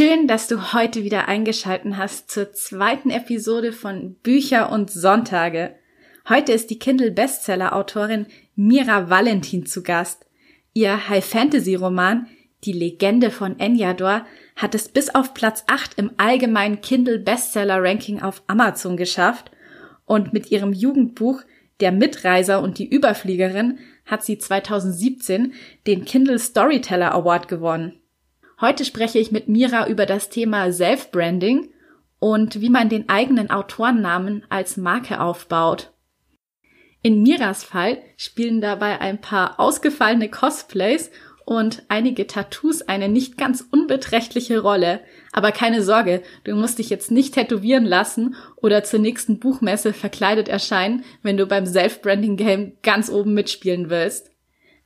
Schön, 0.00 0.26
dass 0.26 0.48
du 0.48 0.72
heute 0.72 1.04
wieder 1.04 1.28
eingeschalten 1.28 1.98
hast 1.98 2.30
zur 2.30 2.54
zweiten 2.54 3.10
Episode 3.10 3.70
von 3.70 4.14
Bücher 4.22 4.72
und 4.72 4.90
Sonntage. 4.90 5.74
Heute 6.26 6.52
ist 6.52 6.70
die 6.70 6.78
Kindle 6.78 7.10
Bestseller 7.10 7.76
Autorin 7.76 8.24
Mira 8.56 9.10
Valentin 9.10 9.66
zu 9.66 9.82
Gast. 9.82 10.24
Ihr 10.72 11.10
High 11.10 11.22
Fantasy 11.22 11.74
Roman 11.74 12.28
Die 12.64 12.72
Legende 12.72 13.30
von 13.30 13.60
Enyador 13.60 14.24
hat 14.56 14.74
es 14.74 14.88
bis 14.88 15.14
auf 15.14 15.34
Platz 15.34 15.64
8 15.66 15.98
im 15.98 16.12
allgemeinen 16.16 16.80
Kindle 16.80 17.18
Bestseller 17.18 17.82
Ranking 17.82 18.22
auf 18.22 18.42
Amazon 18.46 18.96
geschafft 18.96 19.50
und 20.06 20.32
mit 20.32 20.50
ihrem 20.50 20.72
Jugendbuch 20.72 21.42
Der 21.80 21.92
Mitreiser 21.92 22.62
und 22.62 22.78
die 22.78 22.88
Überfliegerin 22.88 23.78
hat 24.06 24.24
sie 24.24 24.38
2017 24.38 25.52
den 25.86 26.06
Kindle 26.06 26.38
Storyteller 26.38 27.12
Award 27.12 27.48
gewonnen. 27.48 27.99
Heute 28.60 28.84
spreche 28.84 29.18
ich 29.18 29.32
mit 29.32 29.48
Mira 29.48 29.88
über 29.88 30.04
das 30.04 30.28
Thema 30.28 30.70
Self-Branding 30.70 31.70
und 32.18 32.60
wie 32.60 32.68
man 32.68 32.90
den 32.90 33.08
eigenen 33.08 33.50
Autorennamen 33.50 34.44
als 34.50 34.76
Marke 34.76 35.20
aufbaut. 35.20 35.92
In 37.02 37.22
Miras 37.22 37.64
Fall 37.64 38.02
spielen 38.18 38.60
dabei 38.60 39.00
ein 39.00 39.18
paar 39.18 39.58
ausgefallene 39.58 40.28
Cosplays 40.28 41.10
und 41.46 41.84
einige 41.88 42.26
Tattoos 42.26 42.82
eine 42.82 43.08
nicht 43.08 43.38
ganz 43.38 43.66
unbeträchtliche 43.70 44.60
Rolle. 44.60 45.00
Aber 45.32 45.52
keine 45.52 45.82
Sorge, 45.82 46.22
du 46.44 46.54
musst 46.54 46.78
dich 46.78 46.90
jetzt 46.90 47.10
nicht 47.10 47.34
tätowieren 47.34 47.86
lassen 47.86 48.36
oder 48.56 48.84
zur 48.84 49.00
nächsten 49.00 49.38
Buchmesse 49.38 49.94
verkleidet 49.94 50.48
erscheinen, 50.48 51.02
wenn 51.22 51.38
du 51.38 51.46
beim 51.46 51.64
Self-Branding-Game 51.64 52.74
ganz 52.82 53.08
oben 53.08 53.32
mitspielen 53.32 53.88
willst. 53.88 54.30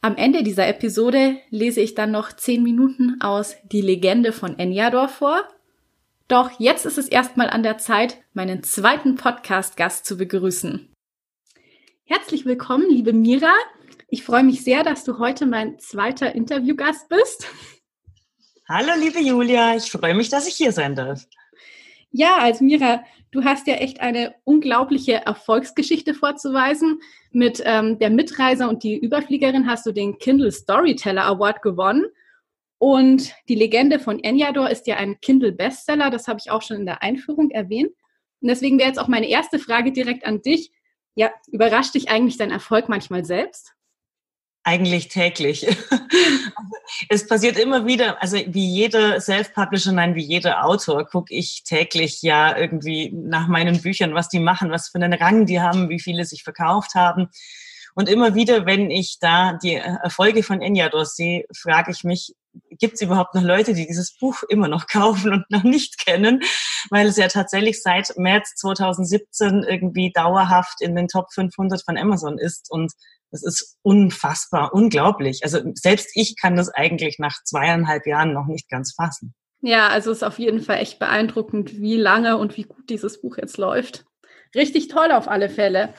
Am 0.04 0.18
Ende 0.18 0.42
dieser 0.42 0.68
Episode 0.68 1.38
lese 1.48 1.80
ich 1.80 1.94
dann 1.94 2.10
noch 2.10 2.30
zehn 2.30 2.62
Minuten 2.62 3.22
aus 3.22 3.56
Die 3.72 3.80
Legende 3.80 4.32
von 4.32 4.58
Enyador 4.58 5.08
vor. 5.08 5.48
Doch 6.28 6.60
jetzt 6.60 6.84
ist 6.84 6.98
es 6.98 7.08
erstmal 7.08 7.48
an 7.48 7.62
der 7.62 7.78
Zeit, 7.78 8.18
meinen 8.34 8.62
zweiten 8.62 9.14
Podcast-Gast 9.14 10.04
zu 10.04 10.18
begrüßen. 10.18 10.92
Herzlich 12.04 12.44
willkommen, 12.44 12.84
liebe 12.90 13.14
Mira. 13.14 13.54
Ich 14.10 14.24
freue 14.24 14.44
mich 14.44 14.62
sehr, 14.62 14.82
dass 14.82 15.04
du 15.04 15.18
heute 15.18 15.46
mein 15.46 15.78
zweiter 15.78 16.34
Interviewgast 16.34 17.08
bist. 17.08 17.46
Hallo, 18.68 18.92
liebe 19.00 19.20
Julia. 19.20 19.74
Ich 19.74 19.90
freue 19.90 20.12
mich, 20.12 20.28
dass 20.28 20.46
ich 20.46 20.54
hier 20.54 20.72
sein 20.72 20.94
darf. 20.94 21.24
Ja, 22.10 22.36
also 22.40 22.62
Mira, 22.62 23.04
du 23.34 23.42
hast 23.42 23.66
ja 23.66 23.74
echt 23.74 24.00
eine 24.00 24.36
unglaubliche 24.44 25.26
Erfolgsgeschichte 25.26 26.14
vorzuweisen. 26.14 27.00
Mit 27.32 27.60
ähm, 27.64 27.98
der 27.98 28.10
Mitreiser 28.10 28.68
und 28.68 28.84
die 28.84 28.96
Überfliegerin 28.96 29.66
hast 29.66 29.84
du 29.86 29.92
den 29.92 30.18
Kindle 30.18 30.52
Storyteller 30.52 31.24
Award 31.24 31.60
gewonnen. 31.60 32.06
Und 32.78 33.34
die 33.48 33.56
Legende 33.56 33.98
von 33.98 34.22
Enyador 34.22 34.70
ist 34.70 34.86
ja 34.86 34.96
ein 34.96 35.20
Kindle 35.20 35.50
Bestseller. 35.52 36.10
Das 36.10 36.28
habe 36.28 36.38
ich 36.40 36.50
auch 36.50 36.62
schon 36.62 36.78
in 36.78 36.86
der 36.86 37.02
Einführung 37.02 37.50
erwähnt. 37.50 37.90
Und 38.40 38.48
deswegen 38.48 38.78
wäre 38.78 38.88
jetzt 38.88 39.00
auch 39.00 39.08
meine 39.08 39.28
erste 39.28 39.58
Frage 39.58 39.90
direkt 39.90 40.24
an 40.24 40.40
dich. 40.40 40.70
Ja, 41.16 41.32
überrascht 41.48 41.94
dich 41.94 42.10
eigentlich 42.10 42.36
dein 42.36 42.50
Erfolg 42.52 42.88
manchmal 42.88 43.24
selbst? 43.24 43.72
Eigentlich 44.64 45.08
täglich. 45.08 45.66
es 47.10 47.26
passiert 47.26 47.58
immer 47.58 47.86
wieder, 47.86 48.20
also 48.22 48.38
wie 48.46 48.66
jeder 48.66 49.20
Self-Publisher, 49.20 49.92
nein, 49.92 50.14
wie 50.14 50.24
jeder 50.24 50.64
Autor, 50.64 51.06
gucke 51.06 51.34
ich 51.34 51.64
täglich 51.64 52.22
ja 52.22 52.56
irgendwie 52.56 53.12
nach 53.12 53.46
meinen 53.46 53.82
Büchern, 53.82 54.14
was 54.14 54.30
die 54.30 54.40
machen, 54.40 54.70
was 54.70 54.88
für 54.88 54.96
einen 54.96 55.12
Rang 55.12 55.44
die 55.44 55.60
haben, 55.60 55.90
wie 55.90 56.00
viele 56.00 56.24
sich 56.24 56.44
verkauft 56.44 56.94
haben. 56.94 57.28
Und 57.94 58.08
immer 58.08 58.34
wieder, 58.34 58.66
wenn 58.66 58.90
ich 58.90 59.18
da 59.20 59.52
die 59.52 59.74
Erfolge 59.74 60.42
von 60.42 60.62
Enyador 60.62 61.04
sehe, 61.04 61.44
frage 61.54 61.92
ich 61.92 62.02
mich, 62.02 62.34
gibt 62.78 62.94
es 62.94 63.00
überhaupt 63.00 63.34
noch 63.34 63.42
Leute, 63.42 63.74
die 63.74 63.86
dieses 63.86 64.16
Buch 64.16 64.42
immer 64.48 64.68
noch 64.68 64.86
kaufen 64.90 65.32
und 65.32 65.50
noch 65.50 65.62
nicht 65.64 66.04
kennen, 66.04 66.40
weil 66.90 67.06
es 67.06 67.16
ja 67.16 67.28
tatsächlich 67.28 67.82
seit 67.82 68.16
März 68.16 68.54
2017 68.56 69.64
irgendwie 69.68 70.12
dauerhaft 70.12 70.80
in 70.80 70.94
den 70.94 71.08
Top 71.08 71.32
500 71.32 71.82
von 71.84 71.96
Amazon 71.96 72.38
ist 72.38 72.70
und 72.70 72.92
das 73.30 73.42
ist 73.42 73.78
unfassbar, 73.82 74.72
unglaublich. 74.72 75.40
Also 75.42 75.58
selbst 75.74 76.10
ich 76.14 76.36
kann 76.40 76.54
das 76.54 76.68
eigentlich 76.68 77.18
nach 77.18 77.42
zweieinhalb 77.44 78.06
Jahren 78.06 78.32
noch 78.32 78.46
nicht 78.46 78.68
ganz 78.68 78.94
fassen. 78.94 79.34
Ja, 79.60 79.88
also 79.88 80.10
es 80.10 80.18
ist 80.18 80.22
auf 80.22 80.38
jeden 80.38 80.60
Fall 80.60 80.78
echt 80.78 80.98
beeindruckend, 80.98 81.80
wie 81.80 81.96
lange 81.96 82.36
und 82.36 82.56
wie 82.56 82.62
gut 82.62 82.90
dieses 82.90 83.20
Buch 83.20 83.38
jetzt 83.38 83.56
läuft. 83.56 84.04
Richtig 84.54 84.88
toll 84.88 85.10
auf 85.10 85.26
alle 85.26 85.48
Fälle. 85.48 85.94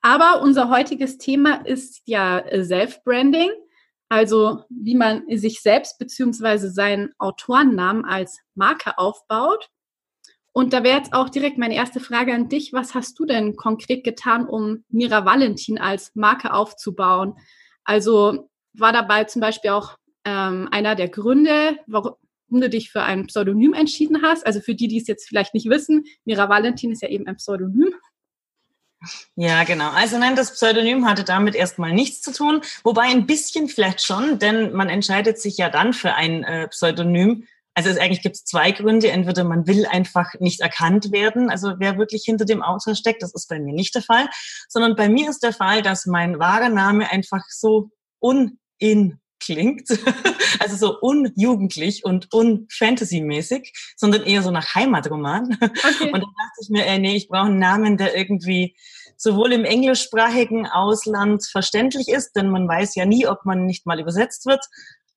Aber 0.00 0.42
unser 0.42 0.70
heutiges 0.70 1.18
Thema 1.18 1.66
ist 1.66 2.02
ja 2.04 2.44
Self-Branding, 2.62 3.50
also 4.10 4.64
wie 4.68 4.96
man 4.96 5.22
sich 5.38 5.62
selbst 5.62 5.98
beziehungsweise 5.98 6.70
seinen 6.70 7.10
Autorennamen 7.18 8.04
als 8.04 8.40
Marke 8.54 8.98
aufbaut. 8.98 9.70
Und 10.52 10.72
da 10.72 10.82
wäre 10.82 10.98
jetzt 10.98 11.12
auch 11.12 11.28
direkt 11.28 11.58
meine 11.58 11.76
erste 11.76 12.00
Frage 12.00 12.34
an 12.34 12.48
dich. 12.48 12.72
Was 12.72 12.94
hast 12.94 13.18
du 13.20 13.24
denn 13.24 13.54
konkret 13.54 14.02
getan, 14.02 14.46
um 14.48 14.84
Mira 14.88 15.24
Valentin 15.24 15.78
als 15.78 16.10
Marke 16.16 16.52
aufzubauen? 16.52 17.34
Also 17.84 18.50
war 18.72 18.92
dabei 18.92 19.24
zum 19.24 19.40
Beispiel 19.40 19.70
auch 19.70 19.96
ähm, 20.24 20.68
einer 20.72 20.96
der 20.96 21.08
Gründe, 21.08 21.78
warum 21.86 22.16
du 22.48 22.68
dich 22.68 22.90
für 22.90 23.02
ein 23.02 23.28
Pseudonym 23.28 23.74
entschieden 23.74 24.22
hast. 24.22 24.44
Also 24.44 24.60
für 24.60 24.74
die, 24.74 24.88
die 24.88 24.98
es 24.98 25.06
jetzt 25.06 25.28
vielleicht 25.28 25.54
nicht 25.54 25.70
wissen, 25.70 26.04
Mira 26.24 26.48
Valentin 26.48 26.90
ist 26.90 27.02
ja 27.02 27.08
eben 27.08 27.28
ein 27.28 27.36
Pseudonym. 27.36 27.94
Ja, 29.34 29.64
genau. 29.64 29.90
Also 29.90 30.18
nein, 30.18 30.36
das 30.36 30.52
Pseudonym 30.52 31.08
hatte 31.08 31.24
damit 31.24 31.54
erstmal 31.54 31.92
nichts 31.92 32.20
zu 32.20 32.32
tun, 32.32 32.60
wobei 32.84 33.04
ein 33.04 33.26
bisschen 33.26 33.68
vielleicht 33.68 34.02
schon, 34.02 34.38
denn 34.38 34.72
man 34.72 34.90
entscheidet 34.90 35.40
sich 35.40 35.56
ja 35.56 35.70
dann 35.70 35.92
für 35.92 36.14
ein 36.14 36.44
äh, 36.44 36.68
Pseudonym, 36.68 37.46
also 37.74 37.88
es, 37.88 37.98
eigentlich 37.98 38.22
gibt 38.22 38.36
es 38.36 38.44
zwei 38.44 38.72
Gründe. 38.72 39.10
Entweder 39.10 39.44
man 39.44 39.66
will 39.66 39.86
einfach 39.86 40.34
nicht 40.38 40.60
erkannt 40.60 41.12
werden, 41.12 41.50
also 41.50 41.74
wer 41.78 41.98
wirklich 41.98 42.24
hinter 42.24 42.44
dem 42.44 42.62
Autor 42.62 42.94
steckt, 42.94 43.22
das 43.22 43.32
ist 43.34 43.48
bei 43.48 43.58
mir 43.58 43.72
nicht 43.72 43.94
der 43.94 44.02
Fall, 44.02 44.28
sondern 44.68 44.96
bei 44.96 45.08
mir 45.08 45.30
ist 45.30 45.42
der 45.42 45.52
Fall, 45.52 45.80
dass 45.82 46.06
mein 46.06 46.38
wahrer 46.38 46.68
Name 46.68 47.10
einfach 47.10 47.44
so 47.48 47.90
unin 48.18 49.18
klingt, 49.40 49.88
also 50.60 50.76
so 50.76 50.98
unjugendlich 51.00 52.04
und 52.04 52.32
unfantasymäßig, 52.32 53.72
sondern 53.96 54.22
eher 54.22 54.42
so 54.42 54.50
nach 54.50 54.74
Heimatroman. 54.74 55.58
Okay. 55.60 56.12
Und 56.12 56.20
dann 56.20 56.20
dachte 56.20 56.60
ich 56.62 56.68
mir, 56.70 56.86
ey, 56.86 56.98
nee, 56.98 57.16
ich 57.16 57.28
brauche 57.28 57.46
einen 57.46 57.58
Namen, 57.58 57.96
der 57.96 58.16
irgendwie 58.16 58.76
sowohl 59.16 59.52
im 59.52 59.64
englischsprachigen 59.64 60.66
Ausland 60.66 61.46
verständlich 61.46 62.08
ist, 62.08 62.32
denn 62.32 62.48
man 62.50 62.66
weiß 62.66 62.94
ja 62.94 63.04
nie, 63.04 63.26
ob 63.26 63.44
man 63.44 63.66
nicht 63.66 63.86
mal 63.86 64.00
übersetzt 64.00 64.46
wird, 64.46 64.64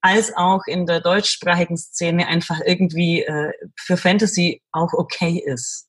als 0.01 0.35
auch 0.35 0.63
in 0.67 0.85
der 0.85 0.99
deutschsprachigen 0.99 1.77
Szene 1.77 2.27
einfach 2.27 2.59
irgendwie 2.65 3.23
äh, 3.23 3.53
für 3.77 3.95
Fantasy 3.95 4.61
auch 4.73 4.91
okay 4.93 5.41
ist. 5.45 5.87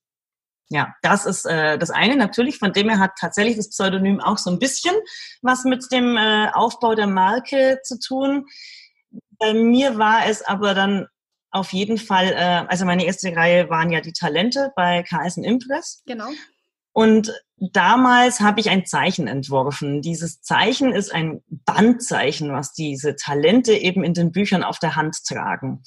Ja, 0.71 0.95
das 1.03 1.27
ist 1.27 1.45
äh, 1.45 1.79
das 1.79 1.91
eine. 1.91 2.17
Natürlich, 2.17 2.59
von 2.59 2.73
dem 2.73 2.89
her 2.89 2.99
hat 2.99 3.13
tatsächlich 3.21 3.57
das 3.57 3.71
Pseudonym 3.71 4.21
auch 4.21 4.39
so 4.39 4.51
ein 4.51 4.59
bisschen 4.59 4.95
was 5.43 5.65
mit 5.65 5.85
dem 5.93 6.17
äh, 6.17 6.49
Aufbau 6.53 6.95
der 6.95 7.07
Marke 7.07 7.81
zu 7.83 7.99
tun. 7.99 8.47
Bei 9.39 9.53
mir 9.53 9.99
war 9.99 10.27
es 10.27 10.43
aber 10.43 10.75
dann 10.75 11.07
auf 11.51 11.73
jeden 11.73 11.99
Fall, 11.99 12.33
äh, 12.33 12.67
also 12.69 12.85
meine 12.85 13.05
erste 13.05 13.35
Reihe 13.37 13.71
waren 13.71 13.91
ja 13.91 14.01
die 14.01 14.13
Talente 14.13 14.73
bei 14.75 15.05
KS 15.05 15.37
Impress. 15.37 16.03
Genau. 16.07 16.31
Und 16.93 17.33
damals 17.59 18.41
habe 18.41 18.61
ich 18.61 18.71
ein 18.71 18.85
Zeichen 18.85 19.27
entworfen. 19.29 20.03
Dieses 20.03 20.43
Zeichen 20.43 20.93
ist 20.93 21.15
ein 21.15 21.43
Bandzeichen, 21.49 22.53
was 22.53 22.73
diese 22.73 23.17
Talente 23.17 23.75
eben 23.75 24.03
in 24.03 24.15
den 24.15 24.33
Büchern 24.33 24.65
auf 24.65 24.79
der 24.79 24.97
Hand 24.97 25.25
tragen. 25.27 25.83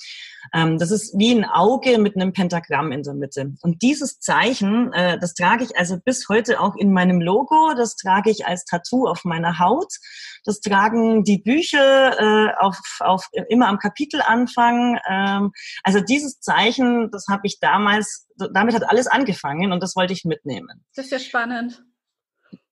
Ähm, 0.54 0.78
das 0.78 0.92
ist 0.92 1.18
wie 1.18 1.32
ein 1.32 1.46
Auge 1.46 1.98
mit 1.98 2.16
einem 2.16 2.34
Pentagramm 2.34 2.92
in 2.92 3.04
der 3.04 3.14
Mitte. 3.14 3.54
Und 3.62 3.82
dieses 3.82 4.20
Zeichen, 4.20 4.94
äh, 4.94 5.20
das 5.20 5.34
trage 5.34 5.64
ich 5.64 5.78
also 5.78 5.98
bis 5.98 6.30
heute 6.30 6.60
auch 6.62 6.76
in 6.76 6.94
meinem 6.94 7.22
Logo, 7.22 7.74
das 7.76 7.96
trage 7.96 8.30
ich 8.30 8.46
als 8.46 8.66
Tattoo 8.66 9.08
auf 9.08 9.26
meiner 9.26 9.60
Haut. 9.60 9.94
Das 10.46 10.62
tragen 10.62 11.24
die 11.24 11.40
Bücher 11.40 12.20
äh, 12.20 12.54
auf, 12.60 12.80
auf 13.00 13.28
immer 13.50 13.68
am 13.68 13.80
Kapitelanfang. 13.80 15.00
Ähm, 15.10 15.52
also 15.84 16.00
dieses 16.00 16.40
Zeichen, 16.40 17.10
das 17.12 17.26
habe 17.30 17.42
ich 17.44 17.60
damals, 17.60 18.28
damit 18.54 18.76
hat 18.76 18.90
alles 18.90 19.08
angefangen 19.08 19.74
und 19.74 19.84
das 19.84 19.96
wollte 19.96 20.14
ich 20.14 20.24
mitnehmen. 20.24 20.86
Das 20.96 21.06
ist 21.06 21.12
ja 21.12 21.20
spannend. 21.20 21.57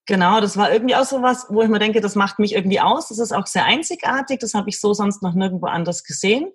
Genau, 0.07 0.39
das 0.39 0.55
war 0.55 0.71
irgendwie 0.71 0.95
auch 0.95 1.05
so 1.05 1.23
was, 1.23 1.47
wo 1.49 1.63
ich 1.63 1.69
mir 1.69 1.79
denke, 1.79 1.99
das 1.99 2.15
macht 2.15 2.37
mich 2.37 2.53
irgendwie 2.53 2.79
aus. 2.79 3.07
Das 3.07 3.17
ist 3.17 3.31
auch 3.31 3.47
sehr 3.47 3.65
einzigartig. 3.65 4.39
Das 4.39 4.53
habe 4.53 4.69
ich 4.69 4.79
so 4.79 4.93
sonst 4.93 5.23
noch 5.23 5.33
nirgendwo 5.33 5.65
anders 5.65 6.03
gesehen. 6.03 6.51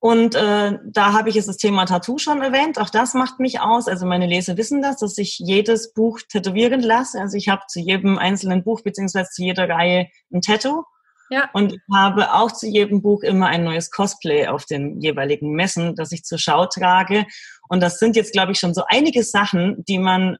Und 0.00 0.34
äh, 0.36 0.78
da 0.84 1.12
habe 1.12 1.28
ich 1.28 1.34
jetzt 1.34 1.48
das 1.48 1.56
Thema 1.56 1.84
Tattoo 1.84 2.18
schon 2.18 2.40
erwähnt. 2.40 2.78
Auch 2.78 2.88
das 2.88 3.14
macht 3.14 3.40
mich 3.40 3.60
aus. 3.60 3.88
Also 3.88 4.06
meine 4.06 4.26
Leser 4.26 4.56
wissen 4.56 4.80
das, 4.80 4.98
dass 4.98 5.18
ich 5.18 5.38
jedes 5.38 5.92
Buch 5.92 6.20
tätowieren 6.28 6.80
lasse. 6.80 7.20
Also 7.20 7.36
ich 7.36 7.48
habe 7.48 7.62
zu 7.68 7.80
jedem 7.80 8.16
einzelnen 8.16 8.62
Buch 8.62 8.80
beziehungsweise 8.82 9.30
zu 9.30 9.42
jeder 9.42 9.68
Reihe 9.68 10.06
ein 10.32 10.40
Tattoo. 10.40 10.84
Ja. 11.30 11.50
Und 11.52 11.74
ich 11.74 11.80
habe 11.92 12.32
auch 12.32 12.52
zu 12.52 12.66
jedem 12.66 13.02
Buch 13.02 13.22
immer 13.22 13.48
ein 13.48 13.64
neues 13.64 13.90
Cosplay 13.90 14.46
auf 14.46 14.64
den 14.64 15.00
jeweiligen 15.00 15.52
Messen, 15.52 15.94
das 15.96 16.12
ich 16.12 16.24
zur 16.24 16.38
Schau 16.38 16.66
trage. 16.66 17.26
Und 17.68 17.82
das 17.82 17.98
sind 17.98 18.16
jetzt, 18.16 18.32
glaube 18.32 18.52
ich, 18.52 18.58
schon 18.58 18.72
so 18.72 18.84
einige 18.88 19.22
Sachen, 19.24 19.84
die 19.86 19.98
man 19.98 20.38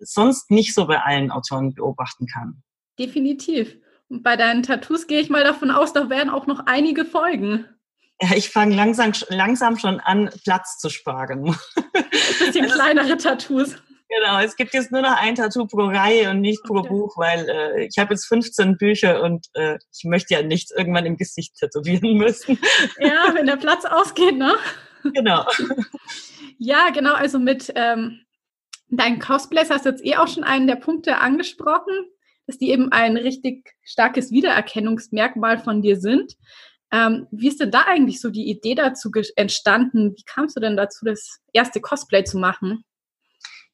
sonst 0.00 0.50
nicht 0.50 0.74
so 0.74 0.86
bei 0.86 1.00
allen 1.00 1.30
Autoren 1.30 1.74
beobachten 1.74 2.26
kann. 2.26 2.62
Definitiv. 2.98 3.76
Und 4.08 4.22
bei 4.22 4.36
deinen 4.36 4.62
Tattoos 4.62 5.06
gehe 5.06 5.20
ich 5.20 5.30
mal 5.30 5.44
davon 5.44 5.70
aus, 5.70 5.92
da 5.92 6.08
werden 6.08 6.30
auch 6.30 6.46
noch 6.46 6.66
einige 6.66 7.04
folgen. 7.04 7.66
Ja, 8.20 8.30
ich 8.34 8.48
fange 8.48 8.74
langsam, 8.74 9.12
langsam 9.28 9.78
schon 9.78 10.00
an, 10.00 10.30
Platz 10.44 10.78
zu 10.78 10.88
sparen. 10.88 11.48
Ein 11.48 12.04
bisschen 12.46 12.64
also, 12.64 12.74
kleinere 12.74 13.16
Tattoos. 13.18 13.76
Genau, 14.08 14.38
es 14.38 14.56
gibt 14.56 14.72
jetzt 14.72 14.92
nur 14.92 15.02
noch 15.02 15.16
ein 15.20 15.34
Tattoo 15.34 15.66
pro 15.66 15.86
Reihe 15.86 16.30
und 16.30 16.40
nicht 16.40 16.62
pro 16.62 16.78
okay. 16.78 16.88
Buch, 16.88 17.16
weil 17.18 17.48
äh, 17.48 17.86
ich 17.86 17.98
habe 17.98 18.14
jetzt 18.14 18.26
15 18.26 18.76
Bücher 18.76 19.22
und 19.22 19.46
äh, 19.54 19.78
ich 19.92 20.04
möchte 20.04 20.34
ja 20.34 20.42
nicht 20.42 20.70
irgendwann 20.70 21.06
im 21.06 21.16
Gesicht 21.16 21.56
tätowieren 21.56 22.14
müssen. 22.16 22.58
Ja, 23.00 23.34
wenn 23.34 23.46
der 23.46 23.56
Platz 23.56 23.84
ausgeht, 23.84 24.36
ne? 24.36 24.54
Genau. 25.14 25.44
Ja, 26.58 26.90
genau, 26.90 27.14
also 27.14 27.38
mit 27.38 27.72
ähm, 27.74 28.20
deinen 28.88 29.18
Cosplays 29.18 29.70
hast 29.70 29.84
jetzt 29.84 30.04
eh 30.04 30.16
auch 30.16 30.28
schon 30.28 30.44
einen 30.44 30.66
der 30.66 30.76
Punkte 30.76 31.18
angesprochen, 31.18 31.94
dass 32.46 32.58
die 32.58 32.70
eben 32.70 32.92
ein 32.92 33.16
richtig 33.16 33.74
starkes 33.82 34.30
Wiedererkennungsmerkmal 34.30 35.58
von 35.58 35.82
dir 35.82 35.98
sind. 35.98 36.36
Ähm, 36.92 37.26
wie 37.32 37.48
ist 37.48 37.60
denn 37.60 37.72
da 37.72 37.82
eigentlich 37.86 38.20
so 38.20 38.30
die 38.30 38.48
Idee 38.48 38.76
dazu 38.76 39.10
entstanden? 39.34 40.14
Wie 40.16 40.22
kamst 40.22 40.56
du 40.56 40.60
denn 40.60 40.76
dazu, 40.76 41.04
das 41.04 41.40
erste 41.52 41.80
Cosplay 41.80 42.24
zu 42.24 42.38
machen? 42.38 42.84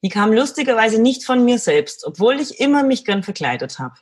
Die 0.03 0.09
kam 0.09 0.33
lustigerweise 0.33 1.01
nicht 1.01 1.23
von 1.23 1.45
mir 1.45 1.59
selbst, 1.59 2.05
obwohl 2.05 2.39
ich 2.39 2.59
immer 2.59 2.83
mich 2.83 3.05
gern 3.05 3.23
verkleidet 3.23 3.79
habe. 3.79 3.93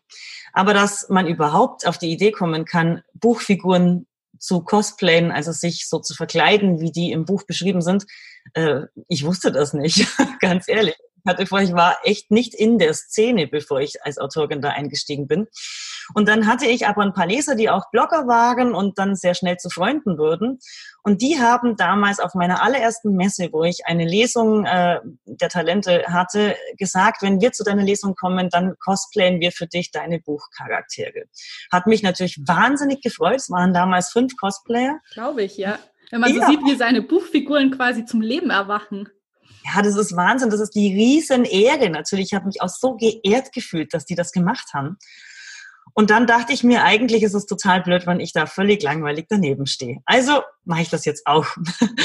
Aber 0.53 0.73
dass 0.73 1.09
man 1.09 1.27
überhaupt 1.27 1.85
auf 1.85 1.97
die 1.97 2.11
Idee 2.11 2.31
kommen 2.31 2.65
kann, 2.65 3.03
Buchfiguren 3.13 4.07
zu 4.39 4.61
cosplayen, 4.61 5.31
also 5.31 5.51
sich 5.51 5.87
so 5.87 5.99
zu 5.99 6.15
verkleiden, 6.15 6.79
wie 6.79 6.91
die 6.91 7.11
im 7.11 7.25
Buch 7.25 7.43
beschrieben 7.43 7.81
sind, 7.81 8.05
äh, 8.53 8.81
ich 9.07 9.25
wusste 9.25 9.51
das 9.51 9.73
nicht, 9.73 10.07
ganz 10.39 10.67
ehrlich 10.67 10.95
hatte 11.27 11.45
vor, 11.45 11.61
ich 11.61 11.73
war 11.73 11.97
echt 12.03 12.31
nicht 12.31 12.53
in 12.53 12.77
der 12.77 12.93
Szene, 12.93 13.47
bevor 13.47 13.79
ich 13.79 14.03
als 14.03 14.17
Autorin 14.17 14.61
da 14.61 14.69
eingestiegen 14.69 15.27
bin. 15.27 15.47
Und 16.13 16.27
dann 16.27 16.47
hatte 16.47 16.65
ich 16.65 16.87
aber 16.87 17.03
ein 17.03 17.13
paar 17.13 17.27
Leser, 17.27 17.55
die 17.55 17.69
auch 17.69 17.89
Blogger 17.91 18.27
waren 18.27 18.73
und 18.73 18.97
dann 18.97 19.15
sehr 19.15 19.33
schnell 19.33 19.57
zu 19.57 19.69
Freunden 19.69 20.17
wurden. 20.17 20.59
Und 21.03 21.21
die 21.21 21.39
haben 21.39 21.75
damals 21.75 22.19
auf 22.19 22.33
meiner 22.33 22.61
allerersten 22.61 23.15
Messe, 23.15 23.49
wo 23.51 23.63
ich 23.63 23.85
eine 23.85 24.05
Lesung 24.05 24.65
äh, 24.65 24.99
der 25.25 25.49
Talente 25.49 26.03
hatte, 26.07 26.55
gesagt, 26.77 27.21
wenn 27.21 27.39
wir 27.39 27.51
zu 27.51 27.63
deiner 27.63 27.83
Lesung 27.83 28.15
kommen, 28.15 28.49
dann 28.49 28.75
cosplayen 28.83 29.39
wir 29.39 29.51
für 29.51 29.67
dich 29.67 29.91
deine 29.91 30.19
Buchcharaktere. 30.19 31.25
Hat 31.71 31.87
mich 31.87 32.03
natürlich 32.03 32.39
wahnsinnig 32.45 33.01
gefreut. 33.01 33.37
Es 33.37 33.49
waren 33.49 33.73
damals 33.73 34.11
fünf 34.11 34.35
Cosplayer. 34.37 34.99
Glaube 35.13 35.43
ich, 35.43 35.57
ja. 35.57 35.79
Wenn 36.11 36.21
man 36.21 36.33
ja. 36.33 36.45
so 36.45 36.51
sieht, 36.51 36.61
wie 36.65 36.75
seine 36.75 37.01
Buchfiguren 37.01 37.71
quasi 37.71 38.05
zum 38.05 38.21
Leben 38.21 38.49
erwachen. 38.49 39.09
Ja, 39.63 39.81
das 39.81 39.95
ist 39.95 40.15
Wahnsinn. 40.15 40.49
Das 40.49 40.59
ist 40.59 40.75
die 40.75 40.93
Riesenehre 40.93 41.89
natürlich. 41.89 42.27
Ich 42.27 42.33
habe 42.33 42.45
mich 42.45 42.61
auch 42.61 42.69
so 42.69 42.95
geehrt 42.95 43.53
gefühlt, 43.53 43.93
dass 43.93 44.05
die 44.05 44.15
das 44.15 44.31
gemacht 44.31 44.73
haben. 44.73 44.97
Und 45.93 46.09
dann 46.09 46.25
dachte 46.25 46.53
ich 46.53 46.63
mir, 46.63 46.83
eigentlich 46.83 47.23
ist 47.23 47.33
es 47.33 47.45
total 47.45 47.81
blöd, 47.81 48.07
wenn 48.07 48.19
ich 48.19 48.31
da 48.31 48.45
völlig 48.45 48.81
langweilig 48.81 49.25
daneben 49.29 49.65
stehe. 49.65 49.97
Also 50.05 50.41
mache 50.63 50.81
ich 50.81 50.89
das 50.89 51.05
jetzt 51.05 51.27
auch. 51.27 51.45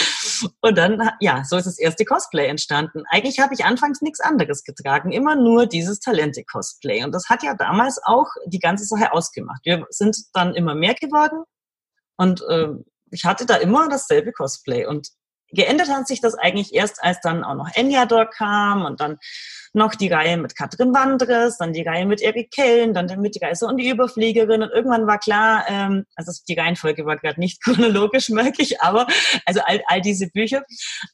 Und 0.61 0.77
dann, 0.77 1.11
ja, 1.21 1.45
so 1.45 1.57
ist 1.57 1.67
das 1.67 1.79
erste 1.79 2.05
Cosplay 2.05 2.47
entstanden. 2.49 3.05
Eigentlich 3.11 3.39
habe 3.39 3.55
ich 3.55 3.65
anfangs 3.65 4.03
nichts 4.03 4.21
anderes 4.21 4.65
getragen, 4.65 5.13
immer 5.13 5.37
nur 5.37 5.67
dieses 5.67 6.01
Talente-Cosplay. 6.01 7.05
Und 7.05 7.13
das 7.15 7.29
hat 7.29 7.43
ja 7.43 7.55
damals 7.55 8.01
auch 8.05 8.27
die 8.47 8.59
ganze 8.59 8.85
Sache 8.85 9.13
ausgemacht. 9.13 9.61
Wir 9.65 9.87
sind 9.91 10.17
dann 10.33 10.55
immer 10.55 10.75
mehr 10.75 10.95
geworden 10.95 11.45
und 12.17 12.43
äh, 12.49 12.69
ich 13.11 13.25
hatte 13.25 13.47
da 13.47 13.57
immer 13.57 13.89
dasselbe 13.89 14.33
Cosplay. 14.33 14.87
Und 14.87 15.09
Geändert 15.53 15.89
hat 15.89 16.09
sich 16.09 16.21
das 16.21 16.35
eigentlich 16.35 16.75
erst, 16.75 17.03
als 17.03 17.21
dann 17.21 17.45
auch 17.45 17.55
noch 17.55 17.69
Enyador 17.75 18.27
kam 18.27 18.85
und 18.85 19.01
dann 19.01 19.19
noch 19.73 19.95
die 19.95 20.09
Reihe 20.09 20.37
mit 20.37 20.57
Katrin 20.57 20.93
Wandres, 20.93 21.59
dann 21.59 21.73
die 21.73 21.83
Reihe 21.83 22.07
mit 22.07 22.21
Erik 22.21 22.51
Kellen, 22.51 22.95
dann 22.95 23.07
mit 23.21 23.35
die 23.37 23.45
Reise 23.45 23.67
und 23.67 23.77
die 23.77 23.89
Überfliegerin 23.89 24.63
und 24.63 24.71
irgendwann 24.71 25.07
war 25.07 25.19
klar, 25.19 25.65
ähm, 25.69 26.05
also 26.17 26.33
die 26.49 26.59
Reihenfolge 26.59 27.07
war 27.07 27.17
gerade 27.17 27.39
nicht 27.39 27.63
chronologisch 27.65 28.31
möglich, 28.31 28.81
aber 28.81 29.07
also 29.45 29.61
all, 29.65 29.83
all 29.87 30.01
diese 30.01 30.29
Bücher. 30.29 30.65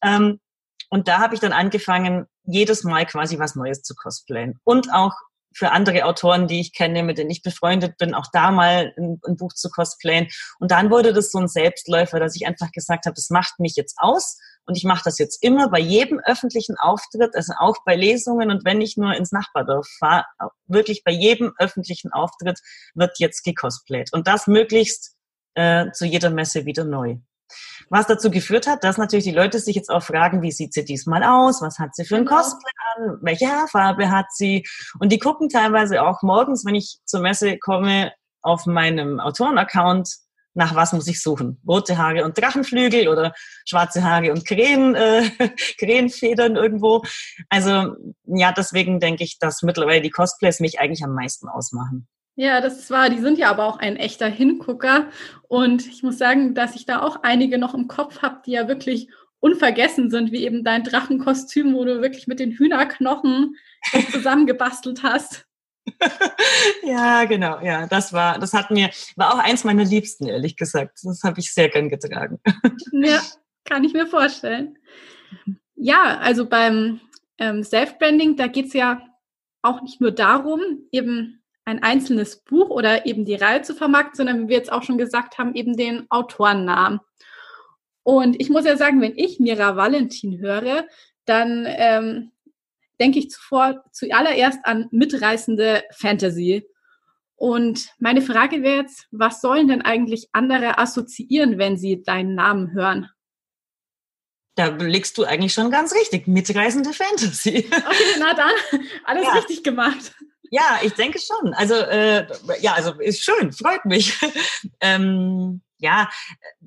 Ähm, 0.03 0.41
und 0.89 1.09
da 1.09 1.19
habe 1.19 1.35
ich 1.35 1.41
dann 1.41 1.53
angefangen, 1.53 2.27
jedes 2.45 2.85
Mal 2.85 3.07
quasi 3.07 3.39
was 3.39 3.55
Neues 3.55 3.83
zu 3.83 3.95
cosplayen 3.95 4.59
und 4.65 4.93
auch 4.93 5.13
für 5.55 5.71
andere 5.71 6.05
Autoren, 6.05 6.47
die 6.47 6.61
ich 6.61 6.73
kenne, 6.73 7.03
mit 7.03 7.19
denen 7.19 7.31
ich 7.31 7.43
befreundet 7.43 7.97
bin, 7.99 8.15
auch 8.15 8.27
da 8.33 8.51
mal 8.51 8.93
ein, 8.97 9.21
ein, 9.27 9.37
Buch 9.37 9.53
zu 9.53 9.71
cosplayen. 9.71 10.29
Und 10.59 10.71
dann 10.71 10.91
wurde 10.91 11.13
das 11.13 11.31
so 11.31 11.39
ein 11.39 11.49
Selbstläufer, 11.49 12.21
dass 12.21 12.37
ich 12.37 12.47
einfach 12.47 12.71
gesagt 12.73 13.07
habe, 13.07 13.15
das 13.15 13.31
macht 13.31 13.59
mich 13.59 13.77
jetzt 13.77 13.97
aus 13.99 14.39
und 14.67 14.77
ich 14.77 14.85
mache 14.85 15.03
das 15.05 15.19
jetzt 15.19 15.43
immer 15.43 15.69
bei 15.69 15.81
jedem 15.81 16.21
öffentlichen 16.21 16.77
Auftritt, 16.79 17.35
also 17.35 17.53
auch 17.59 17.77
bei 17.85 17.97
Lesungen 17.97 18.51
und 18.51 18.65
wenn 18.65 18.81
ich 18.81 18.97
nur 18.97 19.15
ins 19.15 19.33
Nachbardorf 19.33 19.87
fahre, 19.99 20.25
wirklich 20.67 21.05
bei 21.05 21.13
jedem 21.13 21.53
öffentlichen 21.59 22.13
Auftritt 22.13 22.61
wird 22.95 23.19
jetzt 23.19 23.43
gecosplayt. 23.43 24.13
Und 24.13 24.27
das 24.27 24.47
möglichst 24.47 25.17
äh, 25.55 25.91
zu 25.93 26.07
jeder 26.07 26.31
Messe 26.31 26.65
wieder 26.65 26.85
neu. 26.85 27.17
Was 27.91 28.07
dazu 28.07 28.31
geführt 28.31 28.67
hat, 28.67 28.85
dass 28.85 28.99
natürlich 28.99 29.25
die 29.25 29.33
Leute 29.33 29.59
sich 29.59 29.77
jetzt 29.77 29.91
auch 29.91 30.03
fragen, 30.03 30.43
wie 30.43 30.53
sieht 30.53 30.75
sie 30.75 30.85
diesmal 30.85 31.23
aus? 31.23 31.63
Was 31.63 31.79
hat 31.79 31.95
sie 31.95 32.05
für 32.05 32.17
ein 32.17 32.25
genau. 32.25 32.39
Cosplay 32.39 32.71
an? 32.97 33.19
Welche 33.23 33.49
Haarfarbe 33.49 34.11
hat 34.11 34.27
sie? 34.31 34.67
Und 34.99 35.13
die 35.13 35.19
gucken 35.19 35.49
teilweise 35.49 36.03
auch 36.03 36.23
morgens, 36.23 36.65
wenn 36.65 36.75
ich 36.75 36.99
zur 37.05 37.21
Messe 37.21 37.59
komme, 37.59 38.13
auf 38.43 38.67
meinem 38.67 39.21
Autorenaccount, 39.21 40.09
nach 40.55 40.75
was 40.75 40.93
muss 40.93 41.07
ich 41.07 41.23
suchen? 41.23 41.61
Rote 41.67 41.97
Haare 41.97 42.25
und 42.25 42.37
Drachenflügel 42.39 43.09
oder 43.09 43.35
schwarze 43.65 44.05
Haare 44.05 44.33
und 44.33 44.45
Krähen, 44.47 44.95
äh, 44.95 45.23
Krähenfedern 45.79 46.57
irgendwo. 46.57 47.03
Also 47.49 47.97
ja, 48.25 48.53
deswegen 48.53 49.01
denke 49.01 49.25
ich, 49.25 49.39
dass 49.39 49.63
mittlerweile 49.63 50.03
die 50.03 50.11
Cosplays 50.11 50.61
mich 50.61 50.79
eigentlich 50.79 51.05
am 51.05 51.15
meisten 51.15 51.49
ausmachen. 51.49 52.07
Ja, 52.35 52.61
das 52.61 52.79
ist 52.79 52.91
wahr. 52.91 53.11
Die 53.11 53.21
sind 53.21 53.39
ja 53.39 53.51
aber 53.51 53.67
auch 53.67 53.79
ein 53.79 53.97
echter 53.97 54.27
Hingucker. 54.27 55.11
Und 55.49 55.87
ich 55.87 56.03
muss 56.03 56.19
sagen, 56.19 56.55
dass 56.55 56.75
ich 56.75 56.87
da 56.87 57.03
auch 57.03 57.23
einige 57.23 57.59
noch 57.59 57.75
im 57.75 57.89
Kopf 57.89 58.23
habe, 58.23 58.41
die 58.47 58.53
ja 58.53 58.69
wirklich 58.69 59.09
unvergessen 59.41 60.11
sind, 60.11 60.33
wie 60.33 60.45
eben 60.45 60.65
dein 60.65 60.85
Drachenkostüm, 60.85 61.75
wo 61.75 61.85
du 61.85 62.01
wirklich 62.01 62.27
mit 62.27 62.39
den 62.39 62.53
Hühnerknochen 62.53 63.57
zusammengebastelt 64.11 65.03
hast. 65.03 65.47
ja, 66.85 67.25
genau. 67.25 67.61
Ja, 67.61 67.87
das 67.87 68.13
war, 68.13 68.39
das 68.39 68.53
hat 68.53 68.71
mir, 68.71 68.91
war 69.17 69.35
auch 69.35 69.39
eins 69.39 69.65
meiner 69.65 69.85
Liebsten, 69.85 70.27
ehrlich 70.27 70.57
gesagt. 70.57 71.01
Das 71.03 71.23
habe 71.25 71.41
ich 71.41 71.53
sehr 71.53 71.69
gern 71.69 71.89
getragen. 71.89 72.41
ja, 72.93 73.21
kann 73.65 73.83
ich 73.83 73.93
mir 73.93 74.07
vorstellen. 74.07 74.79
Ja, 75.75 76.19
also 76.19 76.47
beim 76.47 77.01
ähm, 77.39 77.65
Self-Branding, 77.65 78.37
da 78.37 78.47
geht 78.47 78.67
es 78.67 78.75
ja 78.75 79.03
auch 79.63 79.83
nicht 79.83 80.01
nur 80.01 80.13
darum, 80.13 80.61
eben 80.93 81.42
ein 81.65 81.83
einzelnes 81.83 82.43
Buch 82.43 82.71
oder 82.71 83.07
eben 83.07 83.25
die 83.25 83.35
Reihe 83.35 83.63
zu 83.63 83.75
vermarkten, 83.75 84.17
sondern 84.17 84.45
wie 84.45 84.49
wir 84.49 84.57
jetzt 84.57 84.73
auch 84.73 84.83
schon 84.83 84.99
gesagt 84.99 85.39
haben, 85.39 85.55
eben 85.55 85.77
den 85.77 86.07
Autorennamen. 86.11 87.01
Und 88.03 88.41
ich 88.41 88.51
muss 88.51 88.65
ja 88.65 88.77
sagen, 88.77 89.01
wenn 89.01 89.17
ich 89.17 89.39
Mira 89.39 89.77
Valentin 89.77 90.41
höre, 90.41 90.87
dann 91.25 91.67
ähm, 91.69 92.33
denke 93.01 93.19
ich 93.19 93.31
zuvor 93.31 93.85
zuallererst 93.93 94.59
an 94.65 94.89
mitreißende 94.91 95.85
Fantasy. 95.93 96.67
Und 97.37 97.89
meine 97.99 98.23
Frage 98.23 98.63
wäre 98.63 98.83
jetzt, 98.83 99.07
was 99.11 99.41
sollen 99.41 99.69
denn 99.69 99.83
eigentlich 99.83 100.29
andere 100.33 100.79
assoziieren, 100.79 101.59
wenn 101.59 101.77
sie 101.77 102.03
deinen 102.03 102.35
Namen 102.35 102.73
hören? 102.73 103.09
Da 104.55 104.67
legst 104.67 105.17
du 105.17 105.25
eigentlich 105.25 105.55
schon 105.55 105.71
ganz 105.71 105.95
richtig. 105.95 106.29
Mitreißende 106.29 106.93
Fantasy. 106.93 107.67
Okay, 107.71 108.19
na 108.19 108.35
dann, 108.35 108.53
alles 109.05 109.25
ja. 109.25 109.33
richtig 109.33 109.65
gemacht. 109.65 110.15
Ja, 110.55 110.81
ich 110.83 110.93
denke 110.93 111.19
schon. 111.19 111.55
Also 111.55 111.75
äh, 111.75 112.27
ja, 112.61 112.75
also 112.75 112.93
ist 113.01 113.25
schön, 113.25 113.53
freut 113.53 113.87
mich. 113.87 114.21
ähm, 114.81 115.63
ja, 115.79 116.11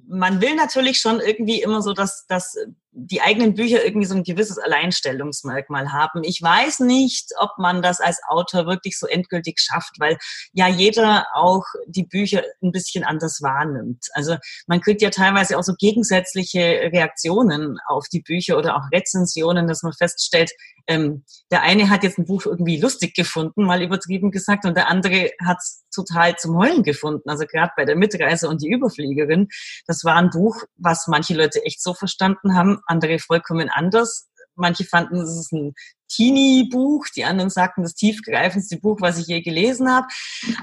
man 0.07 0.41
will 0.41 0.55
natürlich 0.55 0.97
schon 0.97 1.19
irgendwie 1.19 1.61
immer 1.61 1.83
so 1.83 1.93
das, 1.93 2.25
das 2.27 2.57
die 2.97 3.21
eigenen 3.21 3.55
Bücher 3.55 3.83
irgendwie 3.83 4.07
so 4.07 4.15
ein 4.15 4.23
gewisses 4.23 4.57
Alleinstellungsmerkmal 4.57 5.91
haben. 5.91 6.23
Ich 6.23 6.41
weiß 6.41 6.79
nicht, 6.79 7.31
ob 7.37 7.51
man 7.57 7.81
das 7.81 7.99
als 7.99 8.21
Autor 8.27 8.65
wirklich 8.67 8.97
so 8.97 9.05
endgültig 9.05 9.59
schafft, 9.59 9.99
weil 9.99 10.17
ja 10.53 10.69
jeder 10.69 11.27
auch 11.33 11.65
die 11.87 12.05
Bücher 12.05 12.43
ein 12.63 12.71
bisschen 12.71 13.03
anders 13.03 13.41
wahrnimmt. 13.41 14.05
Also 14.13 14.37
man 14.67 14.79
kriegt 14.79 15.01
ja 15.01 15.09
teilweise 15.09 15.57
auch 15.57 15.63
so 15.63 15.73
gegensätzliche 15.77 16.89
Reaktionen 16.93 17.77
auf 17.85 18.05
die 18.07 18.21
Bücher 18.21 18.57
oder 18.57 18.77
auch 18.77 18.91
Rezensionen, 18.93 19.67
dass 19.67 19.83
man 19.83 19.91
feststellt, 19.91 20.51
ähm, 20.87 21.23
der 21.51 21.63
eine 21.63 21.89
hat 21.89 22.03
jetzt 22.03 22.17
ein 22.17 22.25
Buch 22.25 22.45
irgendwie 22.45 22.79
lustig 22.79 23.15
gefunden, 23.15 23.65
mal 23.65 23.81
übertrieben 23.81 24.31
gesagt, 24.31 24.65
und 24.65 24.77
der 24.77 24.89
andere 24.89 25.31
hat 25.43 25.57
es 25.57 25.83
total 25.93 26.35
zum 26.35 26.57
Heulen 26.57 26.83
gefunden. 26.83 27.29
Also 27.29 27.45
gerade 27.45 27.71
bei 27.75 27.85
der 27.85 27.95
Mitreise 27.95 28.47
und 28.49 28.61
die 28.61 28.69
Überfliegerin, 28.69 29.47
das 29.87 30.03
war 30.03 30.15
ein 30.15 30.29
Buch, 30.29 30.63
was 30.77 31.07
manche 31.07 31.33
Leute 31.33 31.63
echt 31.63 31.81
so 31.81 31.93
verstanden 31.93 32.55
haben, 32.55 32.81
andere 32.85 33.19
vollkommen 33.19 33.69
anders. 33.69 34.27
Manche 34.55 34.85
fanden, 34.85 35.17
es 35.17 35.29
ist 35.29 35.51
ein 35.51 35.73
Teenie-Buch, 36.07 37.07
die 37.15 37.25
anderen 37.25 37.49
sagten, 37.49 37.83
das 37.83 37.95
tiefgreifendste 37.95 38.77
Buch, 38.77 39.01
was 39.01 39.17
ich 39.17 39.27
je 39.27 39.41
gelesen 39.41 39.89
habe. 39.91 40.07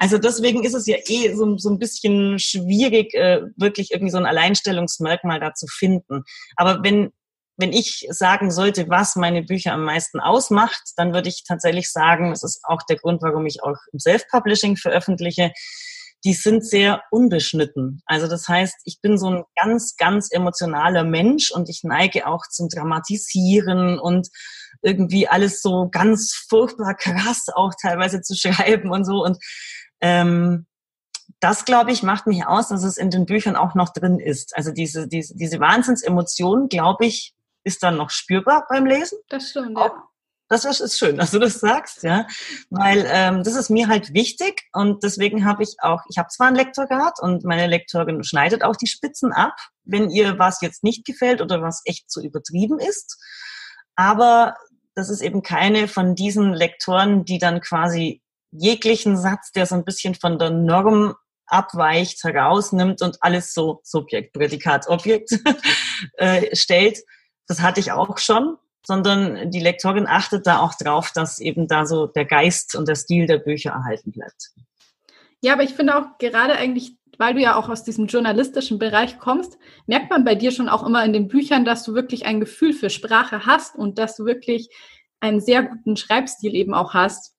Also 0.00 0.17
deswegen 0.17 0.64
ist 0.64 0.75
es 0.75 0.87
ja 0.87 0.97
eh 1.07 1.35
so, 1.35 1.59
so 1.59 1.69
ein 1.69 1.79
bisschen 1.79 2.38
schwierig, 2.38 3.12
äh, 3.14 3.43
wirklich 3.57 3.91
irgendwie 3.91 4.12
so 4.12 4.19
ein 4.19 4.26
Alleinstellungsmerkmal 4.26 5.41
da 5.41 5.52
zu 5.55 5.67
finden. 5.67 6.23
Aber 6.57 6.83
wenn 6.83 7.12
wenn 7.59 7.73
ich 7.73 8.07
sagen 8.09 8.50
sollte, 8.50 8.88
was 8.88 9.14
meine 9.14 9.43
Bücher 9.43 9.73
am 9.75 9.85
meisten 9.85 10.21
ausmacht, 10.21 10.83
dann 10.97 11.12
würde 11.12 11.29
ich 11.29 11.45
tatsächlich 11.45 11.91
sagen, 11.93 12.31
das 12.31 12.43
ist 12.43 12.61
auch 12.64 12.83
der 12.88 12.97
Grund, 12.97 13.23
warum 13.23 13.47
ich 13.47 13.62
auch 13.62 13.76
im 13.93 13.99
Self-Publishing 13.99 14.76
veröffentliche, 14.76 15.52
die 16.25 16.35
sind 16.35 16.64
sehr 16.64 17.02
unbeschnitten. 17.11 18.02
Also 18.07 18.29
das 18.29 18.47
heißt, 18.49 18.76
ich 18.85 19.00
bin 19.00 19.19
so 19.19 19.29
ein 19.29 19.45
ganz, 19.61 19.97
ganz 19.97 20.31
emotionaler 20.31 21.05
Mensch 21.05 21.50
und 21.50 21.69
ich 21.69 21.81
neige 21.83 22.26
auch 22.26 22.47
zum 22.49 22.69
Dramatisieren 22.69 23.99
und 23.99 24.29
irgendwie 24.83 25.29
alles 25.29 25.62
so 25.62 25.88
ganz 25.91 26.33
furchtbar 26.49 26.95
krass 26.95 27.47
auch 27.55 27.73
teilweise 27.81 28.21
zu 28.21 28.35
schreiben 28.37 28.91
und 28.91 29.05
so. 29.05 29.25
Und 29.25 29.38
ähm, 30.00 30.67
das, 31.41 31.64
glaube 31.64 31.91
ich, 31.91 32.02
macht 32.02 32.26
mich 32.26 32.47
aus, 32.47 32.69
dass 32.69 32.85
es 32.85 32.97
in 32.97 33.11
den 33.11 33.26
Büchern 33.26 33.57
auch 33.57 33.75
noch 33.75 33.93
drin 33.93 34.21
ist. 34.21 34.57
Also 34.57 34.71
diese, 34.71 35.09
diese, 35.09 35.37
diese 35.37 35.59
Wahnsinnsemotion, 35.59 36.69
glaube 36.69 37.07
ich, 37.07 37.35
ist 37.64 37.83
dann 37.83 37.97
noch 37.97 38.11
spürbar 38.11 38.67
beim 38.69 38.87
Lesen. 38.87 39.19
Das 39.29 39.50
stimmt, 39.50 39.76
ja. 39.76 40.09
Das 40.53 40.67
ist 40.67 40.99
schön, 40.99 41.17
dass 41.17 41.31
du 41.31 41.39
das 41.39 41.61
sagst, 41.61 42.03
ja, 42.03 42.27
weil 42.69 43.07
ähm, 43.09 43.43
das 43.43 43.55
ist 43.55 43.71
mir 43.71 43.89
halt 43.89 44.13
wichtig 44.13 44.65
und 44.75 45.03
deswegen 45.03 45.47
habe 45.47 45.63
ich 45.63 45.77
auch, 45.81 46.03
ich 46.11 46.19
habe 46.19 46.29
zwar 46.29 46.49
ein 46.49 46.55
Lektorat 46.55 47.15
und 47.21 47.43
meine 47.43 47.67
Lektorin 47.67 48.23
schneidet 48.23 48.63
auch 48.63 48.77
die 48.77 48.87
Spitzen 48.87 49.33
ab, 49.33 49.57
wenn 49.85 50.11
ihr 50.11 50.39
was 50.39 50.61
jetzt 50.61 50.85
nicht 50.85 51.07
gefällt 51.07 51.41
oder 51.41 51.63
was 51.63 51.81
echt 51.87 52.11
zu 52.11 52.21
übertrieben 52.21 52.79
ist, 52.79 53.19
aber 53.97 54.55
das 54.95 55.09
ist 55.09 55.23
eben 55.23 55.43
keine 55.43 55.89
von 55.89 56.15
diesen 56.15 56.53
Lektoren, 56.53 57.25
die 57.25 57.39
dann 57.39 57.63
quasi 57.63 58.21
jeglichen 58.51 59.17
Satz, 59.17 59.53
der 59.53 59.65
so 59.65 59.75
ein 59.75 59.87
bisschen 59.87 60.15
von 60.15 60.39
der 60.39 60.51
Norm 60.51 61.15
abweicht, 61.47 62.23
herausnimmt 62.25 63.01
und 63.01 63.17
alles 63.23 63.55
so 63.55 63.81
Subjekt, 63.85 64.35
Prädikat, 64.35 64.87
Objekt 64.87 65.31
äh, 66.19 66.55
stellt, 66.55 66.99
das 67.47 67.63
hatte 67.63 67.81
ich 67.81 67.93
auch 67.93 68.19
schon, 68.19 68.59
sondern 68.87 69.51
die 69.51 69.61
Lektorin 69.61 70.07
achtet 70.07 70.47
da 70.47 70.61
auch 70.61 70.75
drauf, 70.75 71.12
dass 71.15 71.39
eben 71.39 71.69
da 71.69 71.87
so 71.87 72.07
der 72.07 72.25
Geist 72.25 72.75
und 72.75 72.89
der 72.89 72.97
Stil 72.97 73.27
der 73.27 73.39
Bücher 73.39 73.71
erhalten 73.71 74.12
bleibt. 74.12 74.51
Ja, 75.41 75.55
aber 75.55 75.62
ich 75.62 75.75
finde 75.75 75.97
auch 75.97 76.19
gerade 76.19 76.55
eigentlich, 76.55 76.97
weil 77.19 77.35
du 77.35 77.41
ja 77.41 77.57
auch 77.57 77.69
aus 77.69 77.85
diesem 77.85 78.07
journalistischen 78.07 78.79
Bereich 78.79 79.19
kommst, 79.19 79.59
merkt 79.87 80.11
man 80.11 80.25
bei 80.25 80.35
dir 80.35 80.53
schon 80.53 80.69
auch 80.69 80.87
immer 80.87 81.05
in 81.05 81.12
den 81.12 81.29
Büchern, 81.29 81.65
dass 81.65 81.85
du 81.85 81.95
wirklich 81.95 82.27
ein 82.27 82.41
Gefühl 82.41 82.73
für 82.73 82.91
Sprache 82.91 83.47
hast 83.47 83.77
und 83.77 83.99
dass 83.99 84.17
du 84.17 84.25
wirklich 84.25 84.69
einen 85.21 85.41
sehr 85.41 85.62
guten 85.62 85.97
Schreibstil 85.97 86.55
eben 86.55 86.75
auch 86.75 86.95
hast. 86.95 87.35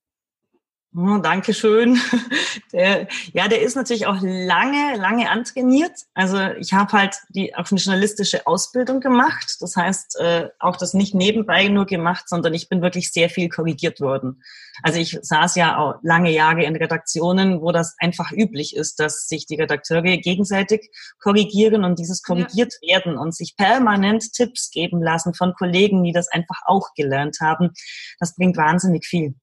Oh, 0.96 1.18
Dankeschön. 1.18 1.98
Der, 2.72 3.08
ja, 3.32 3.46
der 3.46 3.62
ist 3.62 3.76
natürlich 3.76 4.06
auch 4.06 4.18
lange, 4.20 4.96
lange 4.96 5.30
antrainiert. 5.30 5.92
Also 6.14 6.40
ich 6.58 6.72
habe 6.72 6.92
halt 6.92 7.16
die 7.28 7.54
auch 7.54 7.70
eine 7.70 7.78
journalistische 7.78 8.46
Ausbildung 8.48 9.00
gemacht. 9.00 9.56
Das 9.60 9.76
heißt, 9.76 10.18
äh, 10.18 10.48
auch 10.58 10.76
das 10.76 10.92
nicht 10.92 11.14
nebenbei 11.14 11.68
nur 11.68 11.86
gemacht, 11.86 12.28
sondern 12.28 12.52
ich 12.52 12.68
bin 12.68 12.82
wirklich 12.82 13.12
sehr 13.12 13.30
viel 13.30 13.48
korrigiert 13.48 14.00
worden. 14.00 14.42
Also 14.82 14.98
ich 14.98 15.18
saß 15.22 15.54
ja 15.54 15.78
auch 15.78 15.94
lange 16.02 16.30
Jahre 16.30 16.64
in 16.64 16.74
Redaktionen, 16.74 17.60
wo 17.60 17.70
das 17.70 17.94
einfach 17.98 18.32
üblich 18.32 18.74
ist, 18.74 18.98
dass 18.98 19.28
sich 19.28 19.46
die 19.46 19.56
Redakteure 19.56 20.16
gegenseitig 20.16 20.90
korrigieren 21.20 21.84
und 21.84 21.98
dieses 21.98 22.22
korrigiert 22.22 22.72
ja. 22.82 22.96
werden 22.96 23.16
und 23.16 23.34
sich 23.34 23.56
permanent 23.56 24.32
Tipps 24.32 24.70
geben 24.70 25.00
lassen 25.00 25.34
von 25.34 25.54
Kollegen, 25.54 26.02
die 26.02 26.12
das 26.12 26.28
einfach 26.28 26.62
auch 26.66 26.88
gelernt 26.96 27.38
haben. 27.40 27.70
Das 28.18 28.34
bringt 28.34 28.56
wahnsinnig 28.56 29.06
viel. 29.06 29.34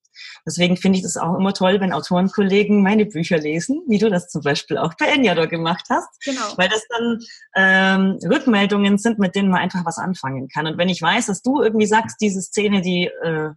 Deswegen 0.46 0.78
finde 0.78 0.98
ich 0.98 1.04
das 1.04 1.18
auch 1.18 1.38
immer 1.38 1.54
toll, 1.54 1.80
wenn 1.80 1.94
Autorenkollegen 1.94 2.82
meine 2.82 3.06
Bücher 3.06 3.38
lesen, 3.38 3.82
wie 3.88 3.98
du 3.98 4.10
das 4.10 4.28
zum 4.30 4.42
Beispiel 4.42 4.78
auch 4.78 4.94
bei 4.96 5.08
Enyador 5.08 5.48
gemacht 5.48 5.86
hast. 5.90 6.10
Genau. 6.24 6.58
Weil 6.58 6.70
das 6.70 6.86
dann 6.90 7.20
ähm, 7.56 8.20
Rückmeldungen 8.24 8.98
sind, 8.98 9.20
mit 9.20 9.36
denen 9.36 9.50
man 9.50 9.62
einfach 9.62 9.86
was 9.86 9.98
anfangen 9.98 10.48
kann. 10.48 10.68
Und 10.68 10.78
wenn 10.78 10.90
ich 10.90 11.02
weiß, 11.02 11.28
dass 11.28 11.42
du 11.42 11.62
irgendwie 11.62 11.88
sagst, 11.88 12.18
diese 12.22 12.42
Szene, 12.42 12.82
die 12.82 13.10
äh, 13.24 13.52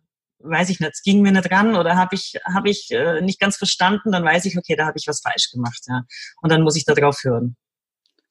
weiß 0.44 0.70
ich 0.70 0.80
nicht, 0.80 1.02
ging 1.04 1.23
mir 1.23 1.32
nicht 1.32 1.50
ran 1.50 1.75
oder 1.75 1.96
habe 1.96 2.14
ich, 2.14 2.34
hab 2.44 2.66
ich 2.66 2.90
äh, 2.90 3.20
nicht 3.20 3.40
ganz 3.40 3.56
verstanden, 3.56 4.12
dann 4.12 4.25
weiß 4.25 4.44
ich, 4.44 4.58
okay, 4.58 4.76
da 4.76 4.87
habe 4.87 4.99
ich 4.99 5.08
was 5.08 5.20
falsch 5.20 5.50
gemacht. 5.50 5.82
Ja. 5.88 6.02
Und 6.42 6.52
dann 6.52 6.62
muss 6.62 6.76
ich 6.76 6.84
da 6.84 6.94
drauf 6.94 7.18
hören. 7.23 7.56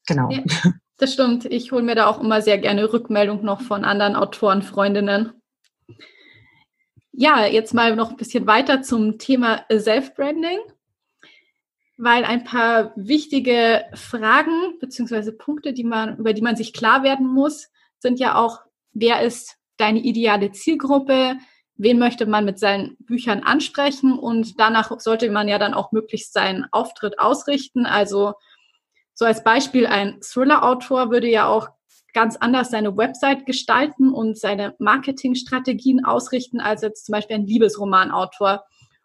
Genau. 0.08 0.30
Ja, 0.30 0.44
das 0.98 1.14
stimmt. 1.14 1.46
Ich 1.46 1.72
hole 1.72 1.84
mir 1.84 1.96
da 1.96 2.08
auch 2.08 2.22
immer 2.22 2.42
sehr 2.42 2.58
gerne 2.58 2.92
Rückmeldung 2.92 3.44
noch 3.44 3.62
von 3.62 3.84
anderen 3.84 4.16
Autoren, 4.16 4.62
Freundinnen. 4.62 5.34
Ja, 7.16 7.46
jetzt 7.46 7.76
mal 7.76 7.96
noch 7.96 8.10
ein 8.10 8.18
bisschen 8.18 8.48
weiter 8.48 8.82
zum 8.82 9.20
Thema 9.20 9.66
Self-Branding, 9.72 10.58
weil 11.98 12.26
ein 12.26 12.44
paar 12.44 12.92
wichtige 12.96 13.86
Fragen 13.94 14.80
beziehungsweise 14.80 15.32
Punkte, 15.32 15.74
die 15.74 15.84
man, 15.84 16.18
über 16.18 16.34
die 16.34 16.42
man 16.42 16.56
sich 16.56 16.74
klar 16.74 17.04
werden 17.04 17.28
muss, 17.28 17.70
sind 18.00 18.20
ja 18.20 18.34
auch, 18.36 18.62
wer 18.94 19.22
ist 19.22 19.58
deine 19.78 20.00
ideale 20.00 20.52
Zielgruppe? 20.54 21.38
Wen 21.76 22.00
möchte 22.00 22.26
man 22.26 22.46
mit 22.46 22.58
seinen 22.58 22.98
Büchern 22.98 23.44
ansprechen? 23.44 24.18
Und 24.18 24.60
danach 24.60 25.00
sollte 25.00 25.30
man 25.30 25.48
ja 25.48 25.60
dann 25.60 25.76
auch 25.76 25.92
möglichst 25.92 26.34
seinen 26.34 26.66
Auftritt 26.72 27.20
ausrichten. 27.20 27.86
Also 27.86 28.34
so 29.14 29.26
als 29.26 29.44
Beispiel 29.44 29.86
ein 29.86 30.20
Thriller-Autor 30.22 31.12
würde 31.12 31.30
ja 31.30 31.46
auch 31.48 31.70
ganz 32.14 32.36
anders 32.38 32.72
seine 32.72 32.96
Website 32.96 33.46
gestalten 33.46 34.14
und 34.14 34.38
seine 34.38 34.76
Marketingstrategien 34.80 36.06
ausrichten 36.06 36.60
als 36.60 36.82
jetzt 36.82 37.06
zum 37.06 37.14
Beispiel 37.14 37.38
ein 37.38 37.48
Liebesromanautor. 37.48 38.64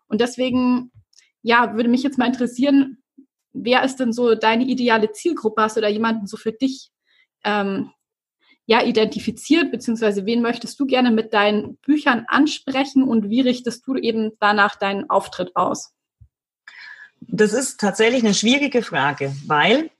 Und 0.08 0.20
deswegen, 0.20 0.92
ja, 1.42 1.74
würde 1.74 1.88
mich 1.88 2.02
jetzt 2.02 2.18
mal 2.18 2.26
interessieren, 2.26 3.02
wer 3.52 3.82
ist 3.82 3.96
denn 3.96 4.12
so 4.12 4.34
deine 4.34 4.64
ideale 4.64 5.12
Zielgruppe? 5.12 5.62
Hast 5.62 5.76
du 5.76 5.80
da 5.80 5.88
jemanden 5.88 6.26
so 6.26 6.36
für 6.36 6.52
dich 6.52 6.90
ähm, 7.44 7.90
ja, 8.66 8.82
identifiziert, 8.82 9.70
beziehungsweise 9.70 10.26
wen 10.26 10.42
möchtest 10.42 10.78
du 10.78 10.86
gerne 10.86 11.10
mit 11.10 11.32
deinen 11.32 11.76
Büchern 11.78 12.26
ansprechen 12.28 13.02
und 13.02 13.30
wie 13.30 13.40
richtest 13.40 13.86
du 13.86 13.96
eben 13.96 14.32
danach 14.40 14.76
deinen 14.76 15.08
Auftritt 15.08 15.56
aus? 15.56 15.94
Das 17.20 17.54
ist 17.54 17.80
tatsächlich 17.80 18.22
eine 18.22 18.34
schwierige 18.34 18.82
Frage, 18.82 19.34
weil 19.46 19.90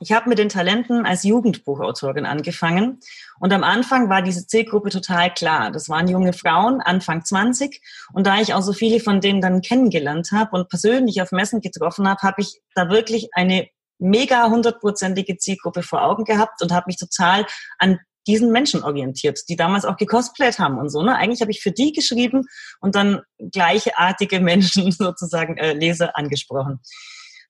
ich 0.00 0.12
habe 0.12 0.28
mit 0.28 0.38
den 0.38 0.48
Talenten 0.48 1.04
als 1.04 1.24
Jugendbuchautorin 1.24 2.26
angefangen 2.26 3.00
und 3.40 3.52
am 3.52 3.64
Anfang 3.64 4.08
war 4.08 4.22
diese 4.22 4.46
Zielgruppe 4.46 4.90
total 4.90 5.32
klar. 5.34 5.70
Das 5.70 5.88
waren 5.88 6.08
junge 6.08 6.32
Frauen, 6.32 6.80
Anfang 6.80 7.24
20 7.24 7.80
und 8.12 8.26
da 8.26 8.40
ich 8.40 8.54
auch 8.54 8.62
so 8.62 8.72
viele 8.72 9.00
von 9.00 9.20
denen 9.20 9.40
dann 9.40 9.62
kennengelernt 9.62 10.30
habe 10.32 10.56
und 10.56 10.68
persönlich 10.68 11.22
auf 11.22 11.32
Messen 11.32 11.60
getroffen 11.60 12.08
habe, 12.08 12.22
habe 12.22 12.40
ich 12.40 12.60
da 12.74 12.88
wirklich 12.88 13.30
eine 13.32 13.68
mega 13.98 14.48
hundertprozentige 14.48 15.36
Zielgruppe 15.36 15.82
vor 15.82 16.02
Augen 16.02 16.24
gehabt 16.24 16.62
und 16.62 16.72
habe 16.72 16.84
mich 16.88 16.96
total 16.96 17.46
an 17.78 17.98
diesen 18.26 18.52
Menschen 18.52 18.84
orientiert, 18.84 19.40
die 19.48 19.56
damals 19.56 19.84
auch 19.84 19.96
gecosplayt 19.96 20.58
haben 20.58 20.78
und 20.78 20.90
so. 20.90 21.02
Ne? 21.02 21.16
Eigentlich 21.16 21.40
habe 21.40 21.50
ich 21.50 21.60
für 21.60 21.72
die 21.72 21.92
geschrieben 21.92 22.44
und 22.80 22.94
dann 22.94 23.22
gleichartige 23.38 24.40
Menschen 24.40 24.92
sozusagen 24.92 25.56
äh, 25.56 25.72
Leser 25.72 26.16
angesprochen. 26.16 26.80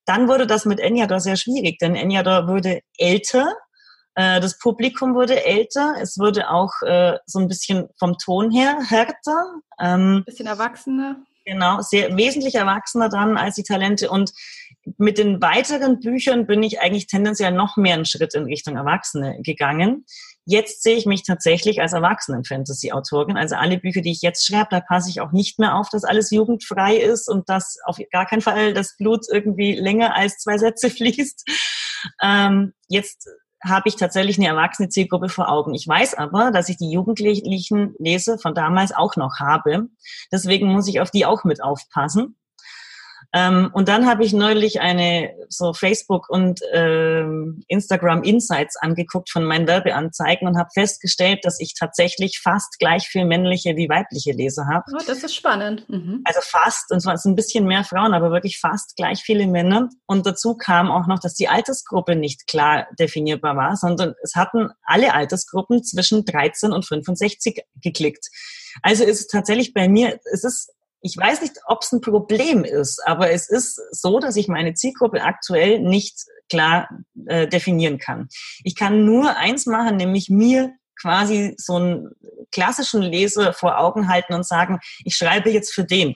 Dann 0.05 0.29
wurde 0.29 0.47
das 0.47 0.65
mit 0.65 0.81
Enyador 0.81 1.21
sehr 1.21 1.37
schwierig, 1.37 1.79
denn 1.79 1.95
Enyador 1.95 2.49
wurde 2.49 2.81
älter, 2.99 3.55
äh, 4.15 4.41
das 4.41 4.59
Publikum 4.59 5.15
wurde 5.15 5.45
älter, 5.45 5.95
es 6.01 6.19
wurde 6.19 6.51
auch 6.51 6.73
äh, 6.83 7.19
so 7.27 7.39
ein 7.39 7.49
bisschen 7.49 7.89
vom 7.99 8.19
Ton 8.19 8.51
her 8.51 8.79
härter. 8.89 9.55
Ähm, 9.81 10.23
bisschen 10.27 10.47
erwachsener. 10.47 11.17
Genau, 11.45 11.81
sehr 11.81 12.17
wesentlich 12.17 12.55
erwachsener 12.55 13.09
dann 13.09 13.37
als 13.37 13.57
die 13.57 13.65
Talente. 13.65 14.11
Und 14.11 14.33
mit 14.97 15.19
den 15.19 15.41
weiteren 15.41 16.01
Büchern 16.01 16.47
bin 16.47 16.63
ich 16.63 16.81
eigentlich 16.81 17.07
tendenziell 17.07 17.53
noch 17.53 17.77
mehr 17.77 17.95
einen 17.95 18.05
Schritt 18.05 18.35
in 18.35 18.45
Richtung 18.45 18.77
Erwachsene 18.77 19.41
gegangen. 19.43 20.05
Jetzt 20.45 20.83
sehe 20.83 20.97
ich 20.97 21.07
mich 21.07 21.23
tatsächlich 21.23 21.81
als 21.81 21.93
Erwachsenen-Fantasy-Autorin. 21.93 23.37
Also 23.37 23.55
alle 23.55 23.79
Bücher, 23.79 24.01
die 24.01 24.11
ich 24.11 24.23
jetzt 24.23 24.45
schreibe, 24.45 24.69
da 24.71 24.81
passe 24.81 25.09
ich 25.09 25.21
auch 25.21 25.31
nicht 25.31 25.59
mehr 25.61 25.77
auf, 25.77 25.89
dass 25.89 26.05
alles 26.05 26.31
jugendfrei 26.31 26.97
ist 26.97 27.29
und 27.29 27.49
dass 27.49 27.79
auf 27.85 27.99
gar 28.11 28.27
keinen 28.27 28.43
Fall 28.43 28.75
das 28.75 28.97
Blut 28.97 29.27
irgendwie 29.31 29.75
länger 29.75 30.17
als 30.17 30.39
zwei 30.39 30.59
Sätze 30.59 30.91
fließt. 30.91 31.49
Ähm, 32.23 32.73
jetzt 32.89 33.29
habe 33.65 33.89
ich 33.89 33.97
tatsächlich 33.97 34.39
eine 34.39 34.49
erwachsene 34.49 34.89
Zielgruppe 34.89 35.29
vor 35.29 35.49
Augen. 35.49 35.75
Ich 35.75 35.87
weiß 35.87 36.15
aber, 36.15 36.51
dass 36.51 36.69
ich 36.69 36.77
die 36.77 36.91
Jugendlichen 36.91 37.95
lese 37.99 38.39
von 38.39 38.55
damals 38.55 38.93
auch 38.93 39.15
noch 39.17 39.39
habe. 39.39 39.89
Deswegen 40.33 40.73
muss 40.73 40.89
ich 40.89 41.01
auf 41.01 41.13
die 41.13 41.27
auch 41.27 41.45
mit 41.45 41.63
aufpassen. 41.63 42.37
Ähm, 43.35 43.71
und 43.73 43.89
dann 43.89 44.07
habe 44.07 44.25
ich 44.25 44.33
neulich 44.33 44.81
eine 44.81 45.35
so 45.49 45.73
Facebook 45.73 46.29
und 46.29 46.61
ähm, 46.73 47.65
Instagram 47.69 48.23
Insights 48.23 48.77
angeguckt 48.77 49.31
von 49.31 49.45
meinen 49.45 49.67
Werbeanzeigen 49.67 50.47
und 50.47 50.59
habe 50.59 50.69
festgestellt, 50.75 51.41
dass 51.45 51.59
ich 51.59 51.75
tatsächlich 51.75 52.41
fast 52.43 52.79
gleich 52.79 53.07
viel 53.07 53.25
männliche 53.25 53.77
wie 53.77 53.89
weibliche 53.89 54.33
Leser 54.33 54.67
habe. 54.71 54.85
Oh, 54.93 55.03
das 55.07 55.23
ist 55.23 55.35
spannend. 55.35 55.89
Mhm. 55.89 56.21
Also 56.25 56.41
fast, 56.43 56.91
und 56.93 57.01
zwar 57.01 57.17
sind 57.17 57.33
ein 57.33 57.37
bisschen 57.37 57.67
mehr 57.67 57.85
Frauen, 57.85 58.13
aber 58.13 58.31
wirklich 58.31 58.59
fast 58.59 58.97
gleich 58.97 59.23
viele 59.23 59.47
Männer. 59.47 59.89
Und 60.07 60.27
dazu 60.27 60.55
kam 60.55 60.91
auch 60.91 61.07
noch, 61.07 61.19
dass 61.19 61.35
die 61.35 61.49
Altersgruppe 61.49 62.17
nicht 62.17 62.47
klar 62.47 62.87
definierbar 62.99 63.57
war, 63.57 63.77
sondern 63.77 64.15
es 64.23 64.35
hatten 64.35 64.69
alle 64.85 65.15
Altersgruppen 65.15 65.83
zwischen 65.85 66.27
13 66.27 66.73
und 66.73 66.87
65 66.87 67.63
geklickt. 67.77 68.29
Also 68.83 69.05
ist 69.05 69.21
es 69.21 69.27
tatsächlich 69.27 69.73
bei 69.73 69.89
mir, 69.89 70.19
es 70.33 70.45
ist 70.45 70.73
ich 71.03 71.17
weiß 71.17 71.43
nicht, 71.43 71.57
ob 71.67 71.83
es 71.83 71.93
ein 71.93 72.01
Problem 72.01 72.65
ist, 72.65 73.05
aber 73.05 73.31
es 73.31 73.51
ist 73.51 73.81
so, 73.91 74.21
dass 74.21 74.37
ich 74.37 74.49
meine 74.49 74.75
Zielgruppe 74.75 75.23
aktuell 75.23 75.81
nicht 75.81 76.25
klar 76.49 76.89
äh, 77.27 77.49
definieren 77.49 77.99
kann. 77.99 78.29
Ich 78.63 78.77
kann 78.77 79.05
nur 79.05 79.37
eins 79.37 79.67
machen, 79.67 79.97
nämlich 79.97 80.31
mir 80.31 80.73
quasi 81.01 81.55
so 81.59 81.77
einen 81.77 82.11
klassischen 82.53 83.03
Leser 83.03 83.53
vor 83.53 83.79
Augen 83.79 84.09
halten 84.09 84.35
und 84.35 84.47
sagen, 84.47 84.79
ich 85.05 85.17
schreibe 85.17 85.51
jetzt 85.51 85.75
für 85.75 85.85
den. 85.85 86.15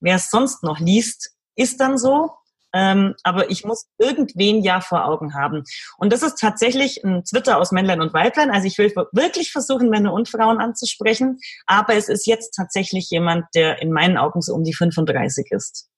Wer 0.00 0.16
es 0.16 0.30
sonst 0.30 0.62
noch 0.62 0.78
liest, 0.78 1.32
ist 1.56 1.80
dann 1.80 1.98
so. 1.98 2.30
Ähm, 2.72 3.14
aber 3.22 3.50
ich 3.50 3.64
muss 3.64 3.86
irgendwen 3.98 4.62
ja 4.62 4.80
vor 4.80 5.04
Augen 5.04 5.34
haben. 5.34 5.64
Und 5.98 6.12
das 6.12 6.22
ist 6.22 6.38
tatsächlich 6.38 7.02
ein 7.04 7.24
Twitter 7.24 7.58
aus 7.58 7.72
Männlein 7.72 8.00
und 8.00 8.14
Weiblein. 8.14 8.50
Also 8.50 8.66
ich 8.66 8.78
will 8.78 8.92
wirklich 9.12 9.52
versuchen, 9.52 9.88
Männer 9.88 10.12
und 10.12 10.28
Frauen 10.28 10.60
anzusprechen. 10.60 11.38
Aber 11.66 11.94
es 11.94 12.08
ist 12.08 12.26
jetzt 12.26 12.52
tatsächlich 12.54 13.10
jemand, 13.10 13.46
der 13.54 13.82
in 13.82 13.92
meinen 13.92 14.16
Augen 14.16 14.40
so 14.40 14.54
um 14.54 14.64
die 14.64 14.74
35 14.74 15.50
ist. 15.50 15.88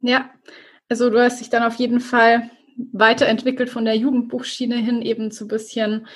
Ja, 0.00 0.30
also 0.88 1.10
du 1.10 1.22
hast 1.22 1.40
dich 1.40 1.50
dann 1.50 1.62
auf 1.62 1.76
jeden 1.76 2.00
Fall 2.00 2.50
weiterentwickelt 2.92 3.70
von 3.70 3.84
der 3.84 3.96
Jugendbuchschiene 3.96 4.76
hin 4.76 5.02
eben 5.02 5.30
zu 5.30 5.46
bisschen 5.46 6.06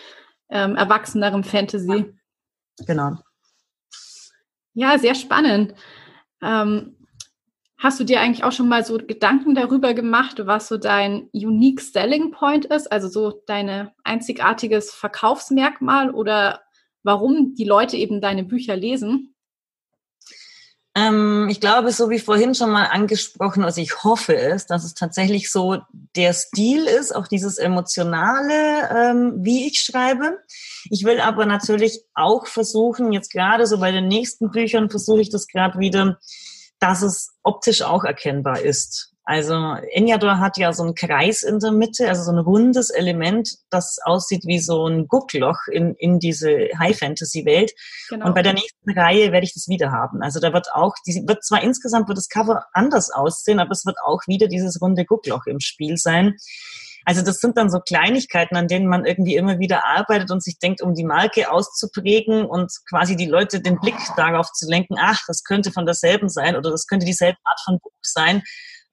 ähm, 0.51 0.77
erwachsenerem 0.77 1.45
Fantasy. 1.45 2.13
Genau. 2.87 3.17
Ja, 4.75 4.99
sehr 4.99 5.15
spannend. 5.15 5.75
Ähm, 6.43 6.98
Hast 7.81 8.01
du 8.01 8.05
dir 8.05 8.21
eigentlich 8.21 8.43
auch 8.43 8.51
schon 8.51 8.69
mal 8.69 8.85
so 8.85 8.99
Gedanken 8.99 9.55
darüber 9.55 9.95
gemacht, 9.95 10.41
was 10.45 10.67
so 10.67 10.79
dein 10.79 11.29
Unique 11.33 11.81
Selling 11.81 12.33
Point 12.33 12.65
ist, 12.65 12.91
also 12.91 13.09
so 13.09 13.43
deine 13.47 13.93
einzigartiges 14.03 14.93
Verkaufsmerkmal 14.93 16.11
oder 16.11 16.63
warum 17.05 17.55
die 17.55 17.65
Leute 17.65 17.97
eben 17.97 18.21
deine 18.21 18.43
Bücher 18.43 18.75
lesen? 18.75 19.33
Ähm, 20.97 21.47
ich 21.49 21.61
glaube, 21.61 21.93
so 21.93 22.11
wie 22.11 22.19
vorhin 22.19 22.57
schon 22.57 22.71
mal 22.71 22.87
angesprochen, 22.87 23.63
also 23.63 23.81
ich 23.81 24.03
hoffe 24.03 24.37
es, 24.37 24.67
dass 24.67 24.85
es 24.85 24.95
tatsächlich 24.95 25.53
so 25.53 25.79
der 26.17 26.33
Stil 26.33 26.85
ist, 26.85 27.15
auch 27.15 27.29
dieses 27.29 27.59
emotionale, 27.59 28.89
ähm, 28.91 29.35
wie 29.37 29.69
ich 29.69 29.79
schreibe. 29.79 30.39
Ich 30.91 31.05
will 31.05 31.21
aber 31.21 31.47
natürlich 31.47 32.01
auch 32.15 32.49
versuchen, 32.49 33.13
jetzt 33.13 33.31
gerade 33.31 33.69
so 33.69 33.79
bei 33.79 33.93
den 33.93 34.09
nächsten 34.09 34.51
Büchern 34.51 34.91
versuche 34.91 35.21
ich 35.21 35.31
das 35.31 35.47
gerade 35.47 35.79
wieder, 35.79 36.19
dass 36.79 37.03
es 37.03 37.35
optisch 37.43 37.83
auch 37.83 38.05
erkennbar 38.05 38.61
ist. 38.61 39.13
Also 39.29 39.77
Enyador 39.93 40.39
hat 40.39 40.57
ja 40.57 40.73
so 40.73 40.83
einen 40.83 40.95
Kreis 40.95 41.43
in 41.43 41.59
der 41.59 41.71
Mitte, 41.71 42.09
also 42.09 42.23
so 42.23 42.33
ein 42.33 42.39
rundes 42.39 42.89
Element, 42.89 43.59
das 43.69 43.99
aussieht 44.03 44.47
wie 44.47 44.59
so 44.59 44.87
ein 44.87 45.07
Guckloch 45.07 45.59
in, 45.71 45.95
in 45.97 46.19
diese 46.19 46.49
High-Fantasy-Welt. 46.79 47.73
Genau. 48.09 48.27
Und 48.27 48.35
bei 48.35 48.41
der 48.41 48.55
nächsten 48.55 48.91
Reihe 48.91 49.31
werde 49.31 49.45
ich 49.45 49.53
das 49.53 49.69
wieder 49.69 49.93
haben. 49.93 50.23
Also 50.23 50.41
da 50.41 50.55
wird 50.55 50.73
auch, 50.73 50.95
die, 51.07 51.25
wird 51.27 51.45
zwar 51.45 51.63
insgesamt 51.63 52.09
wird 52.09 52.17
das 52.17 52.31
Cover 52.31 52.65
anders 52.73 53.11
aussehen, 53.11 53.61
aber 53.61 53.73
es 53.73 53.85
wird 53.85 53.99
auch 54.03 54.23
wieder 54.27 54.49
dieses 54.49 54.81
runde 54.81 55.05
Guckloch 55.05 55.45
im 55.45 55.61
Spiel 55.61 55.99
sein. 55.99 56.35
Also 57.05 57.23
das 57.23 57.41
sind 57.41 57.57
dann 57.57 57.71
so 57.71 57.81
Kleinigkeiten, 57.81 58.57
an 58.57 58.69
denen 58.69 58.87
man 58.87 59.05
irgendwie 59.05 59.37
immer 59.37 59.59
wieder 59.59 59.87
arbeitet 59.87 60.31
und 60.31 60.43
sich 60.43 60.59
denkt, 60.59 60.83
um 60.83 60.95
die 60.95 61.05
Marke 61.05 61.51
auszuprägen 61.51 62.45
und 62.45 62.73
quasi 62.89 63.17
die 63.17 63.27
Leute 63.27 63.61
den 63.61 63.79
Blick 63.81 63.97
darauf 64.17 64.51
zu 64.53 64.69
lenken, 64.69 64.97
ach, 64.99 65.21
das 65.27 65.45
könnte 65.45 65.73
von 65.73 65.87
derselben 65.87 66.29
sein 66.29 66.57
oder 66.57 66.71
das 66.71 66.87
könnte 66.87 67.07
dieselbe 67.07 67.39
Art 67.45 67.61
von 67.65 67.79
Buch 67.79 67.93
sein 68.03 68.43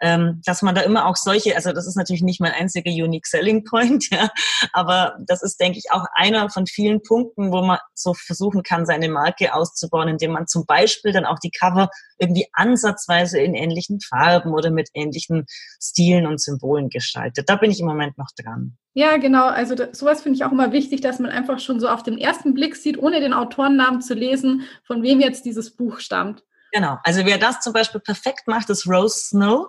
ähm, 0.01 0.41
dass 0.45 0.61
man 0.61 0.75
da 0.75 0.81
immer 0.81 1.05
auch 1.05 1.15
solche, 1.15 1.55
also 1.55 1.71
das 1.71 1.87
ist 1.87 1.95
natürlich 1.95 2.23
nicht 2.23 2.41
mein 2.41 2.51
einziger 2.51 2.91
Unique 2.91 3.27
Selling 3.27 3.63
Point, 3.63 4.09
ja, 4.11 4.29
aber 4.73 5.17
das 5.27 5.41
ist, 5.41 5.59
denke 5.59 5.77
ich, 5.77 5.91
auch 5.91 6.05
einer 6.13 6.49
von 6.49 6.67
vielen 6.67 7.01
Punkten, 7.01 7.51
wo 7.51 7.61
man 7.61 7.79
so 7.93 8.13
versuchen 8.13 8.63
kann, 8.63 8.85
seine 8.85 9.09
Marke 9.09 9.53
auszubauen, 9.53 10.09
indem 10.09 10.31
man 10.31 10.47
zum 10.47 10.65
Beispiel 10.65 11.11
dann 11.11 11.25
auch 11.25 11.39
die 11.39 11.51
Cover 11.51 11.89
irgendwie 12.17 12.47
ansatzweise 12.53 13.39
in 13.39 13.53
ähnlichen 13.53 13.99
Farben 14.01 14.53
oder 14.53 14.71
mit 14.71 14.89
ähnlichen 14.93 15.45
Stilen 15.81 16.27
und 16.27 16.41
Symbolen 16.41 16.89
gestaltet. 16.89 17.49
Da 17.49 17.55
bin 17.55 17.71
ich 17.71 17.79
im 17.79 17.87
Moment 17.87 18.17
noch 18.17 18.29
dran. 18.37 18.77
Ja, 18.93 19.17
genau. 19.17 19.47
Also 19.47 19.75
das, 19.75 19.97
sowas 19.99 20.21
finde 20.21 20.37
ich 20.37 20.45
auch 20.45 20.51
immer 20.51 20.71
wichtig, 20.71 21.01
dass 21.01 21.19
man 21.19 21.29
einfach 21.29 21.59
schon 21.59 21.79
so 21.79 21.89
auf 21.89 22.03
den 22.03 22.17
ersten 22.17 22.53
Blick 22.53 22.75
sieht, 22.75 22.97
ohne 22.97 23.19
den 23.19 23.33
Autorennamen 23.33 24.01
zu 24.01 24.13
lesen, 24.13 24.63
von 24.85 25.03
wem 25.03 25.19
jetzt 25.19 25.43
dieses 25.45 25.75
Buch 25.75 25.99
stammt. 25.99 26.43
Genau. 26.71 26.97
Also 27.03 27.25
wer 27.25 27.37
das 27.37 27.59
zum 27.59 27.73
Beispiel 27.73 28.01
perfekt 28.01 28.47
macht, 28.47 28.69
ist 28.69 28.87
Rose 28.87 29.17
Snow 29.17 29.67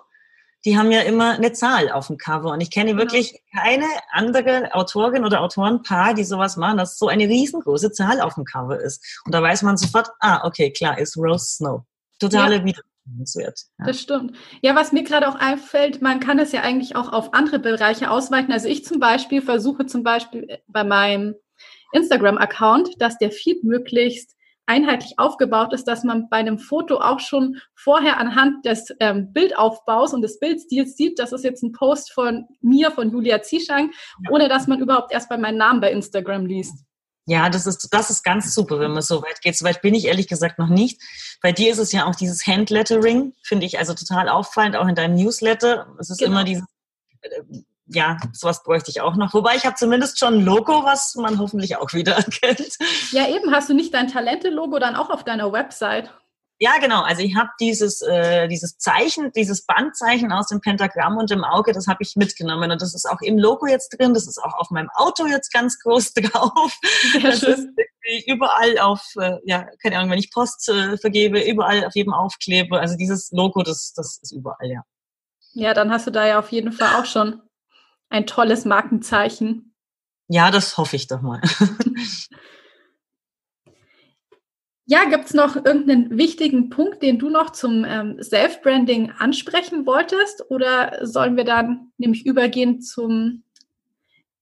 die 0.67 0.77
haben 0.77 0.91
ja 0.91 0.99
immer 0.99 1.35
eine 1.35 1.53
Zahl 1.53 1.89
auf 1.89 2.07
dem 2.07 2.17
Cover. 2.17 2.51
Und 2.51 2.59
ich 2.59 2.69
kenne 2.69 2.91
genau. 2.91 3.03
wirklich 3.03 3.41
keine 3.55 3.85
andere 4.11 4.75
Autorin 4.75 5.23
oder 5.23 5.39
Autorenpaar, 5.39 6.13
die 6.13 6.25
sowas 6.25 6.57
machen, 6.57 6.77
dass 6.77 6.97
so 6.97 7.07
eine 7.07 7.23
riesengroße 7.23 7.93
Zahl 7.93 8.19
auf 8.19 8.35
dem 8.35 8.43
Cover 8.43 8.77
ist. 8.77 9.21
Und 9.25 9.33
da 9.33 9.41
weiß 9.41 9.61
man 9.61 9.77
sofort, 9.77 10.09
ah, 10.19 10.45
okay, 10.45 10.69
klar, 10.71 10.99
ist 10.99 11.15
Rose 11.15 11.45
Snow. 11.45 11.83
Totale 12.19 12.57
ja. 12.57 12.65
Wiedererkennungswert. 12.65 13.61
Ja. 13.79 13.85
Das 13.85 14.01
stimmt. 14.01 14.35
Ja, 14.61 14.75
was 14.75 14.91
mir 14.91 15.03
gerade 15.03 15.29
auch 15.29 15.35
einfällt, 15.35 16.01
man 16.01 16.19
kann 16.19 16.37
es 16.37 16.51
ja 16.51 16.63
eigentlich 16.63 16.97
auch 16.97 17.13
auf 17.13 17.33
andere 17.33 17.59
Bereiche 17.59 18.11
ausweiten. 18.11 18.51
Also 18.51 18.67
ich 18.67 18.83
zum 18.83 18.99
Beispiel 18.99 19.41
versuche 19.41 19.85
zum 19.85 20.03
Beispiel 20.03 20.59
bei 20.67 20.83
meinem 20.83 21.35
Instagram-Account, 21.93 23.01
dass 23.01 23.17
der 23.17 23.31
Feed 23.31 23.63
möglichst 23.63 24.35
einheitlich 24.67 25.17
aufgebaut 25.17 25.73
ist, 25.73 25.85
dass 25.85 26.03
man 26.03 26.29
bei 26.29 26.37
einem 26.37 26.59
Foto 26.59 26.97
auch 26.97 27.19
schon 27.19 27.57
vorher 27.73 28.19
anhand 28.19 28.65
des 28.65 28.93
ähm, 28.99 29.33
Bildaufbaus 29.33 30.13
und 30.13 30.21
des 30.21 30.39
Bildstils 30.39 30.95
sieht, 30.95 31.17
das 31.19 31.31
ist 31.31 31.43
jetzt 31.43 31.63
ein 31.63 31.71
Post 31.71 32.11
von 32.13 32.45
mir, 32.61 32.91
von 32.91 33.11
Julia 33.11 33.41
Zieschang, 33.41 33.91
ja. 34.23 34.31
ohne 34.31 34.49
dass 34.49 34.67
man 34.67 34.79
überhaupt 34.79 35.11
erst 35.11 35.29
bei 35.29 35.37
meinen 35.37 35.57
Namen 35.57 35.81
bei 35.81 35.91
Instagram 35.91 36.45
liest. 36.45 36.83
Ja, 37.29 37.49
das 37.49 37.67
ist, 37.67 37.89
das 37.91 38.09
ist 38.09 38.23
ganz 38.23 38.53
super, 38.53 38.79
wenn 38.79 38.91
man 38.91 39.01
so 39.01 39.21
weit 39.21 39.41
geht. 39.41 39.57
So 39.57 39.65
weit 39.65 39.81
bin 39.81 39.93
ich 39.93 40.05
ehrlich 40.05 40.27
gesagt 40.27 40.59
noch 40.59 40.69
nicht. 40.69 41.01
Bei 41.41 41.51
dir 41.51 41.71
ist 41.71 41.77
es 41.77 41.91
ja 41.91 42.05
auch 42.05 42.15
dieses 42.15 42.47
Handlettering, 42.47 43.33
finde 43.43 43.65
ich 43.65 43.79
also 43.79 43.93
total 43.93 44.29
auffallend, 44.29 44.77
auch 44.77 44.87
in 44.87 44.95
deinem 44.95 45.15
Newsletter. 45.15 45.93
Es 45.99 46.09
ist 46.09 46.19
genau. 46.19 46.31
immer 46.31 46.43
dieses, 46.45 46.63
äh, 47.21 47.41
ja, 47.89 48.17
sowas 48.33 48.63
bräuchte 48.63 48.91
ich 48.91 49.01
auch 49.01 49.15
noch. 49.15 49.33
Wobei 49.33 49.55
ich 49.55 49.65
habe 49.65 49.75
zumindest 49.75 50.19
schon 50.19 50.35
ein 50.35 50.45
Logo, 50.45 50.83
was 50.83 51.15
man 51.15 51.39
hoffentlich 51.39 51.77
auch 51.77 51.93
wieder 51.93 52.13
erkennt. 52.17 52.77
Ja, 53.11 53.27
eben, 53.27 53.53
hast 53.53 53.69
du 53.69 53.73
nicht 53.73 53.93
dein 53.93 54.07
Talente-Logo 54.07 54.79
dann 54.79 54.95
auch 54.95 55.09
auf 55.09 55.23
deiner 55.23 55.51
Website? 55.51 56.11
Ja, 56.59 56.79
genau. 56.79 57.03
Also 57.03 57.21
ich 57.21 57.35
habe 57.35 57.49
dieses, 57.59 58.01
äh, 58.01 58.47
dieses 58.47 58.79
Zeichen, 58.79 59.31
dieses 59.33 59.63
Bandzeichen 59.65 60.31
aus 60.31 60.47
dem 60.47 60.59
Pentagramm 60.59 61.17
und 61.17 61.29
dem 61.29 61.43
Auge, 61.43 61.71
das 61.71 61.85
habe 61.85 61.99
ich 62.01 62.15
mitgenommen. 62.15 62.71
Und 62.71 62.81
das 62.81 62.95
ist 62.95 63.07
auch 63.07 63.21
im 63.21 63.37
Logo 63.37 63.67
jetzt 63.67 63.89
drin. 63.89 64.15
Das 64.15 64.27
ist 64.27 64.39
auch 64.39 64.55
auf 64.55 64.71
meinem 64.71 64.89
Auto 64.95 65.27
jetzt 65.27 65.53
ganz 65.53 65.77
groß 65.79 66.13
drauf. 66.15 66.75
Sehr 67.11 67.21
das 67.21 67.39
schön. 67.41 67.75
ist 68.01 68.27
überall 68.27 68.79
auf, 68.79 69.03
äh, 69.19 69.37
ja, 69.45 69.67
keine 69.83 69.99
Ahnung, 69.99 70.11
wenn 70.11 70.19
ich 70.19 70.31
Post 70.31 70.67
äh, 70.69 70.97
vergebe, 70.97 71.39
überall 71.39 71.85
auf 71.85 71.93
jedem 71.93 72.13
Aufkleber. 72.13 72.79
Also 72.79 72.95
dieses 72.97 73.31
Logo, 73.31 73.61
das, 73.61 73.93
das 73.95 74.19
ist 74.23 74.31
überall, 74.31 74.67
ja. 74.67 74.81
Ja, 75.53 75.73
dann 75.75 75.91
hast 75.91 76.07
du 76.07 76.11
da 76.11 76.25
ja 76.25 76.39
auf 76.39 76.51
jeden 76.51 76.71
Fall 76.71 76.99
auch 76.99 77.05
schon 77.05 77.41
ein 78.09 78.25
tolles 78.25 78.65
Markenzeichen. 78.65 79.73
Ja, 80.27 80.51
das 80.51 80.77
hoffe 80.77 80.95
ich 80.95 81.07
doch 81.07 81.21
mal. 81.21 81.41
ja, 84.85 85.05
gibt 85.05 85.25
es 85.25 85.33
noch 85.33 85.55
irgendeinen 85.55 86.17
wichtigen 86.17 86.69
Punkt, 86.69 87.01
den 87.01 87.19
du 87.19 87.29
noch 87.29 87.51
zum 87.51 87.85
ähm, 87.85 88.21
Self-Branding 88.21 89.11
ansprechen 89.17 89.85
wolltest? 89.85 90.49
Oder 90.49 90.99
sollen 91.05 91.37
wir 91.37 91.45
dann 91.45 91.91
nämlich 91.97 92.25
übergehen 92.25 92.81
zum, 92.81 93.43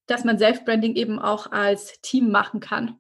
dass 0.08 0.24
man 0.24 0.40
Self-Branding 0.40 0.96
eben 0.96 1.20
auch 1.20 1.52
als 1.52 2.02
Team 2.02 2.32
machen 2.32 2.60
kann? 2.60 2.98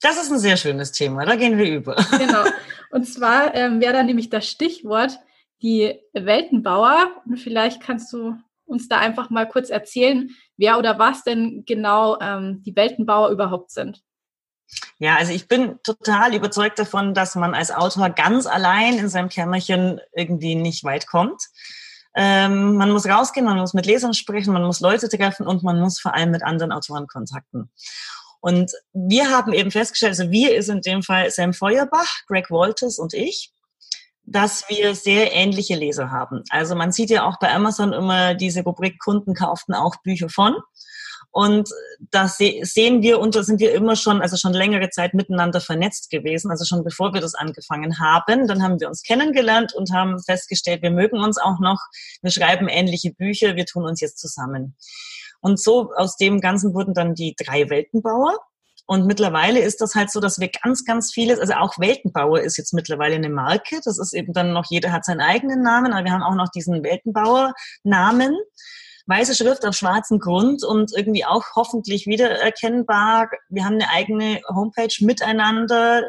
Das 0.00 0.22
ist 0.22 0.30
ein 0.30 0.38
sehr 0.38 0.56
schönes 0.56 0.92
Thema, 0.92 1.24
da 1.24 1.36
gehen 1.36 1.58
wir 1.58 1.68
über. 1.74 1.96
Genau. 2.18 2.44
Und 2.90 3.04
zwar 3.04 3.54
ähm, 3.54 3.80
wäre 3.80 3.92
dann 3.92 4.06
nämlich 4.06 4.30
das 4.30 4.48
Stichwort 4.48 5.18
die 5.62 5.98
Weltenbauer. 6.12 7.22
Und 7.26 7.38
vielleicht 7.38 7.80
kannst 7.80 8.12
du 8.12 8.36
uns 8.66 8.88
da 8.88 8.98
einfach 8.98 9.30
mal 9.30 9.48
kurz 9.48 9.70
erzählen, 9.70 10.30
wer 10.56 10.78
oder 10.78 10.98
was 10.98 11.22
denn 11.24 11.64
genau 11.66 12.18
ähm, 12.20 12.62
die 12.64 12.76
Weltenbauer 12.76 13.30
überhaupt 13.30 13.70
sind? 13.70 14.02
Ja, 14.98 15.16
also 15.16 15.32
ich 15.32 15.48
bin 15.48 15.78
total 15.82 16.34
überzeugt 16.34 16.78
davon, 16.78 17.14
dass 17.14 17.34
man 17.36 17.54
als 17.54 17.70
Autor 17.70 18.10
ganz 18.10 18.46
allein 18.46 18.98
in 18.98 19.08
seinem 19.08 19.28
Kämmerchen 19.28 20.00
irgendwie 20.12 20.56
nicht 20.56 20.84
weit 20.84 21.06
kommt. 21.06 21.40
Ähm, 22.16 22.76
man 22.76 22.90
muss 22.90 23.06
rausgehen, 23.06 23.46
man 23.46 23.58
muss 23.58 23.74
mit 23.74 23.86
Lesern 23.86 24.14
sprechen, 24.14 24.52
man 24.52 24.64
muss 24.64 24.80
Leute 24.80 25.08
treffen 25.08 25.46
und 25.46 25.62
man 25.62 25.78
muss 25.78 26.00
vor 26.00 26.14
allem 26.14 26.30
mit 26.30 26.42
anderen 26.42 26.72
Autoren 26.72 27.06
kontakten. 27.06 27.70
Und 28.40 28.72
wir 28.92 29.30
haben 29.30 29.52
eben 29.52 29.70
festgestellt, 29.70 30.18
also 30.18 30.30
wir 30.30 30.56
ist 30.56 30.68
in 30.68 30.80
dem 30.80 31.02
Fall 31.02 31.30
Sam 31.30 31.52
Feuerbach, 31.52 32.08
Greg 32.26 32.50
Walters 32.50 32.98
und 32.98 33.12
ich, 33.12 33.52
dass 34.26 34.68
wir 34.68 34.94
sehr 34.94 35.32
ähnliche 35.32 35.76
Leser 35.76 36.10
haben. 36.10 36.42
Also 36.50 36.74
man 36.74 36.92
sieht 36.92 37.10
ja 37.10 37.24
auch 37.24 37.38
bei 37.38 37.52
Amazon 37.54 37.92
immer 37.92 38.34
diese 38.34 38.62
Rubrik 38.62 38.98
Kunden 38.98 39.34
kauften 39.34 39.72
auch 39.72 39.96
Bücher 40.02 40.28
von. 40.28 40.56
Und 41.30 41.68
das 42.10 42.38
sehen 42.38 43.02
wir 43.02 43.20
und 43.20 43.34
da 43.34 43.42
sind 43.42 43.60
wir 43.60 43.74
immer 43.74 43.94
schon, 43.94 44.22
also 44.22 44.38
schon 44.38 44.54
längere 44.54 44.88
Zeit 44.88 45.12
miteinander 45.12 45.60
vernetzt 45.60 46.08
gewesen, 46.10 46.50
also 46.50 46.64
schon 46.64 46.82
bevor 46.82 47.12
wir 47.12 47.20
das 47.20 47.34
angefangen 47.34 48.00
haben. 48.00 48.46
Dann 48.48 48.62
haben 48.62 48.80
wir 48.80 48.88
uns 48.88 49.02
kennengelernt 49.02 49.74
und 49.74 49.92
haben 49.92 50.18
festgestellt, 50.22 50.80
wir 50.80 50.90
mögen 50.90 51.18
uns 51.18 51.36
auch 51.36 51.60
noch, 51.60 51.78
wir 52.22 52.30
schreiben 52.30 52.68
ähnliche 52.68 53.12
Bücher, 53.12 53.54
wir 53.54 53.66
tun 53.66 53.84
uns 53.84 54.00
jetzt 54.00 54.18
zusammen. 54.18 54.76
Und 55.40 55.60
so 55.60 55.92
aus 55.94 56.16
dem 56.16 56.40
Ganzen 56.40 56.72
wurden 56.72 56.94
dann 56.94 57.14
die 57.14 57.34
drei 57.36 57.68
Weltenbauer. 57.68 58.38
Und 58.86 59.06
mittlerweile 59.06 59.60
ist 59.60 59.80
das 59.80 59.94
halt 59.94 60.10
so, 60.10 60.20
dass 60.20 60.38
wir 60.38 60.48
ganz, 60.48 60.84
ganz 60.84 61.12
vieles, 61.12 61.40
also 61.40 61.54
auch 61.54 61.78
Weltenbauer 61.78 62.40
ist 62.40 62.56
jetzt 62.56 62.72
mittlerweile 62.72 63.16
eine 63.16 63.28
Marke. 63.28 63.80
Das 63.84 63.98
ist 63.98 64.14
eben 64.14 64.32
dann 64.32 64.52
noch, 64.52 64.66
jeder 64.70 64.92
hat 64.92 65.04
seinen 65.04 65.20
eigenen 65.20 65.62
Namen, 65.62 65.92
aber 65.92 66.04
wir 66.04 66.12
haben 66.12 66.22
auch 66.22 66.36
noch 66.36 66.50
diesen 66.50 66.84
Weltenbauer-Namen 66.84 68.36
weiße 69.06 69.34
Schrift 69.34 69.64
auf 69.64 69.76
schwarzem 69.76 70.18
Grund 70.18 70.64
und 70.64 70.92
irgendwie 70.96 71.24
auch 71.24 71.44
hoffentlich 71.54 72.06
wiedererkennbar. 72.06 73.30
Wir 73.48 73.64
haben 73.64 73.74
eine 73.74 73.88
eigene 73.90 74.40
Homepage 74.48 74.94
miteinander, 75.00 76.02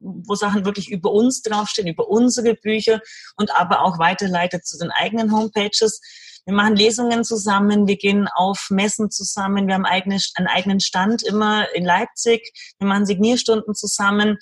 wo 0.00 0.34
Sachen 0.34 0.64
wirklich 0.64 0.90
über 0.90 1.12
uns 1.12 1.42
draufstehen, 1.42 1.88
über 1.88 2.08
unsere 2.08 2.54
Bücher 2.54 3.00
und 3.36 3.54
aber 3.54 3.82
auch 3.82 3.98
weiterleitet 3.98 4.66
zu 4.66 4.78
den 4.78 4.90
eigenen 4.90 5.32
Homepages. 5.32 6.00
Wir 6.48 6.54
machen 6.54 6.76
Lesungen 6.76 7.24
zusammen, 7.24 7.86
wir 7.86 7.98
gehen 7.98 8.26
auf 8.34 8.68
Messen 8.70 9.10
zusammen, 9.10 9.66
wir 9.66 9.74
haben 9.74 9.84
eigene, 9.84 10.18
einen 10.34 10.46
eigenen 10.46 10.80
Stand 10.80 11.22
immer 11.22 11.66
in 11.74 11.84
Leipzig, 11.84 12.54
wir 12.78 12.88
machen 12.88 13.04
Signierstunden 13.04 13.74
zusammen 13.74 14.38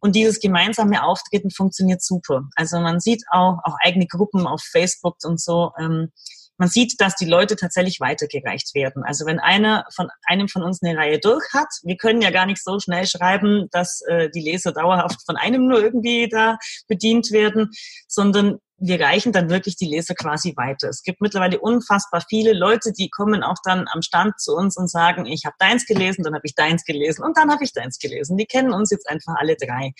und 0.00 0.16
dieses 0.16 0.40
gemeinsame 0.40 1.04
Auftreten 1.04 1.50
funktioniert 1.50 2.02
super. 2.02 2.48
Also 2.56 2.80
man 2.80 2.98
sieht 2.98 3.24
auch, 3.30 3.58
auch 3.62 3.76
eigene 3.84 4.06
Gruppen 4.06 4.46
auf 4.46 4.62
Facebook 4.62 5.18
und 5.22 5.38
so. 5.38 5.72
Ähm, 5.78 6.12
man 6.60 6.68
sieht, 6.68 7.00
dass 7.00 7.16
die 7.16 7.24
Leute 7.24 7.56
tatsächlich 7.56 8.00
weitergereicht 8.00 8.74
werden. 8.74 9.02
Also 9.02 9.24
wenn 9.24 9.40
einer 9.40 9.86
von 9.96 10.10
einem 10.26 10.46
von 10.46 10.62
uns 10.62 10.82
eine 10.82 10.94
Reihe 10.94 11.18
durch 11.18 11.42
hat, 11.54 11.68
wir 11.84 11.96
können 11.96 12.20
ja 12.20 12.30
gar 12.30 12.44
nicht 12.44 12.62
so 12.62 12.78
schnell 12.78 13.06
schreiben, 13.06 13.68
dass 13.70 14.02
äh, 14.02 14.28
die 14.28 14.42
Leser 14.42 14.72
dauerhaft 14.72 15.24
von 15.24 15.38
einem 15.38 15.66
nur 15.66 15.82
irgendwie 15.82 16.28
da 16.28 16.58
bedient 16.86 17.32
werden, 17.32 17.70
sondern 18.06 18.58
wir 18.80 18.98
reichen 18.98 19.32
dann 19.32 19.50
wirklich 19.50 19.76
die 19.76 19.86
Leser 19.86 20.14
quasi 20.14 20.54
weiter. 20.56 20.88
Es 20.88 21.02
gibt 21.02 21.20
mittlerweile 21.20 21.60
unfassbar 21.60 22.22
viele 22.28 22.54
Leute, 22.54 22.92
die 22.92 23.10
kommen 23.10 23.42
auch 23.42 23.58
dann 23.62 23.86
am 23.92 24.00
Stand 24.00 24.40
zu 24.40 24.54
uns 24.54 24.76
und 24.76 24.90
sagen, 24.90 25.26
ich 25.26 25.44
habe 25.44 25.54
deins 25.58 25.84
gelesen, 25.84 26.24
dann 26.24 26.34
habe 26.34 26.46
ich 26.46 26.54
deins 26.54 26.84
gelesen 26.84 27.22
und 27.22 27.36
dann 27.36 27.50
habe 27.50 27.62
ich 27.62 27.74
deins 27.74 27.98
gelesen. 27.98 28.38
Die 28.38 28.46
kennen 28.46 28.72
uns 28.72 28.90
jetzt 28.90 29.08
einfach 29.08 29.34
alle 29.36 29.56
drei. 29.56 29.92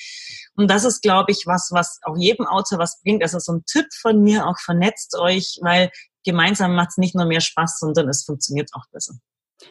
Und 0.56 0.70
das 0.70 0.84
ist, 0.84 1.02
glaube 1.02 1.30
ich, 1.32 1.42
was, 1.46 1.68
was 1.72 2.00
auch 2.04 2.16
jedem 2.16 2.46
Autor 2.46 2.78
was 2.78 3.00
bringt. 3.02 3.22
Also 3.22 3.38
so 3.38 3.52
ein 3.52 3.64
Tipp 3.66 3.86
von 4.00 4.22
mir, 4.22 4.46
auch 4.46 4.58
vernetzt 4.58 5.14
euch, 5.18 5.58
weil 5.60 5.90
gemeinsam 6.24 6.74
macht 6.74 6.90
es 6.90 6.96
nicht 6.98 7.14
nur 7.14 7.26
mehr 7.26 7.40
Spaß, 7.40 7.78
sondern 7.80 8.08
es 8.08 8.24
funktioniert 8.24 8.70
auch 8.74 8.84
besser. 8.92 9.14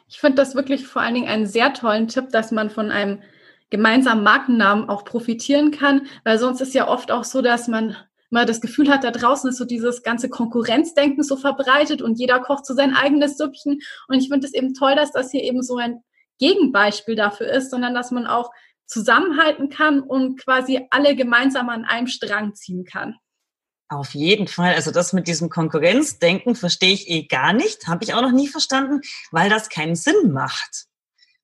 Ich 0.07 0.19
finde 0.19 0.35
das 0.35 0.55
wirklich 0.55 0.87
vor 0.87 1.01
allen 1.01 1.15
Dingen 1.15 1.27
einen 1.27 1.47
sehr 1.47 1.73
tollen 1.73 2.07
Tipp, 2.07 2.29
dass 2.29 2.51
man 2.51 2.69
von 2.69 2.91
einem 2.91 3.21
gemeinsamen 3.69 4.23
Markennamen 4.23 4.89
auch 4.89 5.05
profitieren 5.05 5.71
kann, 5.71 6.07
weil 6.23 6.39
sonst 6.39 6.61
ist 6.61 6.73
ja 6.73 6.87
oft 6.87 7.11
auch 7.11 7.23
so, 7.23 7.41
dass 7.41 7.67
man 7.67 7.95
mal 8.29 8.45
das 8.45 8.61
Gefühl 8.61 8.89
hat, 8.89 9.03
da 9.03 9.11
draußen 9.11 9.49
ist 9.49 9.57
so 9.57 9.65
dieses 9.65 10.03
ganze 10.03 10.29
Konkurrenzdenken 10.29 11.23
so 11.23 11.35
verbreitet 11.35 12.01
und 12.01 12.19
jeder 12.19 12.39
kocht 12.39 12.65
so 12.65 12.73
sein 12.73 12.95
eigenes 12.95 13.37
Süppchen. 13.37 13.79
Und 14.07 14.17
ich 14.17 14.29
finde 14.29 14.45
es 14.45 14.53
eben 14.53 14.73
toll, 14.73 14.95
dass 14.95 15.11
das 15.11 15.31
hier 15.31 15.43
eben 15.43 15.63
so 15.63 15.77
ein 15.77 16.03
Gegenbeispiel 16.37 17.15
dafür 17.15 17.47
ist, 17.47 17.71
sondern 17.71 17.93
dass 17.93 18.11
man 18.11 18.27
auch 18.27 18.51
zusammenhalten 18.85 19.69
kann 19.69 20.01
und 20.01 20.39
quasi 20.39 20.87
alle 20.89 21.15
gemeinsam 21.15 21.69
an 21.69 21.85
einem 21.85 22.07
Strang 22.07 22.55
ziehen 22.55 22.85
kann. 22.85 23.15
Auf 23.89 24.13
jeden 24.13 24.47
Fall. 24.47 24.75
Also 24.75 24.91
das 24.91 25.13
mit 25.13 25.27
diesem 25.27 25.49
Konkurrenzdenken 25.49 26.55
verstehe 26.55 26.93
ich 26.93 27.09
eh 27.09 27.23
gar 27.23 27.53
nicht, 27.53 27.87
habe 27.87 28.03
ich 28.03 28.13
auch 28.13 28.21
noch 28.21 28.31
nie 28.31 28.47
verstanden, 28.47 29.01
weil 29.31 29.49
das 29.49 29.69
keinen 29.69 29.95
Sinn 29.95 30.31
macht. 30.31 30.88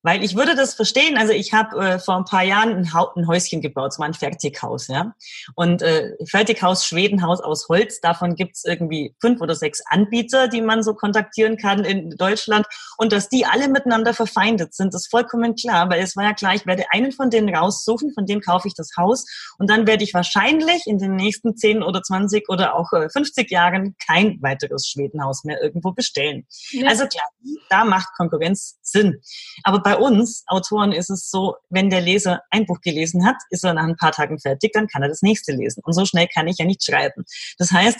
Weil 0.06 0.22
ich 0.22 0.36
würde 0.36 0.54
das 0.54 0.74
verstehen, 0.74 1.18
also 1.18 1.32
ich 1.32 1.52
habe 1.52 1.84
äh, 1.84 1.98
vor 1.98 2.16
ein 2.16 2.24
paar 2.24 2.44
Jahren 2.44 2.76
ein, 2.76 2.92
ha 2.94 3.12
ein 3.16 3.26
Häuschen 3.26 3.60
gebaut, 3.60 3.92
so 3.92 4.04
ein 4.04 4.14
Fertighaus, 4.14 4.86
ja. 4.86 5.12
Und 5.56 5.82
äh, 5.82 6.12
Fertighaus, 6.28 6.86
Schwedenhaus 6.86 7.40
aus 7.40 7.68
Holz, 7.68 8.00
davon 8.00 8.36
gibt's 8.36 8.64
irgendwie 8.64 9.16
fünf 9.20 9.40
oder 9.40 9.56
sechs 9.56 9.82
Anbieter, 9.90 10.46
die 10.46 10.60
man 10.60 10.84
so 10.84 10.94
kontaktieren 10.94 11.56
kann 11.56 11.84
in 11.84 12.10
Deutschland. 12.10 12.66
Und 12.98 13.10
dass 13.10 13.28
die 13.28 13.46
alle 13.46 13.66
miteinander 13.66 14.14
verfeindet 14.14 14.74
sind, 14.74 14.94
ist 14.94 15.10
vollkommen 15.10 15.56
klar, 15.56 15.90
weil 15.90 16.00
es 16.00 16.14
war 16.14 16.22
ja 16.22 16.34
klar, 16.34 16.54
ich 16.54 16.66
werde 16.66 16.84
einen 16.92 17.10
von 17.10 17.28
denen 17.28 17.52
raussuchen, 17.52 18.12
von 18.14 18.26
dem 18.26 18.40
kaufe 18.40 18.68
ich 18.68 18.74
das 18.74 18.90
Haus. 18.96 19.24
Und 19.58 19.68
dann 19.68 19.88
werde 19.88 20.04
ich 20.04 20.14
wahrscheinlich 20.14 20.82
in 20.86 20.98
den 20.98 21.16
nächsten 21.16 21.56
zehn 21.56 21.82
oder 21.82 22.00
zwanzig 22.04 22.48
oder 22.48 22.76
auch 22.76 22.92
äh, 22.92 23.08
50 23.10 23.50
Jahren 23.50 23.96
kein 24.06 24.40
weiteres 24.40 24.86
Schwedenhaus 24.86 25.42
mehr 25.42 25.60
irgendwo 25.60 25.90
bestellen. 25.90 26.46
Ja. 26.70 26.90
Also 26.90 27.08
klar, 27.08 27.26
da 27.70 27.84
macht 27.84 28.06
Konkurrenz 28.16 28.78
Sinn. 28.82 29.20
Aber 29.64 29.80
bei 29.80 29.95
uns 30.00 30.44
Autoren 30.46 30.92
ist 30.92 31.10
es 31.10 31.30
so, 31.30 31.56
wenn 31.70 31.90
der 31.90 32.00
Leser 32.00 32.42
ein 32.50 32.66
Buch 32.66 32.80
gelesen 32.80 33.26
hat, 33.26 33.36
ist 33.50 33.64
er 33.64 33.74
nach 33.74 33.84
ein 33.84 33.96
paar 33.96 34.12
Tagen 34.12 34.38
fertig, 34.38 34.72
dann 34.72 34.86
kann 34.88 35.02
er 35.02 35.08
das 35.08 35.22
nächste 35.22 35.52
lesen. 35.52 35.82
Und 35.84 35.92
so 35.92 36.04
schnell 36.04 36.28
kann 36.32 36.48
ich 36.48 36.58
ja 36.58 36.64
nicht 36.64 36.84
schreiben. 36.84 37.24
Das 37.58 37.70
heißt, 37.70 37.98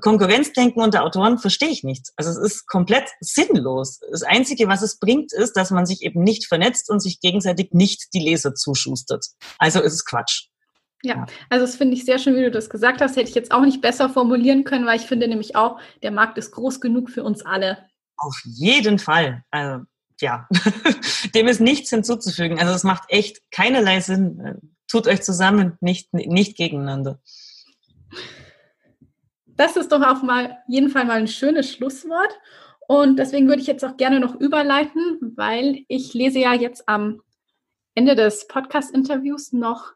Konkurrenzdenken 0.00 0.82
unter 0.82 1.04
Autoren 1.04 1.38
verstehe 1.38 1.68
ich 1.68 1.84
nicht. 1.84 2.10
Also 2.16 2.30
es 2.30 2.38
ist 2.38 2.66
komplett 2.66 3.10
sinnlos. 3.20 4.00
Das 4.10 4.22
Einzige, 4.22 4.68
was 4.68 4.82
es 4.82 4.98
bringt, 4.98 5.32
ist, 5.32 5.52
dass 5.54 5.70
man 5.70 5.84
sich 5.84 6.02
eben 6.02 6.22
nicht 6.22 6.46
vernetzt 6.46 6.90
und 6.90 7.00
sich 7.00 7.20
gegenseitig 7.20 7.72
nicht 7.72 8.14
die 8.14 8.20
Leser 8.20 8.54
zuschustert. 8.54 9.26
Also 9.58 9.80
ist 9.80 9.92
es 9.92 10.04
Quatsch. 10.04 10.46
Ja, 11.02 11.26
also 11.50 11.66
das 11.66 11.76
finde 11.76 11.94
ich 11.94 12.04
sehr 12.04 12.18
schön, 12.18 12.36
wie 12.36 12.42
du 12.42 12.50
das 12.50 12.70
gesagt 12.70 13.02
hast. 13.02 13.16
Hätte 13.16 13.28
ich 13.28 13.34
jetzt 13.34 13.52
auch 13.52 13.60
nicht 13.60 13.82
besser 13.82 14.08
formulieren 14.08 14.64
können, 14.64 14.86
weil 14.86 14.98
ich 14.98 15.06
finde 15.06 15.28
nämlich 15.28 15.54
auch, 15.56 15.78
der 16.02 16.10
Markt 16.10 16.38
ist 16.38 16.52
groß 16.52 16.80
genug 16.80 17.10
für 17.10 17.22
uns 17.22 17.44
alle. 17.44 17.78
Auf 18.16 18.40
jeden 18.44 18.98
Fall. 18.98 19.42
Also 19.50 19.84
ja, 20.20 20.48
dem 21.34 21.48
ist 21.48 21.60
nichts 21.60 21.90
hinzuzufügen. 21.90 22.58
Also 22.58 22.72
es 22.72 22.84
macht 22.84 23.04
echt 23.08 23.50
keinerlei 23.50 24.00
Sinn. 24.00 24.74
Tut 24.88 25.06
euch 25.06 25.22
zusammen, 25.22 25.76
nicht, 25.80 26.12
nicht 26.14 26.56
gegeneinander. 26.56 27.20
Das 29.46 29.76
ist 29.76 29.90
doch 29.90 30.02
auf 30.02 30.18
jeden 30.68 30.90
Fall 30.90 31.06
mal 31.06 31.18
ein 31.18 31.28
schönes 31.28 31.72
Schlusswort. 31.72 32.38
Und 32.88 33.18
deswegen 33.18 33.48
würde 33.48 33.60
ich 33.60 33.66
jetzt 33.66 33.84
auch 33.84 33.96
gerne 33.96 34.20
noch 34.20 34.34
überleiten, 34.36 35.32
weil 35.36 35.84
ich 35.88 36.14
lese 36.14 36.38
ja 36.38 36.54
jetzt 36.54 36.88
am 36.88 37.22
Ende 37.94 38.14
des 38.14 38.46
Podcast-Interviews 38.46 39.52
noch 39.52 39.92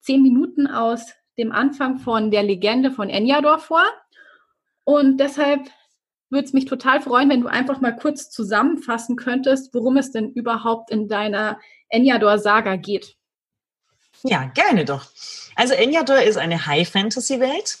zehn 0.00 0.22
Minuten 0.22 0.66
aus 0.66 1.12
dem 1.38 1.52
Anfang 1.52 1.98
von 1.98 2.30
der 2.30 2.42
Legende 2.42 2.90
von 2.90 3.08
Enyador 3.10 3.58
vor. 3.58 3.84
Und 4.84 5.18
deshalb 5.18 5.70
würde 6.32 6.46
es 6.46 6.52
mich 6.52 6.64
total 6.64 7.00
freuen, 7.00 7.28
wenn 7.28 7.42
du 7.42 7.48
einfach 7.48 7.80
mal 7.80 7.94
kurz 7.94 8.30
zusammenfassen 8.30 9.16
könntest, 9.16 9.72
worum 9.74 9.96
es 9.98 10.10
denn 10.10 10.32
überhaupt 10.32 10.90
in 10.90 11.06
deiner 11.06 11.60
Enyador-Saga 11.90 12.76
geht. 12.76 13.16
Ja, 14.24 14.46
gerne 14.54 14.84
doch. 14.84 15.06
Also 15.54 15.74
Enyador 15.74 16.20
ist 16.22 16.38
eine 16.38 16.66
High-Fantasy-Welt, 16.66 17.78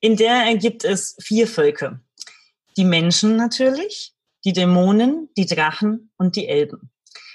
in 0.00 0.16
der 0.16 0.54
gibt 0.56 0.84
es 0.84 1.16
vier 1.20 1.46
Völker. 1.46 2.00
Die 2.76 2.84
Menschen 2.84 3.36
natürlich, 3.36 4.14
die 4.44 4.52
Dämonen, 4.52 5.28
die 5.36 5.46
Drachen 5.46 6.10
und 6.16 6.36
die 6.36 6.48
Elben. 6.48 6.90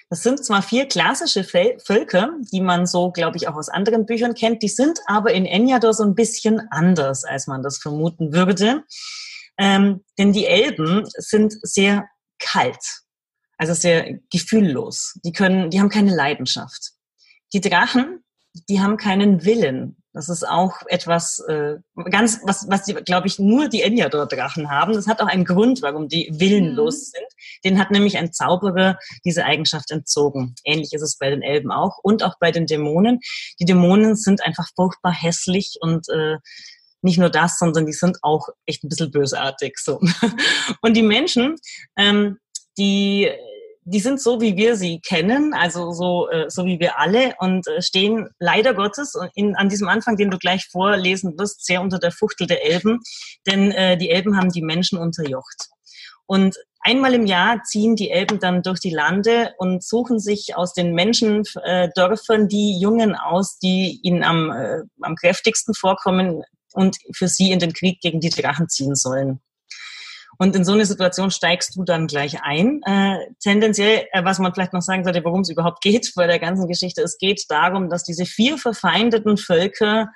Das 0.10 0.24
sind 0.24 0.44
zwar 0.44 0.62
vier 0.62 0.86
klassische 0.88 1.44
Völker, 1.44 2.32
die 2.54 2.62
man 2.62 2.86
so, 2.86 3.12
glaube 3.12 3.36
ich, 3.36 3.50
auch 3.50 3.56
aus 3.56 3.68
anderen 3.68 4.06
Büchern 4.06 4.36
kennt, 4.36 4.64
die 4.64 4.70
sind 4.70 5.00
aber 5.06 5.34
in 5.34 5.46
Enyador 5.46 5.94
so 5.94 6.04
ein 6.04 6.16
bisschen 6.16 6.62
anders, 6.72 7.26
als 7.26 7.48
man 7.48 7.62
das 7.62 7.78
vermuten 7.78 8.34
würde. 8.34 8.84
Ähm, 9.58 10.04
denn 10.18 10.34
die 10.34 10.46
Elben 10.46 11.04
sind 11.18 11.54
sehr 11.62 12.08
kalt, 12.40 13.02
also 13.58 13.74
sehr 13.74 14.20
gefühllos. 14.32 15.20
Die 15.24 15.32
können, 15.32 15.70
die 15.70 15.80
haben 15.80 15.90
keine 15.90 16.16
Leidenschaft. 16.16 16.92
Die 17.54 17.62
Drachen, 17.62 18.24
die 18.70 18.82
haben 18.82 18.98
keinen 18.98 19.46
Willen. 19.46 19.98
Das 20.18 20.30
ist 20.30 20.48
auch 20.48 20.82
etwas 20.88 21.40
äh, 21.48 21.76
ganz, 22.10 22.40
was, 22.44 22.68
was 22.68 22.84
die, 22.84 22.96
glaube 22.96 23.28
ich, 23.28 23.38
nur 23.38 23.70
die 23.70 23.84
Enyador-Drachen 23.84 24.72
haben. 24.72 24.94
Das 24.94 25.08
hat 25.08 25.22
auch 25.22 25.28
einen 25.28 25.46
Grund, 25.46 25.84
warum 25.84 26.08
die 26.08 26.32
willenlos 26.34 26.96
mhm. 26.96 27.12
sind. 27.12 27.28
Den 27.64 27.80
hat 27.80 27.92
nämlich 27.92 28.18
ein 28.18 28.34
Zauberer 28.34 28.98
diese 29.26 29.46
Eigenschaft 29.46 29.92
entzogen. 29.92 30.56
Ähnlich 30.64 30.94
ist 30.94 31.04
es 31.04 31.20
bei 31.20 31.30
den 31.30 31.44
Elben 31.44 31.72
auch 31.72 32.00
und 32.02 32.24
auch 32.24 32.36
bei 32.40 32.52
den 32.52 32.66
Dämonen. 32.66 33.20
Die 33.60 33.66
Dämonen 33.66 34.16
sind 34.16 34.44
einfach 34.44 34.68
furchtbar 34.76 35.14
hässlich 35.14 35.78
und 35.82 36.10
äh, 36.10 36.38
nicht 37.02 37.20
nur 37.20 37.30
das, 37.30 37.60
sondern 37.60 37.86
die 37.86 37.94
sind 37.94 38.18
auch 38.22 38.48
echt 38.66 38.84
ein 38.84 38.90
bisschen 38.90 39.12
bösartig. 39.12 39.78
So. 39.78 40.00
Und 40.82 40.96
die 40.96 41.04
Menschen, 41.04 41.56
ähm, 41.98 42.38
die 42.78 43.32
die 43.90 44.02
sind 44.02 44.20
so, 44.20 44.42
wie 44.42 44.58
wir 44.58 44.76
sie 44.76 45.00
kennen, 45.00 45.54
also 45.54 45.94
so, 45.94 46.30
äh, 46.30 46.50
so 46.50 46.66
wie 46.66 46.78
wir 46.78 47.00
alle 47.00 47.36
und 47.40 47.66
äh, 47.68 47.82
stehen 47.82 48.28
leider 48.38 48.74
Gottes 48.74 49.14
in, 49.34 49.56
an 49.56 49.70
diesem 49.70 49.88
Anfang, 49.88 50.18
den 50.18 50.30
du 50.30 50.38
gleich 50.38 50.68
vorlesen 50.68 51.40
wirst, 51.40 51.66
sehr 51.66 51.82
unter 51.82 51.98
der 51.98 52.12
Fuchtel 52.12 52.48
der 52.48 52.66
Elben, 52.66 53.00
denn 53.48 53.72
äh, 53.72 53.98
die 53.98 54.10
Elben 54.10 54.36
haben 54.36 54.52
die 54.52 54.62
Menschen 54.62 55.00
unterjocht. 55.00 55.70
Und 56.26 56.58
einmal 56.82 57.14
im 57.14 57.26
Jahr 57.26 57.64
ziehen 57.64 57.96
die 57.96 58.12
Elben 58.12 58.42
dann 58.42 58.62
durch 58.62 58.82
die 58.82 58.94
Lande 58.94 59.54
und 59.58 59.82
suchen 59.82 60.20
sich 60.20 60.58
aus 60.58 60.74
den 60.74 60.94
Menschendörfern 60.94 62.44
äh, 62.44 62.48
die 62.48 62.78
Jungen 62.82 63.16
aus, 63.16 63.58
die 63.58 64.02
ihnen 64.04 64.24
am, 64.24 64.52
äh, 64.52 64.82
am 65.02 65.16
kräftigsten 65.16 65.74
vorkommen 65.74 66.44
und 66.74 66.98
für 67.14 67.28
sie 67.28 67.52
in 67.52 67.60
den 67.60 67.74
Krieg 67.74 68.00
gegen 68.02 68.20
die 68.20 68.30
Drachen 68.30 68.70
ziehen 68.70 68.96
sollen. 68.96 69.42
Und 70.40 70.56
in 70.56 70.64
so 70.64 70.74
eine 70.74 70.86
Situation 70.86 71.32
steigst 71.32 71.76
du 71.76 71.84
dann 71.84 72.08
gleich 72.08 72.42
ein. 72.44 72.82
Äh, 72.86 73.18
tendenziell, 73.40 74.06
äh, 74.12 74.24
was 74.24 74.40
man 74.40 74.54
vielleicht 74.54 74.74
noch 74.74 74.82
sagen 74.82 75.04
sollte, 75.04 75.24
worum 75.24 75.42
es 75.42 75.50
überhaupt 75.50 75.82
geht 75.82 76.12
bei 76.16 76.28
der 76.28 76.40
ganzen 76.40 76.68
Geschichte, 76.68 77.02
es 77.02 77.18
geht 77.18 77.46
darum, 77.50 77.90
dass 77.90 78.04
diese 78.04 78.26
vier 78.26 78.58
verfeindeten 78.58 79.38
Völker, 79.38 80.10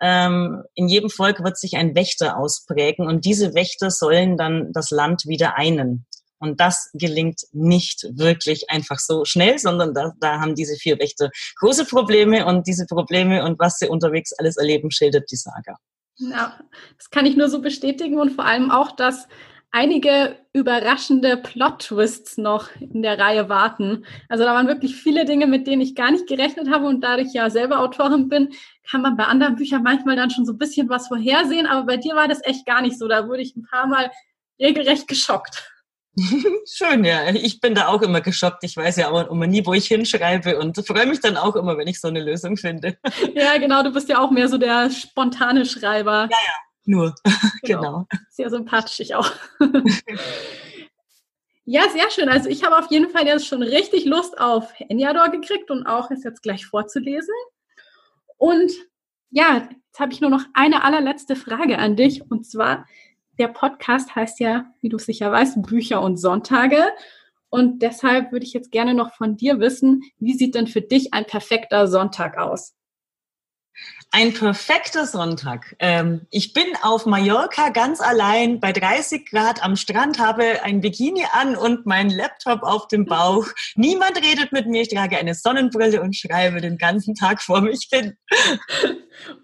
ähm, 0.00 0.62
in 0.74 0.88
jedem 0.88 1.10
Volk 1.10 1.42
wird 1.42 1.56
sich 1.56 1.76
ein 1.76 1.94
Wächter 1.94 2.36
ausprägen 2.36 3.06
und 3.06 3.24
diese 3.24 3.54
Wächter 3.54 3.90
sollen 3.90 4.36
dann 4.36 4.72
das 4.72 4.90
Land 4.90 5.26
wieder 5.26 5.56
einen. 5.56 6.06
Und 6.38 6.60
das 6.60 6.90
gelingt 6.92 7.42
nicht 7.52 8.04
wirklich 8.14 8.68
einfach 8.68 8.98
so 8.98 9.24
schnell, 9.24 9.60
sondern 9.60 9.94
da, 9.94 10.12
da 10.20 10.40
haben 10.40 10.56
diese 10.56 10.74
vier 10.74 10.98
Wächter 10.98 11.30
große 11.60 11.84
Probleme 11.84 12.44
und 12.46 12.66
diese 12.66 12.84
Probleme 12.86 13.44
und 13.44 13.60
was 13.60 13.78
sie 13.78 13.88
unterwegs 13.88 14.32
alles 14.32 14.56
erleben, 14.56 14.90
schildert 14.90 15.30
die 15.30 15.36
Saga. 15.36 15.78
Ja, 16.18 16.58
das 16.98 17.10
kann 17.10 17.26
ich 17.26 17.36
nur 17.36 17.48
so 17.48 17.60
bestätigen 17.60 18.18
und 18.18 18.30
vor 18.30 18.44
allem 18.44 18.70
auch, 18.70 18.92
dass 18.92 19.28
einige 19.70 20.36
überraschende 20.52 21.38
Plot-Twists 21.38 22.36
noch 22.36 22.68
in 22.78 23.02
der 23.02 23.18
Reihe 23.18 23.48
warten. 23.48 24.04
Also 24.28 24.44
da 24.44 24.52
waren 24.54 24.68
wirklich 24.68 24.94
viele 24.94 25.24
Dinge, 25.24 25.46
mit 25.46 25.66
denen 25.66 25.80
ich 25.80 25.94
gar 25.94 26.10
nicht 26.10 26.26
gerechnet 26.26 26.70
habe 26.70 26.86
und 26.86 27.00
da 27.00 27.16
ich 27.16 27.32
ja 27.32 27.48
selber 27.48 27.80
Autorin 27.80 28.28
bin, 28.28 28.50
kann 28.90 29.00
man 29.00 29.16
bei 29.16 29.24
anderen 29.24 29.56
Büchern 29.56 29.82
manchmal 29.82 30.16
dann 30.16 30.30
schon 30.30 30.44
so 30.44 30.52
ein 30.52 30.58
bisschen 30.58 30.90
was 30.90 31.08
vorhersehen, 31.08 31.66
aber 31.66 31.86
bei 31.86 31.96
dir 31.96 32.14
war 32.14 32.28
das 32.28 32.44
echt 32.44 32.66
gar 32.66 32.82
nicht 32.82 32.98
so. 32.98 33.08
Da 33.08 33.26
wurde 33.26 33.42
ich 33.42 33.56
ein 33.56 33.64
paar 33.64 33.86
Mal 33.86 34.10
regelrecht 34.60 35.08
geschockt. 35.08 35.72
Schön, 36.66 37.04
ja. 37.04 37.30
Ich 37.30 37.60
bin 37.60 37.74
da 37.74 37.88
auch 37.88 38.02
immer 38.02 38.20
geschockt. 38.20 38.64
Ich 38.64 38.76
weiß 38.76 38.96
ja 38.96 39.10
auch 39.10 39.30
immer 39.30 39.46
nie, 39.46 39.64
wo 39.64 39.72
ich 39.72 39.86
hinschreibe 39.86 40.58
und 40.58 40.76
freue 40.86 41.06
mich 41.06 41.20
dann 41.20 41.36
auch 41.36 41.56
immer, 41.56 41.78
wenn 41.78 41.88
ich 41.88 42.00
so 42.00 42.08
eine 42.08 42.22
Lösung 42.22 42.56
finde. 42.56 42.96
Ja, 43.34 43.56
genau. 43.56 43.82
Du 43.82 43.92
bist 43.92 44.08
ja 44.08 44.18
auch 44.20 44.30
mehr 44.30 44.48
so 44.48 44.58
der 44.58 44.90
spontane 44.90 45.64
Schreiber. 45.64 46.28
Ja, 46.30 46.38
ja. 46.46 46.54
Nur. 46.84 47.14
Genau. 47.64 47.80
genau. 47.80 48.06
Sehr 48.30 48.50
sympathisch 48.50 48.98
ich 48.98 49.14
auch. 49.14 49.30
ja, 51.64 51.88
sehr 51.88 52.10
schön. 52.10 52.28
Also 52.28 52.48
ich 52.48 52.64
habe 52.64 52.76
auf 52.76 52.90
jeden 52.90 53.08
Fall 53.10 53.24
jetzt 53.24 53.46
schon 53.46 53.62
richtig 53.62 54.04
Lust 54.04 54.38
auf 54.40 54.72
Enyador 54.88 55.28
gekriegt 55.28 55.70
und 55.70 55.86
auch 55.86 56.10
es 56.10 56.24
jetzt 56.24 56.42
gleich 56.42 56.66
vorzulesen. 56.66 57.34
Und 58.36 58.72
ja, 59.30 59.68
jetzt 59.86 60.00
habe 60.00 60.12
ich 60.12 60.20
nur 60.20 60.30
noch 60.30 60.44
eine 60.54 60.82
allerletzte 60.82 61.36
Frage 61.36 61.78
an 61.78 61.94
dich. 61.94 62.28
Und 62.28 62.44
zwar, 62.50 62.86
der 63.38 63.48
Podcast 63.48 64.14
heißt 64.14 64.40
ja, 64.40 64.66
wie 64.80 64.88
du 64.88 64.98
sicher 64.98 65.30
weißt, 65.32 65.62
Bücher 65.62 66.02
und 66.02 66.16
Sonntage. 66.16 66.84
Und 67.48 67.82
deshalb 67.82 68.32
würde 68.32 68.46
ich 68.46 68.52
jetzt 68.52 68.72
gerne 68.72 68.94
noch 68.94 69.14
von 69.14 69.36
dir 69.36 69.60
wissen, 69.60 70.02
wie 70.18 70.34
sieht 70.34 70.54
denn 70.54 70.66
für 70.66 70.80
dich 70.80 71.12
ein 71.12 71.26
perfekter 71.26 71.86
Sonntag 71.86 72.38
aus? 72.38 72.74
Ein 74.10 74.34
perfekter 74.34 75.06
Sonntag. 75.06 75.74
Ähm, 75.78 76.26
ich 76.30 76.52
bin 76.52 76.66
auf 76.82 77.06
Mallorca 77.06 77.70
ganz 77.70 78.00
allein 78.00 78.60
bei 78.60 78.72
30 78.72 79.28
Grad 79.28 79.62
am 79.64 79.76
Strand, 79.76 80.18
habe 80.18 80.62
ein 80.62 80.82
Bikini 80.82 81.24
an 81.32 81.56
und 81.56 81.86
mein 81.86 82.10
Laptop 82.10 82.62
auf 82.62 82.88
dem 82.88 83.06
Bauch. 83.06 83.46
Niemand 83.74 84.16
redet 84.18 84.52
mit 84.52 84.66
mir. 84.66 84.82
Ich 84.82 84.88
trage 84.88 85.16
eine 85.16 85.34
Sonnenbrille 85.34 86.02
und 86.02 86.14
schreibe 86.14 86.60
den 86.60 86.76
ganzen 86.76 87.14
Tag 87.14 87.42
vor 87.42 87.62
mich 87.62 87.88
hin. 87.90 88.16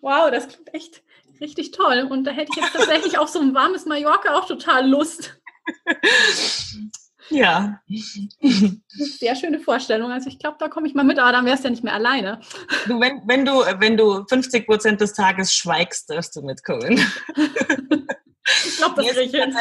Wow, 0.03 0.31
das 0.31 0.49
klingt 0.49 0.75
echt 0.75 1.03
richtig 1.41 1.73
toll. 1.73 2.07
Und 2.09 2.25
da 2.25 2.31
hätte 2.31 2.51
ich 2.55 2.63
jetzt 2.63 2.73
tatsächlich 2.73 3.19
auf 3.19 3.29
so 3.29 3.41
ein 3.41 3.55
warmes 3.55 3.87
Mallorca 3.87 4.35
auch 4.35 4.47
total 4.47 4.89
Lust. 4.89 5.39
Ja. 7.31 7.81
Sehr 8.41 9.37
schöne 9.37 9.61
Vorstellung. 9.61 10.11
Also 10.11 10.29
ich 10.29 10.39
glaube, 10.39 10.57
da 10.59 10.69
komme 10.69 10.87
ich 10.87 10.95
mal 10.95 11.05
mit, 11.05 11.19
aber 11.19 11.33
dann 11.33 11.45
wärst 11.45 11.65
du 11.65 11.69
ja 11.69 11.71
nicht 11.71 11.85
mehr 11.85 11.95
alleine. 11.95 12.41
Du, 12.87 13.01
wenn, 13.01 13.21
wenn, 13.27 13.45
du, 13.45 13.53
wenn 13.53 13.97
du 13.97 14.25
50 14.27 14.67
Prozent 14.67 15.01
des 15.01 15.13
Tages 15.13 15.53
schweigst, 15.53 16.11
darfst 16.11 16.35
du 16.37 16.43
mitkommen. 16.43 16.93
ich 16.93 18.77
glaube, 18.79 18.95
das 18.97 19.07
kriege 19.09 19.23
ich 19.23 19.31
hin. 19.33 19.55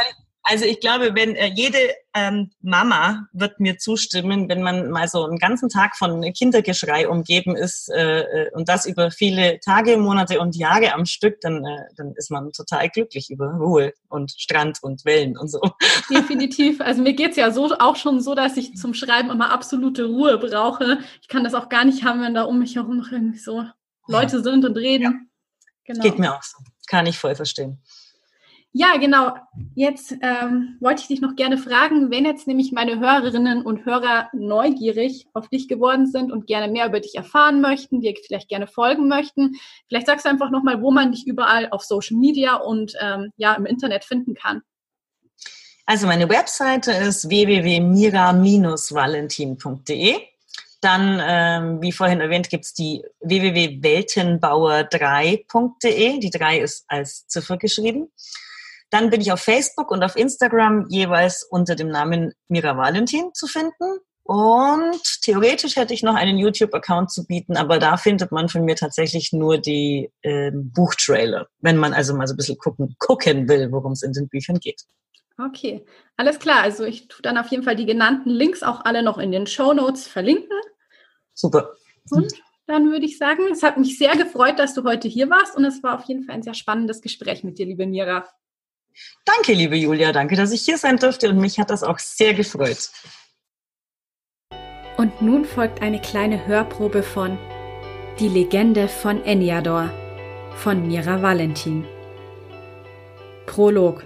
Also 0.50 0.64
ich 0.64 0.80
glaube, 0.80 1.14
wenn 1.14 1.36
äh, 1.36 1.52
jede 1.54 1.78
ähm, 2.14 2.52
Mama 2.62 3.28
wird 3.34 3.60
mir 3.60 3.78
zustimmen, 3.78 4.48
wenn 4.48 4.64
man 4.64 4.90
mal 4.92 5.10
so 5.10 5.26
einen 5.26 5.40
ganzen 5.40 5.68
Tag 5.68 5.98
von 5.98 6.22
Kindergeschrei 6.32 7.10
umgeben 7.10 7.58
ist 7.58 7.90
äh, 7.90 8.22
äh, 8.22 8.52
und 8.54 8.70
das 8.70 8.86
über 8.86 9.12
viele 9.12 9.60
Tage, 9.60 9.98
Monate 9.98 10.40
und 10.40 10.56
Jahre 10.56 10.94
am 10.94 11.06
Stück, 11.06 11.42
dann, 11.42 11.66
äh, 11.66 11.84
dann 11.98 12.14
ist 12.16 12.32
man 12.32 12.54
total 12.54 12.88
glücklich 12.88 13.30
über 13.30 13.56
Ruhe 13.56 13.94
und 14.08 14.32
Strand 14.38 14.82
und 14.82 15.04
Wellen 15.04 15.38
und 15.38 15.52
so. 15.52 15.60
Definitiv. 16.10 16.80
Also 16.80 17.02
mir 17.02 17.14
geht's 17.14 17.36
ja 17.36 17.52
so 17.52 17.78
auch 17.78 17.98
schon 17.98 18.22
so, 18.22 18.34
dass 18.34 18.56
ich 18.56 18.76
zum 18.76 18.94
Schreiben 18.94 19.30
immer 19.30 19.52
absolute 19.52 20.06
Ruhe 20.06 20.38
brauche. 20.38 21.00
Ich 21.22 21.28
kann 21.28 21.44
das 21.44 21.56
auch 21.56 21.68
gar 21.68 21.84
nicht 21.84 22.06
haben, 22.06 22.22
wenn 22.22 22.34
da 22.34 22.44
um 22.44 22.60
mich 22.60 22.78
herum 22.78 23.00
noch 23.00 23.12
irgendwie 23.12 23.40
so 23.40 23.66
Leute 24.08 24.42
sind 24.42 24.64
und 24.64 24.78
reden. 24.78 25.04
Ja. 25.04 25.14
Genau. 25.94 26.04
Geht 26.04 26.20
mir 26.20 26.34
auch 26.34 26.44
so. 26.44 26.58
Kann 26.88 27.06
ich 27.06 27.18
voll 27.18 27.36
verstehen. 27.36 27.82
Ja, 28.74 28.98
genau. 28.98 29.34
Jetzt 29.76 30.12
ähm, 30.22 30.78
wollte 30.80 31.02
ich 31.02 31.08
dich 31.08 31.22
noch 31.22 31.36
gerne 31.36 31.58
fragen, 31.58 32.12
wenn 32.12 32.26
jetzt 32.26 32.48
nämlich 32.48 32.72
meine 32.72 33.00
Hörerinnen 33.00 33.66
und 33.66 33.86
Hörer 33.86 34.30
neugierig 34.34 35.26
auf 35.34 35.48
dich 35.48 35.68
geworden 35.68 36.06
sind 36.06 36.32
und 36.32 36.46
gerne 36.46 36.72
mehr 36.72 36.86
über 36.86 37.00
dich 37.00 37.16
erfahren 37.16 37.62
möchten, 37.62 38.02
dir 38.02 38.14
vielleicht 38.26 38.50
gerne 38.50 38.68
folgen 38.68 39.08
möchten, 39.08 39.56
vielleicht 39.88 40.06
sagst 40.06 40.26
du 40.26 40.30
einfach 40.30 40.52
nochmal, 40.52 40.82
wo 40.82 40.92
man 40.92 41.12
dich 41.12 41.26
überall 41.26 41.70
auf 41.72 41.84
Social 41.84 42.18
Media 42.18 42.56
und 42.56 42.94
ähm, 43.02 43.32
ja 43.38 43.56
im 43.56 43.66
Internet 43.66 44.06
finden 44.06 44.36
kann. 44.36 44.62
Also 45.88 46.06
meine 46.06 46.30
Webseite 46.30 46.92
ist 46.92 47.30
www.mira-valentin.de. 47.30 50.16
Dann, 50.82 51.20
ähm, 51.26 51.82
wie 51.82 51.92
vorhin 51.92 52.22
erwähnt, 52.22 52.50
gibt's 52.50 52.74
die 52.74 53.04
www.weltenbauer3.de. 53.22 56.20
Die 56.20 56.30
3 56.30 56.60
ist 56.60 56.84
als 56.88 57.26
Ziffer 57.28 57.58
geschrieben. 57.58 58.12
Dann 58.90 59.10
bin 59.10 59.22
ich 59.22 59.32
auf 59.32 59.42
Facebook 59.42 59.92
und 59.92 60.04
auf 60.04 60.16
Instagram 60.16 60.86
jeweils 60.90 61.44
unter 61.50 61.76
dem 61.76 61.90
Namen 61.90 62.34
Mira 62.48 62.78
Valentin 62.78 63.34
zu 63.34 63.48
finden. 63.48 64.00
Und 64.24 65.22
theoretisch 65.22 65.78
hätte 65.78 65.94
ich 65.94 66.04
noch 66.04 66.16
einen 66.16 66.38
YouTube-Account 66.38 67.12
zu 67.12 67.26
bieten, 67.26 67.56
aber 67.56 67.80
da 67.80 67.96
findet 67.96 68.34
man 68.34 68.50
von 68.50 68.66
mir 68.66 68.76
tatsächlich 68.76 69.32
nur 69.32 69.58
die 69.58 70.12
äh, 70.22 70.52
Buchtrailer, 70.54 71.48
wenn 71.60 71.78
man 71.78 71.94
also 71.94 72.14
mal 72.14 72.28
so 72.28 72.34
ein 72.34 72.38
bisschen 72.38 72.58
gucken, 72.58 72.94
gucken 73.00 73.48
will, 73.48 73.72
worum 73.72 73.94
es 73.94 74.04
in 74.04 74.12
den 74.12 74.28
Büchern 74.28 74.60
geht. 74.60 74.82
Okay, 75.38 75.86
alles 76.18 76.40
klar. 76.40 76.62
Also 76.62 76.84
ich 76.84 77.08
tue 77.08 77.22
dann 77.22 77.38
auf 77.38 77.48
jeden 77.48 77.64
Fall 77.64 77.78
die 77.78 77.86
genannten 77.86 78.30
Links 78.30 78.64
auch 78.64 78.84
alle 78.84 79.02
noch 79.02 79.18
in 79.18 79.32
den 79.32 79.48
Show 79.48 79.72
Notes 79.72 80.08
verlinken. 80.08 80.58
Super. 81.34 81.74
Und 82.10 82.34
dann 82.66 82.92
würde 82.92 83.06
ich 83.06 83.18
sagen, 83.18 83.44
es 83.52 83.64
hat 83.64 83.78
mich 83.78 83.98
sehr 83.98 84.18
gefreut, 84.18 84.60
dass 84.60 84.74
du 84.74 84.84
heute 84.84 85.08
hier 85.08 85.30
warst 85.30 85.56
und 85.56 85.64
es 85.64 85.82
war 85.84 85.96
auf 85.96 86.06
jeden 86.06 86.24
Fall 86.24 86.36
ein 86.36 86.44
sehr 86.44 86.54
spannendes 86.54 87.02
Gespräch 87.02 87.46
mit 87.46 87.60
dir, 87.60 87.66
liebe 87.66 87.86
Mira. 87.86 88.28
Danke, 89.26 89.54
liebe 89.54 89.76
Julia, 89.76 90.12
danke, 90.12 90.36
dass 90.36 90.52
ich 90.52 90.62
hier 90.62 90.78
sein 90.78 90.98
durfte 90.98 91.30
und 91.30 91.38
mich 91.38 91.60
hat 91.60 91.70
das 91.70 91.84
auch 91.84 92.00
sehr 92.00 92.34
gefreut. 92.34 92.90
Und 94.98 95.22
nun 95.22 95.46
folgt 95.46 95.82
eine 95.82 96.02
kleine 96.02 96.48
Hörprobe 96.48 97.04
von 97.04 97.38
Die 98.20 98.30
Legende 98.30 98.88
von 98.88 99.24
Eniador 99.24 99.92
von 100.56 100.88
Mira 100.88 101.22
Valentin. 101.22 101.86
Prolog 103.46 104.06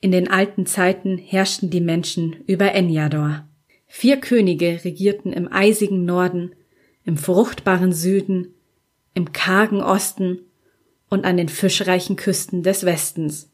In 0.00 0.12
den 0.12 0.30
alten 0.30 0.66
Zeiten 0.66 1.18
herrschten 1.18 1.68
die 1.68 1.80
Menschen 1.80 2.44
über 2.46 2.72
Eniador. 2.74 3.48
Vier 3.86 4.20
Könige 4.20 4.80
regierten 4.84 5.32
im 5.32 5.52
eisigen 5.52 6.04
Norden, 6.04 6.54
im 7.04 7.16
fruchtbaren 7.16 7.92
Süden, 7.92 8.54
im 9.14 9.32
kargen 9.32 9.82
Osten 9.82 10.40
und 11.08 11.24
an 11.24 11.36
den 11.36 11.48
fischreichen 11.48 12.16
Küsten 12.16 12.62
des 12.62 12.84
Westens. 12.84 13.50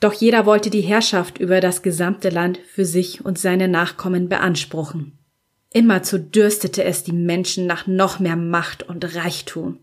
Doch 0.00 0.12
jeder 0.12 0.46
wollte 0.46 0.70
die 0.70 0.80
Herrschaft 0.80 1.38
über 1.38 1.60
das 1.60 1.82
gesamte 1.82 2.28
Land 2.28 2.58
für 2.58 2.84
sich 2.84 3.24
und 3.24 3.38
seine 3.38 3.68
Nachkommen 3.68 4.28
beanspruchen. 4.28 5.18
Immerzu 5.72 6.18
dürstete 6.18 6.84
es 6.84 7.02
die 7.02 7.12
Menschen 7.12 7.66
nach 7.66 7.86
noch 7.86 8.20
mehr 8.20 8.36
Macht 8.36 8.84
und 8.84 9.14
Reichtum. 9.16 9.80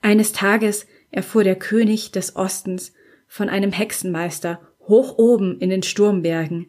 Eines 0.00 0.32
Tages 0.32 0.86
erfuhr 1.10 1.44
der 1.44 1.56
König 1.56 2.12
des 2.12 2.36
Ostens 2.36 2.92
von 3.26 3.48
einem 3.48 3.72
Hexenmeister 3.72 4.60
hoch 4.80 5.16
oben 5.18 5.58
in 5.58 5.70
den 5.70 5.82
Sturmbergen, 5.82 6.66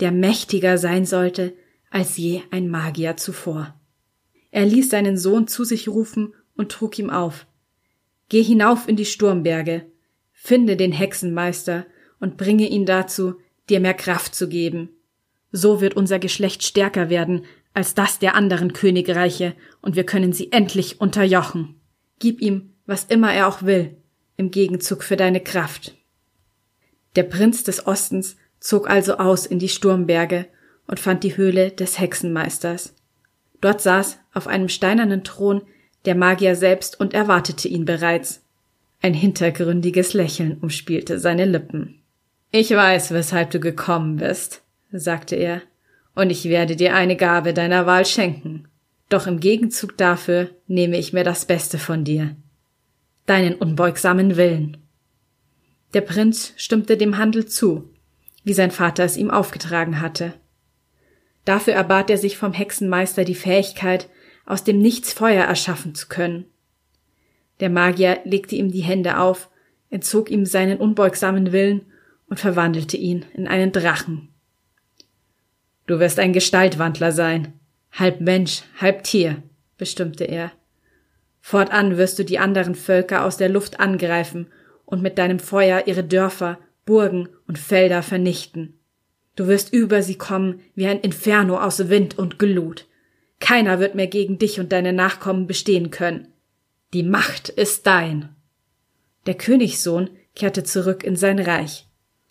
der 0.00 0.12
mächtiger 0.12 0.78
sein 0.78 1.04
sollte 1.04 1.54
als 1.90 2.16
je 2.16 2.42
ein 2.50 2.68
Magier 2.68 3.16
zuvor. 3.16 3.74
Er 4.50 4.66
ließ 4.66 4.90
seinen 4.90 5.16
Sohn 5.16 5.46
zu 5.46 5.64
sich 5.64 5.88
rufen 5.88 6.34
und 6.56 6.72
trug 6.72 6.98
ihm 6.98 7.10
auf, 7.10 7.46
Geh 8.30 8.42
hinauf 8.42 8.88
in 8.88 8.96
die 8.96 9.04
Sturmberge, 9.04 9.84
finde 10.32 10.76
den 10.76 10.92
Hexenmeister 10.92 11.84
und 12.20 12.38
bringe 12.38 12.68
ihn 12.68 12.86
dazu, 12.86 13.34
dir 13.68 13.80
mehr 13.80 13.92
Kraft 13.92 14.34
zu 14.34 14.48
geben. 14.48 14.88
So 15.52 15.80
wird 15.80 15.94
unser 15.94 16.18
Geschlecht 16.18 16.62
stärker 16.62 17.10
werden 17.10 17.44
als 17.74 17.94
das 17.94 18.18
der 18.18 18.34
anderen 18.34 18.72
Königreiche, 18.72 19.54
und 19.82 19.96
wir 19.96 20.04
können 20.04 20.32
sie 20.32 20.50
endlich 20.52 21.00
unterjochen. 21.00 21.80
Gib 22.18 22.40
ihm, 22.40 22.72
was 22.86 23.04
immer 23.04 23.32
er 23.32 23.46
auch 23.48 23.62
will, 23.62 23.96
im 24.36 24.50
Gegenzug 24.50 25.02
für 25.02 25.16
deine 25.16 25.40
Kraft. 25.40 25.94
Der 27.16 27.24
Prinz 27.24 27.64
des 27.64 27.86
Ostens 27.86 28.36
zog 28.60 28.88
also 28.88 29.16
aus 29.16 29.46
in 29.46 29.58
die 29.58 29.68
Sturmberge 29.68 30.46
und 30.86 31.00
fand 31.00 31.24
die 31.24 31.36
Höhle 31.36 31.70
des 31.70 31.98
Hexenmeisters. 31.98 32.94
Dort 33.60 33.80
saß 33.80 34.18
auf 34.32 34.46
einem 34.46 34.68
steinernen 34.68 35.24
Thron 35.24 35.62
der 36.04 36.14
Magier 36.14 36.56
selbst 36.56 36.98
und 36.98 37.14
erwartete 37.14 37.68
ihn 37.68 37.84
bereits. 37.84 38.42
Ein 39.02 39.14
hintergründiges 39.14 40.12
Lächeln 40.12 40.58
umspielte 40.60 41.18
seine 41.18 41.44
Lippen. 41.44 42.00
Ich 42.50 42.70
weiß, 42.70 43.12
weshalb 43.12 43.50
du 43.50 43.60
gekommen 43.60 44.16
bist, 44.16 44.62
sagte 44.92 45.36
er, 45.36 45.62
und 46.14 46.30
ich 46.30 46.44
werde 46.44 46.76
dir 46.76 46.94
eine 46.94 47.16
Gabe 47.16 47.54
deiner 47.54 47.86
Wahl 47.86 48.04
schenken. 48.04 48.68
Doch 49.08 49.26
im 49.26 49.40
Gegenzug 49.40 49.96
dafür 49.96 50.50
nehme 50.66 50.98
ich 50.98 51.12
mir 51.12 51.24
das 51.24 51.44
Beste 51.44 51.78
von 51.78 52.04
dir. 52.04 52.36
Deinen 53.26 53.54
unbeugsamen 53.54 54.36
Willen. 54.36 54.76
Der 55.94 56.00
Prinz 56.00 56.52
stimmte 56.56 56.96
dem 56.96 57.18
Handel 57.18 57.46
zu, 57.46 57.90
wie 58.44 58.52
sein 58.52 58.70
Vater 58.70 59.04
es 59.04 59.16
ihm 59.16 59.30
aufgetragen 59.30 60.00
hatte. 60.00 60.34
Dafür 61.44 61.74
erbat 61.74 62.10
er 62.10 62.18
sich 62.18 62.36
vom 62.36 62.52
Hexenmeister 62.52 63.24
die 63.24 63.34
Fähigkeit, 63.34 64.08
aus 64.50 64.64
dem 64.64 64.78
Nichts 64.78 65.12
Feuer 65.12 65.44
erschaffen 65.44 65.94
zu 65.94 66.08
können. 66.08 66.44
Der 67.60 67.70
Magier 67.70 68.20
legte 68.24 68.56
ihm 68.56 68.70
die 68.70 68.82
Hände 68.82 69.18
auf, 69.18 69.48
entzog 69.90 70.30
ihm 70.30 70.44
seinen 70.46 70.78
unbeugsamen 70.78 71.52
Willen 71.52 71.82
und 72.28 72.40
verwandelte 72.40 72.96
ihn 72.96 73.24
in 73.34 73.46
einen 73.46 73.72
Drachen. 73.72 74.28
Du 75.86 75.98
wirst 75.98 76.18
ein 76.18 76.32
Gestaltwandler 76.32 77.12
sein, 77.12 77.52
halb 77.92 78.20
Mensch, 78.20 78.62
halb 78.80 79.04
Tier, 79.04 79.42
bestimmte 79.76 80.24
er. 80.24 80.52
Fortan 81.40 81.96
wirst 81.96 82.18
du 82.18 82.24
die 82.24 82.38
anderen 82.38 82.74
Völker 82.74 83.24
aus 83.24 83.36
der 83.36 83.48
Luft 83.48 83.80
angreifen 83.80 84.46
und 84.84 85.02
mit 85.02 85.18
deinem 85.18 85.38
Feuer 85.38 85.84
ihre 85.86 86.04
Dörfer, 86.04 86.58
Burgen 86.84 87.28
und 87.46 87.58
Felder 87.58 88.02
vernichten. 88.02 88.78
Du 89.36 89.46
wirst 89.46 89.72
über 89.72 90.02
sie 90.02 90.16
kommen 90.16 90.60
wie 90.74 90.86
ein 90.86 91.00
Inferno 91.00 91.58
aus 91.58 91.88
Wind 91.88 92.18
und 92.18 92.38
Glut. 92.38 92.86
Keiner 93.40 93.80
wird 93.80 93.94
mehr 93.94 94.06
gegen 94.06 94.38
dich 94.38 94.60
und 94.60 94.70
deine 94.70 94.92
Nachkommen 94.92 95.46
bestehen 95.46 95.90
können. 95.90 96.28
Die 96.92 97.02
Macht 97.02 97.48
ist 97.48 97.86
dein. 97.86 98.28
Der 99.26 99.34
Königssohn 99.34 100.10
kehrte 100.34 100.62
zurück 100.62 101.02
in 101.02 101.16
sein 101.16 101.38
Reich. 101.38 101.86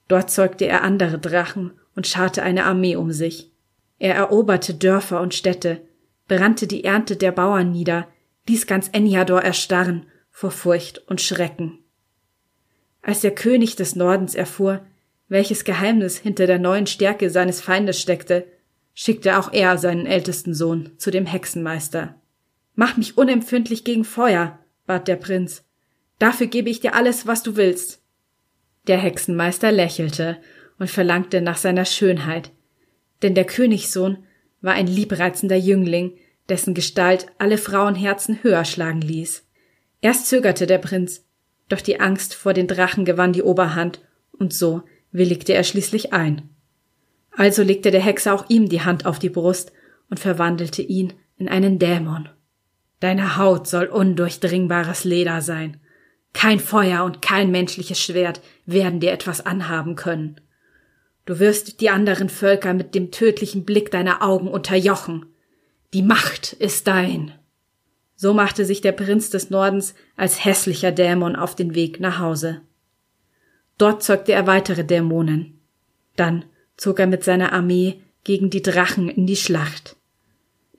Dort 0.08 0.32
zeugte 0.32 0.66
er 0.66 0.84
andere 0.84 1.20
Drachen 1.20 1.72
und 1.96 2.08
scharte 2.08 2.44
eine 2.44 2.66
Armee 2.66 2.96
um 2.96 3.12
sich. 3.12 3.52
Er 4.00 4.16
eroberte 4.16 4.74
Dörfer 4.74 5.22
und 5.22 5.34
Städte, 5.34 5.82
brannte 6.28 6.68
die 6.68 6.84
Ernte 6.84 7.18
der 7.18 7.32
Bauern 7.32 7.72
nieder, 7.72 8.08
ließ 8.48 8.66
ganz 8.66 8.90
Enjador 8.92 9.42
erstarren 9.42 10.06
vor 10.32 10.52
Furcht 10.52 11.00
und 11.08 11.22
Schrecken. 11.22 11.80
Als 13.02 13.22
der 13.22 13.32
König 13.32 13.76
des 13.76 13.96
Nordens 13.96 14.36
erfuhr, 14.36 14.86
welches 15.28 15.64
Geheimnis 15.64 16.18
hinter 16.18 16.48
der 16.48 16.60
neuen 16.60 16.88
Stärke 16.88 17.30
seines 17.30 17.62
Feindes 17.62 18.00
steckte, 18.00 18.48
schickte 19.02 19.40
auch 19.40 19.54
er 19.54 19.78
seinen 19.78 20.06
ältesten 20.06 20.54
Sohn 20.54 20.92
zu 20.98 21.10
dem 21.10 21.26
Hexenmeister. 21.26 22.16
Mach 22.76 22.98
mich 22.98 23.18
unempfindlich 23.18 23.86
gegen 23.86 24.04
Feuer, 24.04 24.60
bat 24.86 25.08
der 25.08 25.16
Prinz. 25.16 25.64
Dafür 26.18 26.48
gebe 26.48 26.70
ich 26.70 26.82
dir 26.82 26.96
alles, 26.96 27.26
was 27.26 27.42
du 27.42 27.56
willst. 27.56 28.02
Der 28.88 28.98
Hexenmeister 28.98 29.72
lächelte 29.72 30.36
und 30.80 30.90
verlangte 30.90 31.40
nach 31.40 31.56
seiner 31.56 31.86
Schönheit, 31.86 32.52
denn 33.22 33.36
der 33.36 33.46
Königssohn 33.46 34.18
war 34.60 34.74
ein 34.74 34.88
liebreizender 34.88 35.56
Jüngling, 35.56 36.18
dessen 36.50 36.74
Gestalt 36.74 37.28
alle 37.38 37.58
Frauenherzen 37.58 38.44
höher 38.44 38.66
schlagen 38.66 39.00
ließ. 39.00 39.46
Erst 40.02 40.28
zögerte 40.28 40.68
der 40.68 40.80
Prinz, 40.80 41.24
doch 41.70 41.80
die 41.80 42.02
Angst 42.02 42.34
vor 42.34 42.52
den 42.52 42.68
Drachen 42.68 43.06
gewann 43.06 43.32
die 43.32 43.44
Oberhand, 43.44 44.02
und 44.34 44.54
so 44.54 44.84
willigte 45.14 45.54
er 45.54 45.64
schließlich 45.64 46.12
ein. 46.12 46.50
Also 47.40 47.64
legte 47.64 47.90
der 47.90 48.02
Hexer 48.02 48.34
auch 48.34 48.50
ihm 48.50 48.68
die 48.68 48.82
Hand 48.82 49.06
auf 49.06 49.18
die 49.18 49.30
Brust 49.30 49.72
und 50.10 50.20
verwandelte 50.20 50.82
ihn 50.82 51.14
in 51.38 51.48
einen 51.48 51.80
Dämon. 51.80 52.28
Deine 53.00 53.38
Haut 53.38 53.66
soll 53.66 53.86
undurchdringbares 53.86 55.06
Leder 55.06 55.40
sein. 55.42 55.80
Kein 56.34 56.60
Feuer 56.60 57.06
und 57.06 57.22
kein 57.22 57.50
menschliches 57.50 57.98
Schwert 57.98 58.42
werden 58.66 59.00
dir 59.00 59.14
etwas 59.14 59.46
anhaben 59.46 59.96
können. 59.96 60.42
Du 61.24 61.40
wirst 61.40 61.80
die 61.80 61.90
anderen 61.90 62.28
Völker 62.28 62.74
mit 62.74 62.94
dem 62.94 63.10
tödlichen 63.10 63.64
Blick 63.64 63.90
deiner 63.90 64.22
Augen 64.22 64.50
unterjochen. 64.50 65.26
Die 65.94 66.04
Macht 66.04 66.52
ist 66.52 66.88
dein. 66.88 67.32
So 68.18 68.34
machte 68.34 68.66
sich 68.66 68.82
der 68.82 68.92
Prinz 68.92 69.30
des 69.30 69.50
Nordens 69.50 69.96
als 70.18 70.44
hässlicher 70.44 70.92
Dämon 70.92 71.38
auf 71.38 71.56
den 71.56 71.74
Weg 71.74 72.02
nach 72.02 72.20
Hause. 72.20 72.60
Dort 73.78 74.04
zeugte 74.04 74.34
er 74.34 74.46
weitere 74.46 74.84
Dämonen. 74.84 75.62
Dann 76.18 76.44
zog 76.80 77.00
er 77.00 77.08
mit 77.08 77.24
seiner 77.24 77.52
Armee 77.52 78.02
gegen 78.24 78.50
die 78.50 78.62
Drachen 78.62 79.10
in 79.10 79.28
die 79.28 79.36
Schlacht. 79.36 79.98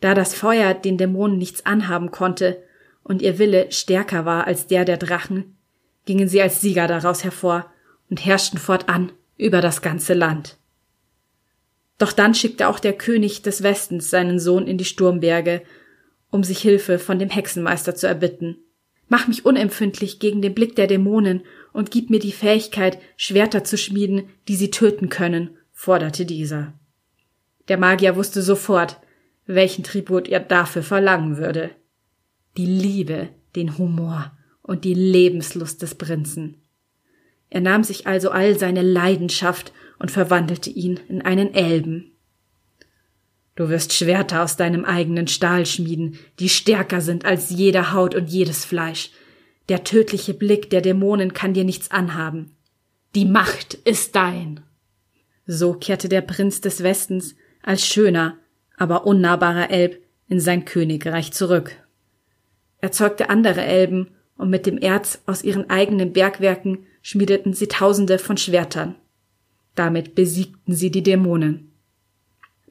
Da 0.01 0.15
das 0.15 0.35
Feuer 0.35 0.73
den 0.73 0.97
Dämonen 0.97 1.37
nichts 1.37 1.67
anhaben 1.67 2.11
konnte 2.11 2.63
und 3.03 3.23
ihr 3.23 3.39
Wille 3.39 3.71
stärker 3.71 4.25
war 4.25 4.47
als 4.47 4.67
der 4.67 4.85
der 4.85 4.97
Drachen, 4.97 5.57
gingen 6.07 6.29
sie 6.29 6.41
als 6.41 6.61
Sieger 6.61 6.87
daraus 6.87 7.23
hervor 7.23 7.71
und 8.09 8.25
herrschten 8.25 8.59
fortan 8.59 9.13
über 9.37 9.61
das 9.61 9.83
ganze 9.83 10.15
Land. 10.15 10.57
Doch 11.99 12.13
dann 12.13 12.35
schickte 12.35 12.69
auch 12.69 12.79
der 12.79 12.95
König 12.95 13.43
des 13.43 13.63
Westens 13.63 14.09
seinen 14.09 14.39
Sohn 14.39 14.67
in 14.67 14.79
die 14.79 14.87
Sturmberge, 14.87 15.63
um 16.31 16.45
sich 16.45 16.61
Hilfe 16.61 16.99
von 16.99 17.19
dem 17.19 17.29
Hexenmeister 17.29 17.95
zu 17.95 18.07
erbitten. 18.07 18.57
Mach 19.09 19.29
mich 19.29 19.45
unempfindlich 19.45 20.19
gegen 20.19 20.41
den 20.41 20.55
Blick 20.55 20.77
der 20.77 20.87
Dämonen 20.87 21.43
und 21.75 21.91
gib 21.91 22.09
mir 22.09 22.21
die 22.21 22.33
Fähigkeit, 22.33 22.99
Schwerter 23.17 23.65
zu 23.65 23.77
schmieden, 23.77 24.31
die 24.49 24.57
sie 24.57 24.71
töten 24.71 25.11
können, 25.11 25.51
forderte 25.81 26.27
dieser. 26.27 26.75
Der 27.69 27.79
Magier 27.79 28.15
wusste 28.15 28.43
sofort, 28.43 29.01
welchen 29.47 29.83
Tribut 29.83 30.29
er 30.29 30.41
dafür 30.41 30.83
verlangen 30.83 31.39
würde. 31.39 31.71
Die 32.59 32.67
Liebe, 32.67 33.31
den 33.57 33.79
Humor 33.79 34.31
und 34.61 34.85
die 34.85 34.93
Lebenslust 34.93 35.81
des 35.81 35.95
Prinzen. 35.95 36.61
Er 37.49 37.63
nahm 37.63 37.83
sich 37.83 38.07
also 38.07 38.31
all 38.31 38.59
seine 38.59 38.83
Leidenschaft 38.83 39.73
und 39.99 40.11
verwandelte 40.11 40.69
ihn 40.69 41.01
in 41.09 41.23
einen 41.23 41.55
Elben. 41.55 42.13
Du 43.57 43.71
wirst 43.71 43.95
Schwerter 43.95 44.43
aus 44.43 44.59
deinem 44.59 44.85
eigenen 44.85 45.29
Stahl 45.29 45.65
schmieden, 45.65 46.19
die 46.41 46.51
stärker 46.51 47.01
sind 47.01 47.25
als 47.25 47.49
jede 47.49 47.95
Haut 47.95 48.15
und 48.15 48.29
jedes 48.29 48.67
Fleisch, 48.67 49.13
der 49.71 49.83
tödliche 49.83 50.35
Blick 50.35 50.69
der 50.69 50.83
Dämonen 50.83 51.33
kann 51.33 51.55
dir 51.55 51.65
nichts 51.65 51.91
anhaben. 51.91 52.55
Die 53.15 53.25
Macht 53.25 53.73
ist 53.73 54.15
dein. 54.15 54.61
So 55.53 55.75
kehrte 55.75 56.09
der 56.09 56.21
Prinz 56.21 56.61
des 56.61 56.85
Westens 56.85 57.35
als 57.61 57.85
schöner, 57.85 58.39
aber 58.77 59.05
unnahbarer 59.05 59.69
Elb 59.69 60.01
in 60.29 60.39
sein 60.39 60.65
Königreich 60.65 61.33
zurück. 61.33 61.73
Er 62.79 62.93
zeugte 62.93 63.31
andere 63.31 63.63
Elben, 63.63 64.13
und 64.37 64.49
mit 64.49 64.65
dem 64.65 64.79
Erz 64.79 65.21
aus 65.27 65.43
ihren 65.43 65.69
eigenen 65.69 66.13
Bergwerken 66.13 66.87
schmiedeten 67.03 67.53
sie 67.53 67.67
Tausende 67.67 68.21
von 68.21 68.37
Schwertern. 68.37 68.95
Damit 69.75 70.15
besiegten 70.15 70.73
sie 70.73 70.93
die 70.93 71.03
Dämonen. 71.03 71.73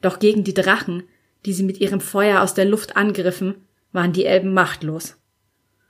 Doch 0.00 0.18
gegen 0.18 0.42
die 0.42 0.54
Drachen, 0.54 1.02
die 1.44 1.52
sie 1.52 1.64
mit 1.64 1.82
ihrem 1.82 2.00
Feuer 2.00 2.40
aus 2.40 2.54
der 2.54 2.64
Luft 2.64 2.96
angriffen, 2.96 3.56
waren 3.92 4.14
die 4.14 4.24
Elben 4.24 4.54
machtlos. 4.54 5.18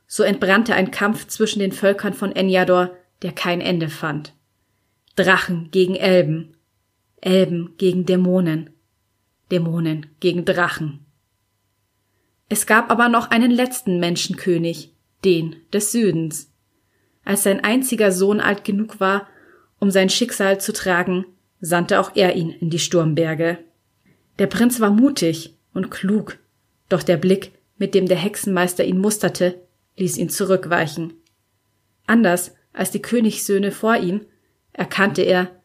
So 0.09 0.25
entbrannte 0.25 0.75
ein 0.75 0.91
Kampf 0.91 1.29
zwischen 1.29 1.61
den 1.61 1.71
Völkern 1.71 2.15
von 2.15 2.35
Enjador, 2.35 2.91
der 3.23 3.31
kein 3.31 3.61
Ende 3.61 3.89
fand. 3.89 4.35
Drachen 5.15 5.69
gegen 5.71 5.95
Elben, 5.95 6.57
Elben 7.21 7.75
gegen 7.77 8.07
Dämonen, 8.07 8.71
Dämonen 9.51 10.07
gegen 10.21 10.45
Drachen. 10.45 11.07
Es 12.49 12.67
gab 12.67 12.91
aber 12.91 13.09
noch 13.09 13.31
einen 13.31 13.51
letzten 13.51 14.01
Menschenkönig, 14.01 14.95
den 15.25 15.57
des 15.73 15.93
Südens. 15.93 16.51
Als 17.25 17.43
sein 17.43 17.63
einziger 17.63 18.11
Sohn 18.11 18.41
alt 18.41 18.65
genug 18.65 19.01
war, 19.01 19.29
um 19.79 19.91
sein 19.91 20.09
Schicksal 20.09 20.61
zu 20.61 20.73
tragen, 20.73 21.27
sandte 21.61 22.01
auch 22.01 22.17
er 22.17 22.35
ihn 22.37 22.51
in 22.51 22.71
die 22.71 22.79
Sturmberge. 22.79 23.59
Der 24.39 24.47
Prinz 24.47 24.81
war 24.81 24.91
mutig 24.91 25.59
und 25.75 25.91
klug, 25.91 26.39
doch 26.89 27.03
der 27.03 27.19
Blick, 27.19 27.53
mit 27.79 27.95
dem 27.95 28.07
der 28.07 28.17
Hexenmeister 28.17 28.85
ihn 28.85 28.99
musterte, 28.99 29.61
ließ 29.97 30.17
ihn 30.17 30.29
zurückweichen. 30.29 31.15
Anders 32.07 32.55
als 32.73 32.91
die 32.91 33.03
Königssöhne 33.03 33.73
vor 33.73 33.97
ihm 33.97 34.23
erkannte 34.73 35.23
er, 35.23 35.60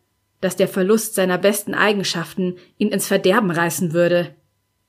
dass 0.45 0.55
der 0.55 0.67
Verlust 0.67 1.15
seiner 1.15 1.39
besten 1.39 1.73
Eigenschaften 1.73 2.57
ihn 2.77 2.89
ins 2.89 3.07
Verderben 3.07 3.49
reißen 3.49 3.93
würde. 3.93 4.35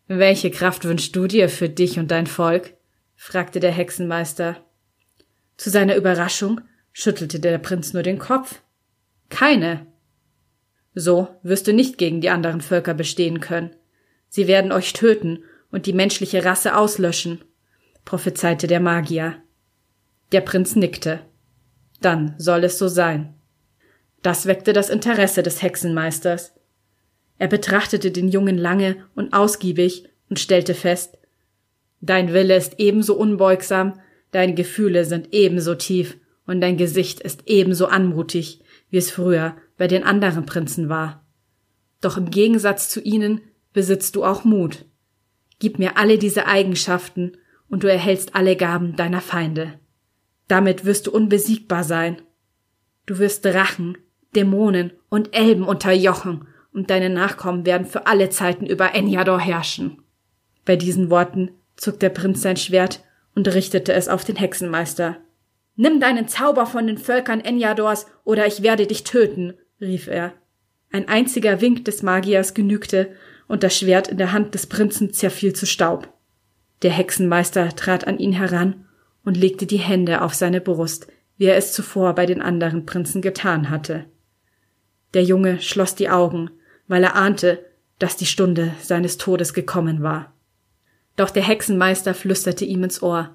Welche 0.06 0.50
Kraft 0.50 0.84
wünschst 0.84 1.16
du 1.16 1.26
dir 1.26 1.48
für 1.48 1.70
dich 1.70 1.98
und 1.98 2.10
dein 2.10 2.26
Volk? 2.26 2.74
fragte 3.14 3.58
der 3.58 3.70
Hexenmeister. 3.70 4.62
Zu 5.56 5.70
seiner 5.70 5.96
Überraschung 5.96 6.60
schüttelte 6.92 7.40
der 7.40 7.56
Prinz 7.56 7.94
nur 7.94 8.02
den 8.02 8.18
Kopf. 8.18 8.60
Keine. 9.30 9.86
So 10.94 11.28
wirst 11.42 11.66
du 11.66 11.72
nicht 11.72 11.96
gegen 11.96 12.20
die 12.20 12.28
anderen 12.28 12.60
Völker 12.60 12.92
bestehen 12.92 13.40
können. 13.40 13.70
Sie 14.28 14.48
werden 14.48 14.72
euch 14.72 14.92
töten 14.92 15.42
und 15.70 15.86
die 15.86 15.94
menschliche 15.94 16.44
Rasse 16.44 16.76
auslöschen, 16.76 17.42
prophezeite 18.04 18.66
der 18.66 18.80
Magier. 18.80 19.42
Der 20.32 20.42
Prinz 20.42 20.76
nickte. 20.76 21.20
Dann 22.02 22.34
soll 22.36 22.64
es 22.64 22.76
so 22.76 22.88
sein. 22.88 23.35
Das 24.26 24.46
weckte 24.46 24.72
das 24.72 24.90
Interesse 24.90 25.44
des 25.44 25.62
Hexenmeisters. 25.62 26.52
Er 27.38 27.46
betrachtete 27.46 28.10
den 28.10 28.26
Jungen 28.26 28.58
lange 28.58 28.96
und 29.14 29.32
ausgiebig 29.32 30.08
und 30.28 30.40
stellte 30.40 30.74
fest, 30.74 31.16
Dein 32.00 32.32
Wille 32.32 32.56
ist 32.56 32.80
ebenso 32.80 33.14
unbeugsam, 33.16 34.00
deine 34.32 34.54
Gefühle 34.54 35.04
sind 35.04 35.32
ebenso 35.32 35.76
tief 35.76 36.16
und 36.44 36.60
dein 36.60 36.76
Gesicht 36.76 37.20
ist 37.20 37.44
ebenso 37.46 37.86
anmutig, 37.86 38.64
wie 38.90 38.96
es 38.96 39.12
früher 39.12 39.54
bei 39.78 39.86
den 39.86 40.02
anderen 40.02 40.44
Prinzen 40.44 40.88
war. 40.88 41.24
Doch 42.00 42.16
im 42.16 42.32
Gegensatz 42.32 42.88
zu 42.88 43.00
ihnen 43.00 43.42
besitzt 43.72 44.16
du 44.16 44.24
auch 44.24 44.42
Mut. 44.42 44.86
Gib 45.60 45.78
mir 45.78 45.98
alle 45.98 46.18
diese 46.18 46.48
Eigenschaften 46.48 47.36
und 47.68 47.84
du 47.84 47.86
erhältst 47.88 48.34
alle 48.34 48.56
Gaben 48.56 48.96
deiner 48.96 49.20
Feinde. 49.20 49.78
Damit 50.48 50.84
wirst 50.84 51.06
du 51.06 51.12
unbesiegbar 51.12 51.84
sein. 51.84 52.22
Du 53.06 53.20
wirst 53.20 53.44
Drachen, 53.44 53.96
Dämonen 54.36 54.92
und 55.08 55.34
Elben 55.34 55.64
unterjochen 55.64 56.46
und 56.72 56.90
deine 56.90 57.10
Nachkommen 57.10 57.64
werden 57.64 57.86
für 57.86 58.06
alle 58.06 58.28
Zeiten 58.28 58.66
über 58.66 58.94
Enyador 58.94 59.40
herrschen. 59.40 60.02
Bei 60.64 60.76
diesen 60.76 61.10
Worten 61.10 61.50
zog 61.76 61.98
der 62.00 62.10
Prinz 62.10 62.42
sein 62.42 62.56
Schwert 62.56 63.02
und 63.34 63.48
richtete 63.52 63.92
es 63.92 64.08
auf 64.08 64.24
den 64.24 64.36
Hexenmeister. 64.36 65.16
Nimm 65.76 66.00
deinen 66.00 66.28
Zauber 66.28 66.66
von 66.66 66.86
den 66.86 66.98
Völkern 66.98 67.40
Enyadors, 67.40 68.06
oder 68.24 68.46
ich 68.46 68.62
werde 68.62 68.86
dich 68.86 69.04
töten, 69.04 69.54
rief 69.80 70.06
er. 70.06 70.32
Ein 70.90 71.08
einziger 71.08 71.60
Wink 71.60 71.84
des 71.84 72.02
Magiers 72.02 72.54
genügte, 72.54 73.10
und 73.48 73.62
das 73.62 73.76
Schwert 73.76 74.08
in 74.08 74.18
der 74.18 74.32
Hand 74.32 74.54
des 74.54 74.66
Prinzen 74.66 75.12
zerfiel 75.12 75.52
zu 75.52 75.66
Staub. 75.66 76.08
Der 76.82 76.90
Hexenmeister 76.90 77.76
trat 77.76 78.06
an 78.06 78.18
ihn 78.18 78.32
heran 78.32 78.86
und 79.24 79.36
legte 79.36 79.66
die 79.66 79.78
Hände 79.78 80.22
auf 80.22 80.34
seine 80.34 80.60
Brust, 80.60 81.06
wie 81.36 81.44
er 81.44 81.56
es 81.56 81.72
zuvor 81.72 82.14
bei 82.14 82.26
den 82.26 82.42
anderen 82.42 82.86
Prinzen 82.86 83.22
getan 83.22 83.70
hatte. 83.70 84.06
Der 85.16 85.24
Junge 85.24 85.62
schloss 85.62 85.94
die 85.94 86.10
Augen, 86.10 86.50
weil 86.88 87.02
er 87.02 87.16
ahnte, 87.16 87.64
dass 87.98 88.18
die 88.18 88.26
Stunde 88.26 88.74
seines 88.82 89.16
Todes 89.16 89.54
gekommen 89.54 90.02
war. 90.02 90.34
Doch 91.16 91.30
der 91.30 91.42
Hexenmeister 91.42 92.12
flüsterte 92.12 92.66
ihm 92.66 92.84
ins 92.84 93.02
Ohr 93.02 93.34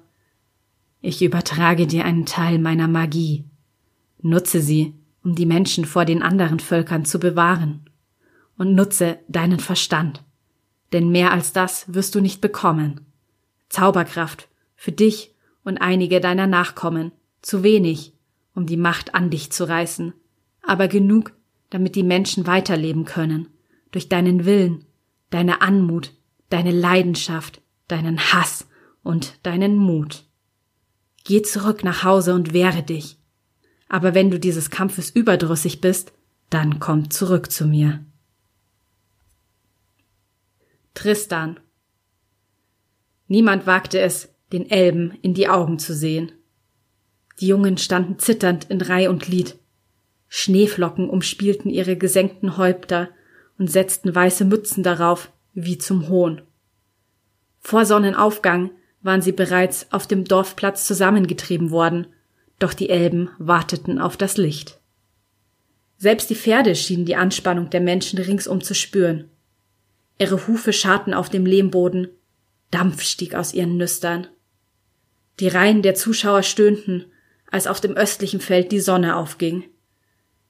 Ich 1.00 1.24
übertrage 1.24 1.88
dir 1.88 2.04
einen 2.04 2.24
Teil 2.24 2.60
meiner 2.60 2.86
Magie. 2.86 3.46
Nutze 4.20 4.60
sie, 4.60 4.94
um 5.24 5.34
die 5.34 5.44
Menschen 5.44 5.84
vor 5.84 6.04
den 6.04 6.22
anderen 6.22 6.60
Völkern 6.60 7.04
zu 7.04 7.18
bewahren. 7.18 7.90
Und 8.56 8.76
nutze 8.76 9.18
deinen 9.26 9.58
Verstand. 9.58 10.22
Denn 10.92 11.10
mehr 11.10 11.32
als 11.32 11.52
das 11.52 11.92
wirst 11.92 12.14
du 12.14 12.20
nicht 12.20 12.40
bekommen. 12.40 13.00
Zauberkraft 13.70 14.48
für 14.76 14.92
dich 14.92 15.34
und 15.64 15.78
einige 15.78 16.20
deiner 16.20 16.46
Nachkommen. 16.46 17.10
Zu 17.40 17.64
wenig, 17.64 18.12
um 18.54 18.66
die 18.66 18.76
Macht 18.76 19.16
an 19.16 19.30
dich 19.30 19.50
zu 19.50 19.64
reißen, 19.64 20.12
aber 20.62 20.86
genug, 20.86 21.32
damit 21.72 21.94
die 21.94 22.02
Menschen 22.02 22.46
weiterleben 22.46 23.06
können. 23.06 23.48
Durch 23.92 24.10
deinen 24.10 24.44
Willen, 24.44 24.84
deine 25.30 25.62
Anmut, 25.62 26.12
deine 26.50 26.70
Leidenschaft, 26.70 27.62
deinen 27.88 28.20
Hass 28.20 28.68
und 29.02 29.38
deinen 29.42 29.76
Mut. 29.76 30.24
Geh 31.24 31.40
zurück 31.40 31.82
nach 31.82 32.04
Hause 32.04 32.34
und 32.34 32.52
wehre 32.52 32.82
dich. 32.82 33.18
Aber 33.88 34.14
wenn 34.14 34.30
du 34.30 34.38
dieses 34.38 34.68
Kampfes 34.68 35.08
überdrüssig 35.08 35.80
bist, 35.80 36.12
dann 36.50 36.78
komm 36.78 37.10
zurück 37.10 37.50
zu 37.50 37.66
mir. 37.66 38.04
Tristan. 40.92 41.58
Niemand 43.28 43.66
wagte 43.66 43.98
es, 43.98 44.28
den 44.52 44.68
Elben 44.68 45.12
in 45.22 45.32
die 45.32 45.48
Augen 45.48 45.78
zu 45.78 45.94
sehen. 45.94 46.32
Die 47.40 47.46
Jungen 47.46 47.78
standen 47.78 48.18
zitternd 48.18 48.64
in 48.64 48.82
Reih 48.82 49.08
und 49.08 49.22
Glied. 49.22 49.58
Schneeflocken 50.34 51.10
umspielten 51.10 51.70
ihre 51.70 51.98
gesenkten 51.98 52.56
Häupter 52.56 53.10
und 53.58 53.70
setzten 53.70 54.14
weiße 54.14 54.46
Mützen 54.46 54.82
darauf, 54.82 55.30
wie 55.52 55.76
zum 55.76 56.08
Hohn. 56.08 56.40
Vor 57.60 57.84
Sonnenaufgang 57.84 58.70
waren 59.02 59.20
sie 59.20 59.32
bereits 59.32 59.92
auf 59.92 60.06
dem 60.06 60.24
Dorfplatz 60.24 60.86
zusammengetrieben 60.86 61.70
worden, 61.70 62.06
doch 62.58 62.72
die 62.72 62.88
Elben 62.88 63.28
warteten 63.36 63.98
auf 63.98 64.16
das 64.16 64.38
Licht. 64.38 64.80
Selbst 65.98 66.30
die 66.30 66.34
Pferde 66.34 66.76
schienen 66.76 67.04
die 67.04 67.16
Anspannung 67.16 67.68
der 67.68 67.82
Menschen 67.82 68.18
ringsum 68.18 68.62
zu 68.62 68.74
spüren. 68.74 69.28
Ihre 70.18 70.46
Hufe 70.46 70.72
scharten 70.72 71.12
auf 71.12 71.28
dem 71.28 71.44
Lehmboden, 71.44 72.08
Dampf 72.70 73.02
stieg 73.02 73.34
aus 73.34 73.52
ihren 73.52 73.76
Nüstern. 73.76 74.28
Die 75.40 75.48
Reihen 75.48 75.82
der 75.82 75.94
Zuschauer 75.94 76.42
stöhnten, 76.42 77.04
als 77.50 77.66
auf 77.66 77.82
dem 77.82 77.92
östlichen 77.92 78.40
Feld 78.40 78.72
die 78.72 78.80
Sonne 78.80 79.14
aufging. 79.16 79.64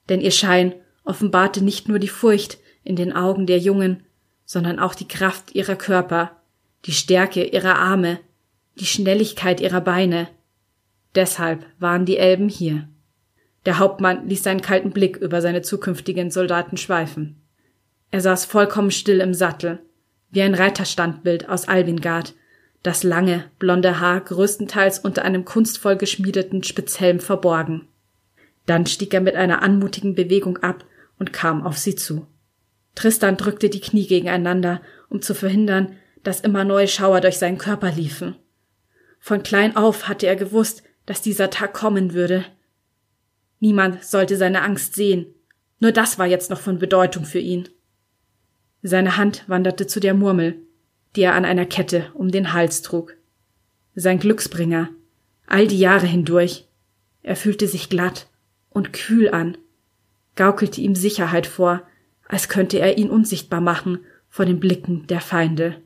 Denn 0.09 0.21
ihr 0.21 0.31
Schein 0.31 0.73
offenbarte 1.03 1.63
nicht 1.63 1.87
nur 1.87 1.99
die 1.99 2.07
Furcht 2.07 2.57
in 2.83 2.95
den 2.95 3.13
Augen 3.13 3.45
der 3.45 3.59
Jungen, 3.59 4.03
sondern 4.45 4.79
auch 4.79 4.95
die 4.95 5.07
Kraft 5.07 5.55
ihrer 5.55 5.75
Körper, 5.75 6.31
die 6.85 6.91
Stärke 6.91 7.43
ihrer 7.43 7.77
Arme, 7.77 8.19
die 8.75 8.85
Schnelligkeit 8.85 9.61
ihrer 9.61 9.81
Beine. 9.81 10.27
Deshalb 11.15 11.65
waren 11.79 12.05
die 12.05 12.17
Elben 12.17 12.49
hier. 12.49 12.87
Der 13.65 13.79
Hauptmann 13.79 14.27
ließ 14.27 14.43
seinen 14.43 14.61
kalten 14.61 14.91
Blick 14.91 15.15
über 15.17 15.41
seine 15.41 15.61
zukünftigen 15.61 16.31
Soldaten 16.31 16.75
schweifen. 16.75 17.41
Er 18.11 18.21
saß 18.21 18.45
vollkommen 18.45 18.91
still 18.91 19.21
im 19.21 19.33
Sattel, 19.33 19.79
wie 20.29 20.41
ein 20.41 20.55
Reiterstandbild 20.55 21.47
aus 21.47 21.67
Albingard, 21.67 22.33
das 22.81 23.03
lange, 23.03 23.45
blonde 23.59 24.01
Haar 24.01 24.19
größtenteils 24.19 24.99
unter 24.99 25.23
einem 25.23 25.45
kunstvoll 25.45 25.95
geschmiedeten 25.95 26.63
Spitzhelm 26.63 27.19
verborgen. 27.21 27.87
Dann 28.65 28.85
stieg 28.85 29.13
er 29.13 29.21
mit 29.21 29.35
einer 29.35 29.61
anmutigen 29.61 30.15
Bewegung 30.15 30.57
ab 30.57 30.85
und 31.19 31.33
kam 31.33 31.65
auf 31.65 31.77
sie 31.77 31.95
zu. 31.95 32.27
Tristan 32.95 33.37
drückte 33.37 33.69
die 33.69 33.81
Knie 33.81 34.07
gegeneinander, 34.07 34.81
um 35.09 35.21
zu 35.21 35.33
verhindern, 35.33 35.97
dass 36.23 36.41
immer 36.41 36.63
neue 36.63 36.87
Schauer 36.87 37.21
durch 37.21 37.37
seinen 37.37 37.57
Körper 37.57 37.91
liefen. 37.91 38.35
Von 39.19 39.43
klein 39.43 39.75
auf 39.75 40.07
hatte 40.07 40.27
er 40.27 40.35
gewusst, 40.35 40.83
dass 41.05 41.21
dieser 41.21 41.49
Tag 41.49 41.73
kommen 41.73 42.13
würde. 42.13 42.45
Niemand 43.59 44.03
sollte 44.03 44.37
seine 44.37 44.61
Angst 44.61 44.95
sehen. 44.95 45.27
Nur 45.79 45.91
das 45.91 46.19
war 46.19 46.27
jetzt 46.27 46.49
noch 46.49 46.59
von 46.59 46.79
Bedeutung 46.79 47.25
für 47.25 47.39
ihn. 47.39 47.67
Seine 48.81 49.17
Hand 49.17 49.43
wanderte 49.47 49.87
zu 49.87 49.99
der 49.99 50.13
Murmel, 50.13 50.61
die 51.15 51.21
er 51.21 51.35
an 51.35 51.45
einer 51.45 51.65
Kette 51.65 52.11
um 52.13 52.31
den 52.31 52.53
Hals 52.53 52.81
trug. 52.81 53.15
Sein 53.95 54.19
Glücksbringer, 54.19 54.89
all 55.47 55.67
die 55.67 55.79
Jahre 55.79 56.05
hindurch. 56.05 56.67
Er 57.21 57.35
fühlte 57.35 57.67
sich 57.67 57.89
glatt 57.89 58.27
und 58.73 58.93
kühl 58.93 59.29
an, 59.29 59.57
gaukelte 60.35 60.81
ihm 60.81 60.95
Sicherheit 60.95 61.47
vor, 61.47 61.83
als 62.27 62.49
könnte 62.49 62.79
er 62.79 62.97
ihn 62.97 63.09
unsichtbar 63.09 63.61
machen 63.61 63.99
vor 64.29 64.45
den 64.45 64.59
Blicken 64.59 65.05
der 65.07 65.21
Feinde. 65.21 65.81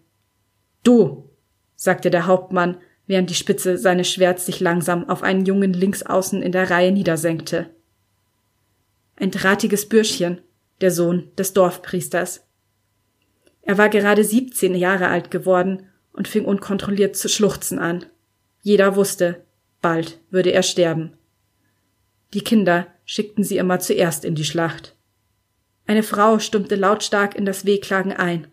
Du, 0.84 1.30
sagte 1.76 2.10
der 2.10 2.26
Hauptmann, 2.26 2.78
während 3.06 3.30
die 3.30 3.36
Spitze 3.36 3.78
seines 3.78 4.10
Schwerts 4.10 4.46
sich 4.46 4.60
langsam 4.60 5.10
auf 5.10 5.24
einen 5.24 5.46
Jungen 5.46 5.74
links 5.74 6.04
außen 6.04 6.42
in 6.42 6.52
der 6.52 6.70
Reihe 6.70 6.92
niedersenkte. 6.92 7.70
Ein 9.16 9.32
drahtiges 9.32 9.90
Bürschchen, 9.90 10.42
der 10.82 10.92
Sohn 10.92 11.32
des 11.38 11.54
Dorfpriesters. 11.54 12.46
Er 13.62 13.78
war 13.78 13.90
gerade 13.90 14.24
siebzehn 14.24 14.76
Jahre 14.76 15.08
alt 15.08 15.32
geworden 15.32 15.88
und 16.14 16.28
fing 16.28 16.46
unkontrolliert 16.46 17.16
zu 17.16 17.28
schluchzen 17.28 17.80
an. 17.80 18.06
Jeder 18.62 18.96
wusste, 18.96 19.44
bald 19.82 20.20
würde 20.30 20.52
er 20.52 20.64
sterben. 20.64 21.14
Die 22.34 22.42
Kinder 22.42 22.88
schickten 23.06 23.44
sie 23.44 23.58
immer 23.58 23.80
zuerst 23.80 24.26
in 24.26 24.36
die 24.36 24.44
Schlacht. 24.44 24.96
Eine 25.86 26.04
Frau 26.04 26.40
stummte 26.40 26.76
lautstark 26.76 27.36
in 27.36 27.46
das 27.46 27.66
Wehklagen 27.66 28.12
ein. 28.12 28.48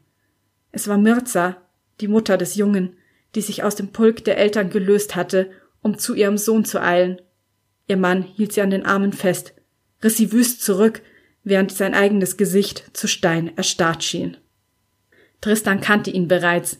Es 0.70 0.86
war 0.86 0.98
Mirza, 0.98 1.56
die 2.00 2.08
Mutter 2.08 2.36
des 2.36 2.54
Jungen, 2.54 2.96
die 3.34 3.40
sich 3.40 3.62
aus 3.64 3.74
dem 3.74 3.88
Pulk 3.88 4.24
der 4.24 4.38
Eltern 4.38 4.70
gelöst 4.70 5.16
hatte, 5.16 5.50
um 5.82 5.98
zu 5.98 6.14
ihrem 6.14 6.38
Sohn 6.38 6.64
zu 6.64 6.80
eilen. 6.80 7.20
Ihr 7.88 7.96
Mann 7.96 8.22
hielt 8.22 8.52
sie 8.52 8.62
an 8.62 8.70
den 8.70 8.86
Armen 8.86 9.12
fest, 9.12 9.54
riss 10.02 10.16
sie 10.16 10.32
wüst 10.32 10.62
zurück, 10.62 11.02
während 11.42 11.72
sein 11.72 11.94
eigenes 11.94 12.36
Gesicht 12.36 12.96
zu 12.96 13.08
Stein 13.08 13.56
erstarrt 13.56 14.02
schien. 14.02 14.36
Tristan 15.40 15.80
kannte 15.80 16.10
ihn 16.10 16.28
bereits, 16.28 16.78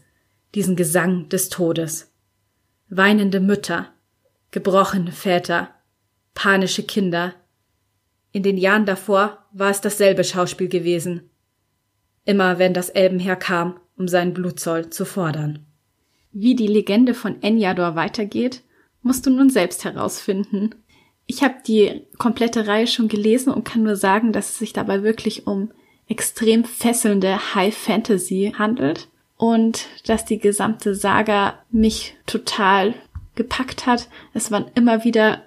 diesen 0.54 0.76
Gesang 0.76 1.28
des 1.28 1.48
Todes. 1.48 2.12
Weinende 2.88 3.40
Mütter, 3.40 3.92
gebrochene 4.52 5.12
Väter, 5.12 5.73
panische 6.34 6.82
Kinder. 6.82 7.34
In 8.32 8.42
den 8.42 8.56
Jahren 8.56 8.86
davor 8.86 9.44
war 9.52 9.70
es 9.70 9.80
dasselbe 9.80 10.24
Schauspiel 10.24 10.68
gewesen. 10.68 11.30
Immer 12.24 12.58
wenn 12.58 12.74
das 12.74 12.90
Elbenheer 12.90 13.36
kam, 13.36 13.78
um 13.96 14.08
seinen 14.08 14.34
Blutzoll 14.34 14.90
zu 14.90 15.04
fordern. 15.04 15.66
Wie 16.32 16.56
die 16.56 16.66
Legende 16.66 17.14
von 17.14 17.42
Enyador 17.42 17.94
weitergeht, 17.94 18.62
musst 19.02 19.26
du 19.26 19.30
nun 19.30 19.50
selbst 19.50 19.84
herausfinden. 19.84 20.74
Ich 21.26 21.42
habe 21.42 21.54
die 21.66 22.02
komplette 22.18 22.66
Reihe 22.66 22.86
schon 22.86 23.08
gelesen 23.08 23.52
und 23.52 23.64
kann 23.64 23.82
nur 23.82 23.96
sagen, 23.96 24.32
dass 24.32 24.50
es 24.50 24.58
sich 24.58 24.72
dabei 24.72 25.02
wirklich 25.02 25.46
um 25.46 25.70
extrem 26.08 26.64
fesselnde 26.64 27.54
High 27.54 27.74
Fantasy 27.74 28.52
handelt 28.58 29.08
und 29.36 29.86
dass 30.06 30.24
die 30.24 30.38
gesamte 30.38 30.94
Saga 30.94 31.58
mich 31.70 32.16
total 32.26 32.94
gepackt 33.34 33.86
hat. 33.86 34.08
Es 34.32 34.50
waren 34.50 34.66
immer 34.74 35.04
wieder 35.04 35.42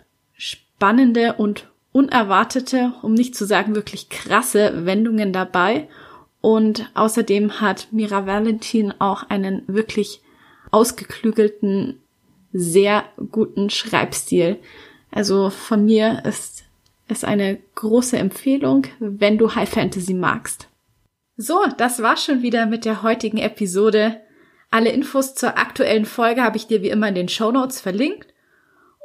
spannende 0.78 1.34
und 1.34 1.68
unerwartete, 1.92 2.94
um 3.02 3.16
nicht 3.16 3.36
zu 3.36 3.46
sagen 3.46 3.74
wirklich 3.76 4.10
krasse 4.10 4.86
Wendungen 4.86 5.34
dabei. 5.34 5.88
Und 6.40 6.90
außerdem 6.94 7.60
hat 7.60 7.88
Mira 7.92 8.28
Valentin 8.28 8.94
auch 9.00 9.24
einen 9.30 9.64
wirklich 9.66 10.22
ausgeklügelten, 10.70 12.00
sehr 12.54 13.06
guten 13.32 13.72
Schreibstil. 13.72 14.58
Also 15.10 15.50
von 15.50 15.84
mir 15.84 16.24
ist 16.26 16.64
es 17.08 17.24
eine 17.24 17.58
große 17.74 18.18
Empfehlung, 18.18 18.86
wenn 19.00 19.40
du 19.40 19.56
High 19.56 19.70
Fantasy 19.70 20.14
magst. 20.14 20.68
So, 21.38 21.60
das 21.78 22.04
war 22.04 22.18
schon 22.18 22.44
wieder 22.44 22.68
mit 22.68 22.86
der 22.86 23.02
heutigen 23.02 23.40
Episode. 23.40 24.22
Alle 24.70 24.92
Infos 24.92 25.34
zur 25.34 25.58
aktuellen 25.58 26.06
Folge 26.06 26.44
habe 26.44 26.58
ich 26.58 26.68
dir 26.68 26.84
wie 26.84 26.90
immer 26.90 27.08
in 27.08 27.16
den 27.16 27.30
Show 27.30 27.52
Notes 27.52 27.82
verlinkt. 27.82 28.28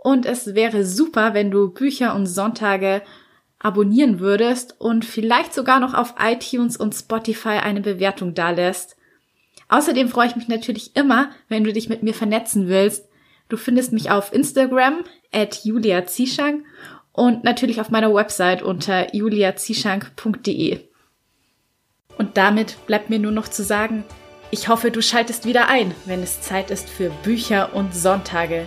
Und 0.03 0.27
es 0.27 0.57
wäre 0.57 0.85
super, 0.85 1.33
wenn 1.33 1.53
du 1.53 1.71
Bücher 1.71 2.17
und 2.17 2.27
Sonntage 2.27 3.03
abonnieren 3.61 4.19
würdest 4.19 4.75
und 4.81 5.05
vielleicht 5.05 5.55
sogar 5.55 5.79
noch 5.79 5.95
auf 5.95 6.15
iTunes 6.19 6.77
und 6.77 6.93
Spotify 6.93 7.61
eine 7.63 7.81
Bewertung 7.81 8.35
dalässt. 8.35 8.97
Außerdem 9.69 10.09
freue 10.09 10.27
ich 10.27 10.35
mich 10.35 10.49
natürlich 10.49 10.97
immer, 10.97 11.31
wenn 11.49 11.63
du 11.63 11.73
dich 11.73 11.89
mit 11.89 12.03
mir 12.03 12.15
vernetzen 12.15 12.67
willst. 12.67 13.09
Du 13.49 13.57
findest 13.57 13.93
mich 13.93 14.11
auf 14.11 14.33
Instagram 14.33 15.05
at 15.31 15.65
Julia 15.65 16.05
Zieschank 16.05 16.65
und 17.13 17.45
natürlich 17.45 17.81
auf 17.81 17.91
meiner 17.91 18.13
Website 18.13 18.61
unter 18.61 19.15
juliazieschank.de. 19.15 20.81
Und 22.19 22.37
damit 22.37 22.77
bleibt 22.89 23.09
mir 23.09 23.21
nur 23.21 23.31
noch 23.31 23.47
zu 23.47 23.63
sagen, 23.63 24.03
ich 24.51 24.67
hoffe, 24.67 24.91
du 24.91 25.01
schaltest 25.01 25.47
wieder 25.47 25.69
ein, 25.69 25.95
wenn 26.07 26.25
es 26.25 26.41
Zeit 26.41 26.73
ist 26.73 26.91
für 26.91 27.11
Bücher 27.23 27.73
und 27.77 27.95
Sonntage. 27.95 28.67